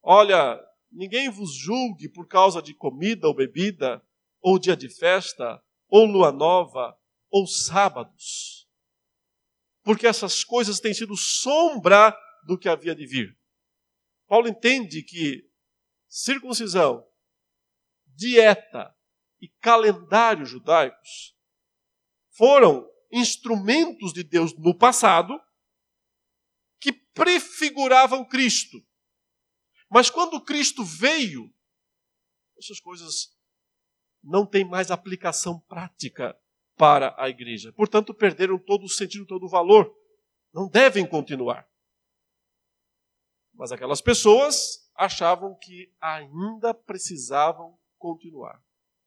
Olha, 0.00 0.56
ninguém 0.88 1.28
vos 1.28 1.52
julgue 1.52 2.08
por 2.08 2.28
causa 2.28 2.62
de 2.62 2.72
comida 2.72 3.26
ou 3.26 3.34
bebida, 3.34 4.00
ou 4.40 4.56
dia 4.56 4.76
de 4.76 4.88
festa, 4.88 5.60
ou 5.88 6.06
lua 6.06 6.30
nova, 6.30 6.96
ou 7.28 7.44
sábados. 7.44 8.68
Porque 9.82 10.06
essas 10.06 10.44
coisas 10.44 10.78
têm 10.78 10.94
sido 10.94 11.16
sombra 11.16 12.16
do 12.46 12.56
que 12.56 12.68
havia 12.68 12.94
de 12.94 13.04
vir. 13.04 13.36
Paulo 14.28 14.46
entende 14.46 15.02
que 15.02 15.50
circuncisão, 16.08 17.04
dieta 18.14 18.94
e 19.40 19.48
calendário 19.60 20.46
judaicos 20.46 21.36
foram 22.30 22.88
instrumentos 23.16 24.12
de 24.12 24.22
Deus 24.22 24.56
no 24.58 24.76
passado 24.76 25.40
que 26.78 26.92
prefiguravam 26.92 28.24
Cristo. 28.24 28.78
Mas 29.90 30.10
quando 30.10 30.44
Cristo 30.44 30.84
veio, 30.84 31.52
essas 32.58 32.80
coisas 32.80 33.34
não 34.22 34.44
têm 34.44 34.64
mais 34.64 34.90
aplicação 34.90 35.58
prática 35.60 36.38
para 36.76 37.14
a 37.18 37.28
igreja. 37.28 37.72
Portanto, 37.72 38.12
perderam 38.12 38.58
todo 38.58 38.84
o 38.84 38.88
sentido, 38.88 39.24
todo 39.24 39.46
o 39.46 39.48
valor. 39.48 39.94
Não 40.52 40.68
devem 40.68 41.06
continuar. 41.08 41.66
Mas 43.54 43.72
aquelas 43.72 44.02
pessoas 44.02 44.90
achavam 44.94 45.56
que 45.58 45.94
ainda 46.00 46.74
precisavam 46.74 47.78
continuar 47.96 48.65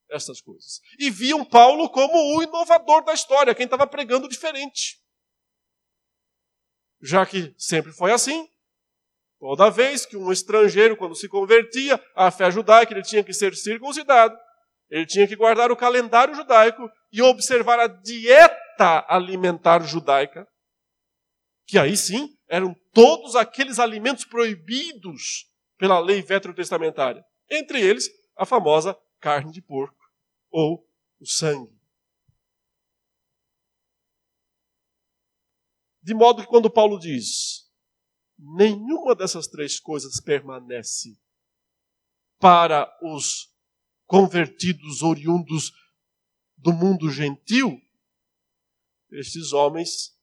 essas 0.09 0.41
coisas. 0.41 0.81
E 0.97 1.09
viam 1.09 1.45
Paulo 1.45 1.89
como 1.89 2.37
o 2.37 2.43
inovador 2.43 3.03
da 3.03 3.13
história, 3.13 3.55
quem 3.55 3.65
estava 3.65 3.87
pregando 3.87 4.27
diferente. 4.27 4.99
Já 7.01 7.25
que 7.25 7.53
sempre 7.57 7.91
foi 7.91 8.11
assim, 8.11 8.47
toda 9.39 9.69
vez 9.69 10.05
que 10.05 10.17
um 10.17 10.31
estrangeiro, 10.31 10.97
quando 10.97 11.15
se 11.15 11.29
convertia 11.29 12.03
à 12.15 12.29
fé 12.29 12.51
judaica, 12.51 12.93
ele 12.93 13.03
tinha 13.03 13.23
que 13.23 13.33
ser 13.33 13.55
circuncidado, 13.55 14.37
ele 14.89 15.05
tinha 15.05 15.27
que 15.27 15.35
guardar 15.35 15.71
o 15.71 15.77
calendário 15.77 16.35
judaico 16.35 16.89
e 17.11 17.21
observar 17.21 17.79
a 17.79 17.87
dieta 17.87 19.05
alimentar 19.07 19.81
judaica, 19.83 20.47
que 21.65 21.77
aí 21.77 21.95
sim 21.95 22.27
eram 22.49 22.75
todos 22.91 23.35
aqueles 23.35 23.79
alimentos 23.79 24.25
proibidos 24.25 25.45
pela 25.77 25.99
lei 25.99 26.21
veterotestamentária. 26.21 27.23
Entre 27.49 27.79
eles, 27.79 28.09
a 28.35 28.45
famosa 28.45 28.97
carne 29.19 29.51
de 29.51 29.61
porco 29.61 29.98
ou 30.49 30.87
o 31.19 31.25
sangue. 31.25 31.79
De 36.01 36.13
modo 36.13 36.41
que 36.41 36.47
quando 36.47 36.71
Paulo 36.71 36.97
diz, 36.97 37.69
nenhuma 38.37 39.13
dessas 39.13 39.47
três 39.47 39.79
coisas 39.79 40.19
permanece 40.19 41.19
para 42.39 42.89
os 43.03 43.53
convertidos 44.07 45.03
oriundos 45.03 45.71
do 46.57 46.73
mundo 46.73 47.11
gentil, 47.11 47.79
estes 49.11 49.53
homens 49.53 50.17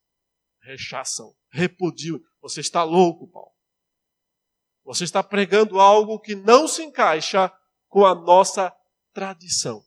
rechaçam, 0.60 1.36
repudiam. 1.50 2.20
Você 2.40 2.60
está 2.60 2.82
louco, 2.82 3.28
Paulo. 3.28 3.54
Você 4.84 5.04
está 5.04 5.22
pregando 5.22 5.78
algo 5.78 6.18
que 6.18 6.34
não 6.34 6.66
se 6.66 6.82
encaixa 6.82 7.52
com 7.88 8.04
a 8.04 8.14
nossa 8.14 8.74
tradição. 9.12 9.85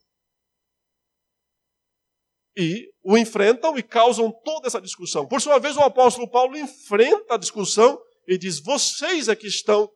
E 2.56 2.92
o 3.02 3.16
enfrentam 3.16 3.78
e 3.78 3.82
causam 3.82 4.32
toda 4.44 4.66
essa 4.66 4.80
discussão. 4.80 5.26
Por 5.26 5.40
sua 5.40 5.58
vez, 5.58 5.76
o 5.76 5.82
apóstolo 5.82 6.28
Paulo 6.28 6.56
enfrenta 6.56 7.34
a 7.34 7.38
discussão 7.38 8.00
e 8.26 8.36
diz: 8.36 8.60
vocês 8.60 9.28
é 9.28 9.36
que 9.36 9.46
estão 9.46 9.90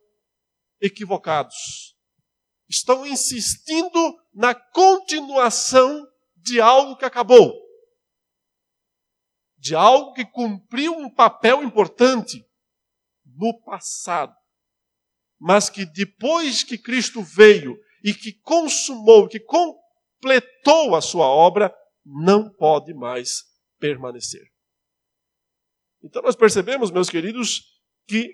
equivocados. 0.81 1.95
Estão 2.67 3.05
insistindo 3.05 4.17
na 4.33 4.55
continuação 4.55 6.05
de 6.35 6.59
algo 6.59 6.97
que 6.97 7.05
acabou. 7.05 7.53
De 9.57 9.75
algo 9.75 10.13
que 10.13 10.25
cumpriu 10.25 10.93
um 10.93 11.09
papel 11.09 11.63
importante 11.63 12.43
no 13.23 13.59
passado. 13.61 14.33
Mas 15.39 15.69
que 15.69 15.85
depois 15.85 16.63
que 16.63 16.77
Cristo 16.77 17.21
veio 17.21 17.77
e 18.03 18.13
que 18.13 18.33
consumou, 18.41 19.27
que 19.27 19.39
completou 19.39 20.95
a 20.95 21.01
sua 21.01 21.27
obra, 21.27 21.73
não 22.05 22.53
pode 22.53 22.93
mais 22.93 23.43
permanecer. 23.79 24.51
Então 26.03 26.21
nós 26.21 26.35
percebemos, 26.35 26.91
meus 26.91 27.09
queridos, 27.09 27.81
que 28.07 28.31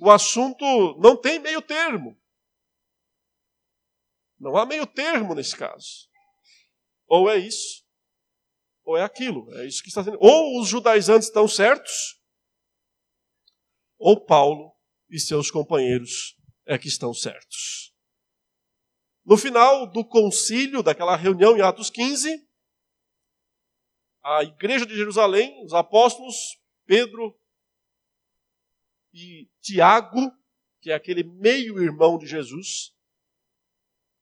o 0.00 0.10
assunto 0.10 0.64
não 0.98 1.16
tem 1.20 1.38
meio 1.38 1.60
termo. 1.60 2.18
Não 4.38 4.56
há 4.56 4.64
meio 4.64 4.86
termo 4.86 5.34
nesse 5.34 5.54
caso. 5.54 6.08
Ou 7.06 7.28
é 7.28 7.36
isso, 7.36 7.84
ou 8.84 8.96
é 8.96 9.02
aquilo. 9.02 9.52
É 9.56 9.66
isso 9.66 9.82
que 9.82 9.88
está 9.88 10.02
sendo. 10.02 10.16
Ou 10.20 10.60
os 10.60 10.68
judaizantes 10.68 11.28
estão 11.28 11.46
certos, 11.46 12.18
ou 13.98 14.24
Paulo 14.24 14.72
e 15.10 15.18
seus 15.20 15.50
companheiros 15.50 16.36
é 16.64 16.78
que 16.78 16.88
estão 16.88 17.12
certos. 17.12 17.94
No 19.24 19.36
final 19.36 19.86
do 19.86 20.04
concílio, 20.04 20.82
daquela 20.82 21.16
reunião 21.16 21.56
em 21.56 21.60
Atos 21.60 21.90
15, 21.90 22.48
a 24.22 24.42
igreja 24.42 24.86
de 24.86 24.94
Jerusalém, 24.94 25.64
os 25.64 25.72
apóstolos 25.72 26.60
Pedro 26.84 27.38
e 29.12 29.50
Tiago, 29.60 30.18
que 30.80 30.90
é 30.90 30.94
aquele 30.94 31.22
meio-irmão 31.22 32.18
de 32.18 32.26
Jesus, 32.26 32.94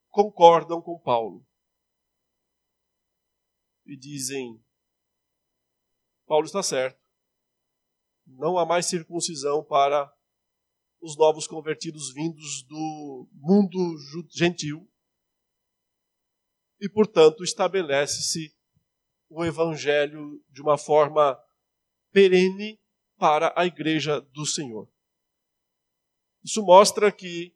concordam 0.08 0.80
com 0.80 0.98
Paulo. 0.98 1.46
E 3.86 3.96
dizem: 3.96 4.62
Paulo 6.26 6.46
está 6.46 6.62
certo. 6.62 7.00
Não 8.26 8.58
há 8.58 8.66
mais 8.66 8.86
circuncisão 8.86 9.64
para 9.64 10.12
os 11.00 11.16
novos 11.16 11.46
convertidos 11.46 12.12
vindos 12.12 12.62
do 12.64 13.28
mundo 13.32 13.78
gentil. 14.30 14.90
E, 16.80 16.88
portanto, 16.88 17.42
estabelece-se 17.42 18.57
o 19.28 19.44
evangelho 19.44 20.42
de 20.50 20.62
uma 20.62 20.78
forma 20.78 21.38
perene 22.12 22.80
para 23.16 23.52
a 23.56 23.66
igreja 23.66 24.20
do 24.20 24.46
Senhor. 24.46 24.88
Isso 26.42 26.62
mostra 26.62 27.10
que 27.12 27.54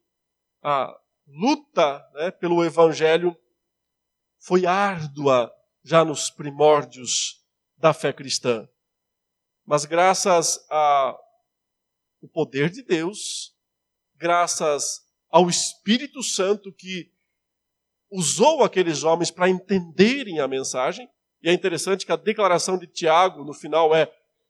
a 0.62 0.94
luta 1.26 2.06
né, 2.14 2.30
pelo 2.30 2.64
evangelho 2.64 3.36
foi 4.38 4.66
árdua 4.66 5.52
já 5.82 6.04
nos 6.04 6.30
primórdios 6.30 7.42
da 7.76 7.94
fé 7.94 8.12
cristã. 8.12 8.68
Mas 9.64 9.84
graças 9.84 10.64
ao 10.68 11.18
poder 12.32 12.70
de 12.70 12.82
Deus, 12.82 13.56
graças 14.16 15.06
ao 15.28 15.48
Espírito 15.48 16.22
Santo 16.22 16.72
que 16.72 17.12
usou 18.10 18.62
aqueles 18.62 19.02
homens 19.02 19.30
para 19.30 19.48
entenderem 19.48 20.38
a 20.38 20.46
mensagem, 20.46 21.08
e 21.43 21.49
é 21.49 21.53
interessante 21.53 22.07
que 22.07 22.12
a 22.12 22.16
declaração 22.16 22.78
de 22.78 22.86
Tiago, 22.86 23.45
no 23.45 23.53
final, 23.53 23.95
é: 23.95 24.07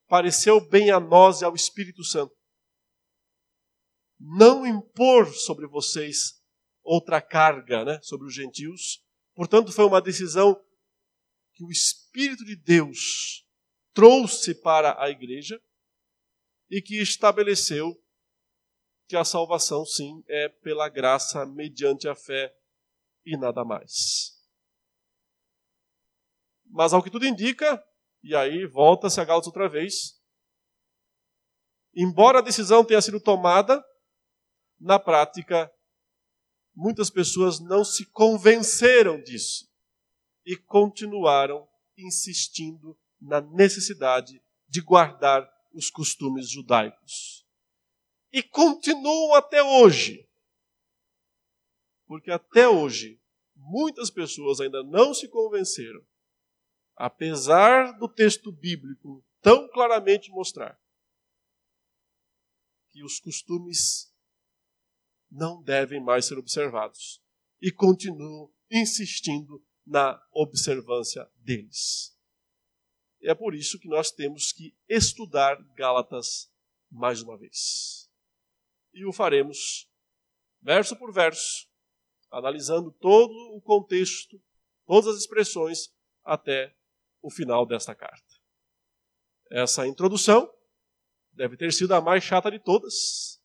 pareceu 0.07 0.61
bem 0.61 0.91
a 0.91 1.01
nós 1.01 1.41
e 1.41 1.45
ao 1.45 1.55
Espírito 1.55 2.05
Santo. 2.05 2.35
Não 4.21 4.67
impor 4.67 5.27
sobre 5.35 5.67
vocês 5.67 6.41
outra 6.83 7.21
carga, 7.21 7.85
né, 7.85 7.99
sobre 8.03 8.27
os 8.27 8.35
gentios. 8.35 9.03
Portanto, 9.35 9.73
foi 9.73 9.85
uma 9.85 10.03
decisão 10.03 10.55
que 11.55 11.65
o 11.65 11.71
Espírito 11.71 12.45
de 12.45 12.57
Deus 12.57 13.47
trouxe 13.95 14.55
para 14.55 15.01
a 15.03 15.09
igreja 15.11 15.61
e 16.71 16.81
que 16.81 17.01
estabeleceu 17.01 17.99
que 19.09 19.17
a 19.17 19.25
salvação, 19.25 19.85
sim, 19.85 20.23
é 20.29 20.49
pela 20.49 20.89
graça 20.89 21.45
mediante 21.45 22.09
a 22.09 22.15
fé 22.15 22.55
e 23.25 23.37
nada 23.37 23.65
mais. 23.65 24.32
Mas 26.73 26.95
ao 26.95 27.03
que 27.03 27.11
tudo 27.11 27.27
indica, 27.27 27.85
e 28.25 28.35
aí 28.35 28.65
volta-se 28.65 29.21
a 29.21 29.25
Gálatas 29.25 29.47
outra 29.47 29.69
vez, 29.69 30.19
embora 31.95 32.39
a 32.39 32.43
decisão 32.43 32.83
tenha 32.83 33.03
sido 33.03 33.21
tomada, 33.21 33.85
na 34.81 34.99
prática, 34.99 35.71
muitas 36.75 37.11
pessoas 37.11 37.61
não 37.61 37.85
se 37.85 38.07
convenceram 38.07 39.23
disso 39.23 39.71
e 40.47 40.57
continuaram 40.57 41.69
insistindo 41.97 42.99
na 43.21 43.43
necessidade 43.43 44.43
de 44.67 44.81
guardar 44.81 45.47
os 45.75 45.91
costumes 45.91 46.49
judaicos. 46.49 47.47
E 48.33 48.43
continuam 48.43 49.35
até 49.35 49.63
hoje. 49.63 50.27
Porque 52.07 52.31
até 52.31 52.67
hoje, 52.67 53.21
muitas 53.55 54.11
pessoas 54.11 54.59
ainda 54.59 54.83
não 54.83 55.13
se 55.13 55.29
convenceram 55.29 56.03
apesar 57.03 57.99
do 57.99 58.09
texto 58.09 58.53
bíblico 58.53 59.27
tão 59.41 59.69
claramente 59.69 60.31
mostrar 60.31 60.81
que 62.93 63.03
os 63.03 63.19
costumes 63.19 64.15
não 65.29 65.61
devem 65.61 66.01
mais 66.01 66.27
ser 66.27 66.39
observados 66.39 67.21
e 67.61 67.73
continuam 67.73 68.55
insistindo 68.71 69.67
na 69.85 70.25
observância 70.31 71.29
deles. 71.39 72.17
É 73.21 73.35
por 73.35 73.53
isso 73.53 73.81
que 73.81 73.89
nós 73.89 74.13
temos 74.13 74.53
que 74.53 74.73
estudar 74.89 75.61
Gálatas 75.75 76.53
mais 76.89 77.21
uma 77.21 77.37
vez. 77.37 78.09
E 78.95 79.05
o 79.05 79.13
faremos 79.13 79.91
verso 80.61 80.95
por 80.95 81.13
verso, 81.13 81.69
analisando 82.31 82.93
todo 82.93 83.35
o 83.57 83.61
contexto, 83.61 84.41
todas 84.87 85.17
as 85.17 85.23
expressões, 85.23 85.93
até 86.23 86.73
o 87.23 87.31
final 87.31 87.65
desta 87.65 87.95
carta. 87.95 88.35
Essa 89.51 89.87
introdução 89.87 90.51
deve 91.33 91.57
ter 91.57 91.73
sido 91.73 91.95
a 91.95 92.01
mais 92.01 92.25
chata 92.25 92.51
de 92.51 92.59
todas, 92.59 93.41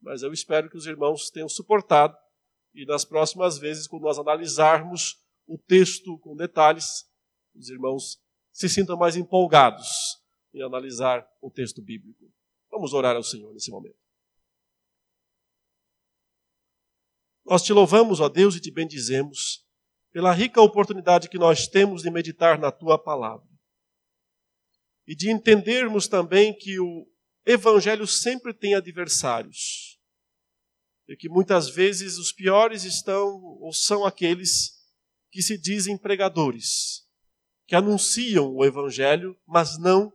mas 0.00 0.22
eu 0.22 0.32
espero 0.32 0.68
que 0.68 0.76
os 0.76 0.86
irmãos 0.86 1.30
tenham 1.30 1.48
suportado 1.48 2.16
e 2.74 2.84
nas 2.84 3.04
próximas 3.04 3.58
vezes, 3.58 3.86
quando 3.86 4.02
nós 4.02 4.18
analisarmos 4.18 5.16
o 5.46 5.58
texto 5.58 6.18
com 6.20 6.36
detalhes, 6.36 7.04
os 7.54 7.68
irmãos 7.68 8.20
se 8.52 8.68
sintam 8.68 8.96
mais 8.96 9.16
empolgados 9.16 9.88
em 10.54 10.62
analisar 10.62 11.28
o 11.40 11.50
texto 11.50 11.82
bíblico. 11.82 12.32
Vamos 12.70 12.92
orar 12.92 13.16
ao 13.16 13.22
Senhor 13.22 13.52
nesse 13.52 13.70
momento. 13.70 13.98
Nós 17.44 17.62
te 17.62 17.72
louvamos, 17.72 18.20
ó 18.20 18.28
Deus, 18.28 18.54
e 18.54 18.60
te 18.60 18.70
bendizemos 18.70 19.66
pela 20.12 20.32
rica 20.32 20.60
oportunidade 20.60 21.28
que 21.28 21.38
nós 21.38 21.66
temos 21.66 22.02
de 22.02 22.10
meditar 22.10 22.58
na 22.58 22.70
tua 22.70 22.98
palavra. 22.98 23.46
E 25.06 25.14
de 25.14 25.30
entendermos 25.30 26.08
também 26.08 26.56
que 26.56 26.78
o 26.78 27.06
evangelho 27.46 28.06
sempre 28.06 28.52
tem 28.52 28.74
adversários. 28.74 29.98
E 31.08 31.16
que 31.16 31.28
muitas 31.28 31.68
vezes 31.68 32.18
os 32.18 32.32
piores 32.32 32.84
estão 32.84 33.40
ou 33.60 33.72
são 33.72 34.04
aqueles 34.04 34.80
que 35.30 35.42
se 35.42 35.56
dizem 35.56 35.96
pregadores, 35.96 37.06
que 37.66 37.74
anunciam 37.74 38.54
o 38.54 38.64
evangelho, 38.64 39.36
mas 39.46 39.78
não 39.78 40.12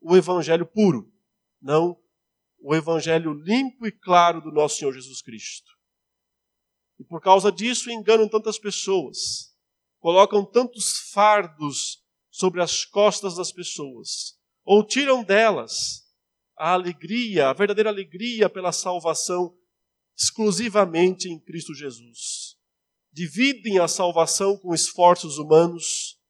o 0.00 0.16
evangelho 0.16 0.66
puro, 0.66 1.12
não 1.60 1.96
o 2.58 2.74
evangelho 2.74 3.32
limpo 3.32 3.86
e 3.86 3.92
claro 3.92 4.40
do 4.40 4.52
nosso 4.52 4.78
Senhor 4.78 4.92
Jesus 4.92 5.22
Cristo. 5.22 5.71
E 7.02 7.04
por 7.04 7.20
causa 7.20 7.50
disso 7.50 7.90
enganam 7.90 8.28
tantas 8.28 8.60
pessoas, 8.60 9.52
colocam 9.98 10.44
tantos 10.44 11.10
fardos 11.10 12.00
sobre 12.30 12.62
as 12.62 12.84
costas 12.84 13.34
das 13.34 13.50
pessoas, 13.50 14.38
ou 14.64 14.86
tiram 14.86 15.24
delas 15.24 16.04
a 16.56 16.74
alegria, 16.74 17.48
a 17.48 17.52
verdadeira 17.52 17.90
alegria 17.90 18.48
pela 18.48 18.70
salvação 18.70 19.52
exclusivamente 20.16 21.28
em 21.28 21.40
Cristo 21.40 21.74
Jesus. 21.74 22.56
Dividem 23.12 23.80
a 23.80 23.88
salvação 23.88 24.56
com 24.56 24.72
esforços 24.72 25.38
humanos, 25.38 26.20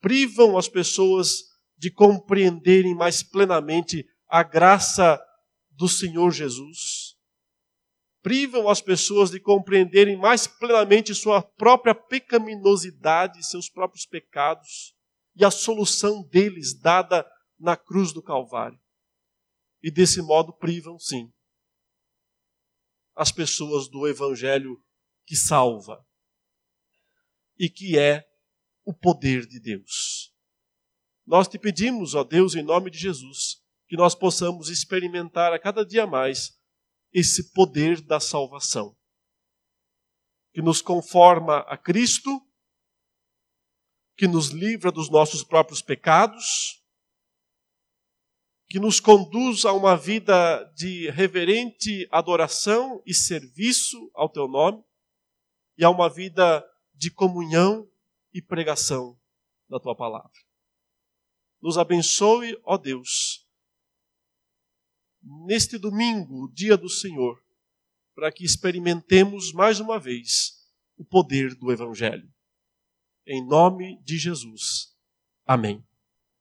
privam 0.00 0.56
as 0.56 0.66
pessoas 0.66 1.42
de 1.76 1.90
compreenderem 1.90 2.94
mais 2.94 3.22
plenamente 3.22 4.02
a 4.30 4.42
graça 4.42 5.22
do 5.72 5.86
Senhor 5.90 6.30
Jesus 6.30 7.05
privam 8.26 8.68
as 8.68 8.80
pessoas 8.80 9.30
de 9.30 9.38
compreenderem 9.38 10.16
mais 10.16 10.48
plenamente 10.48 11.14
sua 11.14 11.40
própria 11.40 11.94
pecaminosidade, 11.94 13.46
seus 13.46 13.70
próprios 13.70 14.04
pecados 14.04 14.96
e 15.36 15.44
a 15.44 15.50
solução 15.52 16.24
deles 16.24 16.76
dada 16.76 17.24
na 17.56 17.76
cruz 17.76 18.12
do 18.12 18.20
Calvário. 18.20 18.80
E 19.80 19.92
desse 19.92 20.20
modo 20.20 20.52
privam, 20.52 20.98
sim, 20.98 21.32
as 23.14 23.30
pessoas 23.30 23.88
do 23.88 24.08
Evangelho 24.08 24.76
que 25.24 25.36
salva 25.36 26.04
e 27.56 27.70
que 27.70 27.96
é 27.96 28.26
o 28.84 28.92
poder 28.92 29.46
de 29.46 29.60
Deus. 29.60 30.34
Nós 31.24 31.46
te 31.46 31.60
pedimos, 31.60 32.16
ó 32.16 32.24
Deus, 32.24 32.56
em 32.56 32.62
nome 32.64 32.90
de 32.90 32.98
Jesus, 32.98 33.62
que 33.86 33.96
nós 33.96 34.16
possamos 34.16 34.68
experimentar 34.68 35.52
a 35.52 35.60
cada 35.60 35.86
dia 35.86 36.08
mais 36.08 36.55
esse 37.18 37.50
poder 37.54 38.02
da 38.02 38.20
salvação, 38.20 38.94
que 40.52 40.60
nos 40.60 40.82
conforma 40.82 41.60
a 41.60 41.74
Cristo, 41.74 42.46
que 44.18 44.28
nos 44.28 44.48
livra 44.48 44.92
dos 44.92 45.08
nossos 45.08 45.42
próprios 45.42 45.80
pecados, 45.80 46.84
que 48.68 48.78
nos 48.78 49.00
conduz 49.00 49.64
a 49.64 49.72
uma 49.72 49.96
vida 49.96 50.62
de 50.76 51.08
reverente 51.08 52.06
adoração 52.12 53.02
e 53.06 53.14
serviço 53.14 54.10
ao 54.12 54.28
teu 54.28 54.46
nome 54.46 54.84
e 55.78 55.84
a 55.86 55.88
uma 55.88 56.10
vida 56.10 56.62
de 56.92 57.10
comunhão 57.10 57.90
e 58.30 58.42
pregação 58.42 59.18
da 59.70 59.80
tua 59.80 59.96
palavra. 59.96 60.38
Nos 61.62 61.78
abençoe, 61.78 62.60
ó 62.62 62.76
Deus, 62.76 63.45
neste 65.46 65.76
domingo, 65.78 66.50
dia 66.52 66.76
do 66.76 66.88
Senhor, 66.88 67.42
para 68.14 68.30
que 68.30 68.44
experimentemos 68.44 69.52
mais 69.52 69.80
uma 69.80 69.98
vez 69.98 70.52
o 70.96 71.04
poder 71.04 71.54
do 71.54 71.70
Evangelho. 71.72 72.28
Em 73.26 73.44
nome 73.44 74.00
de 74.02 74.16
Jesus. 74.16 74.94
Amém. 75.44 75.84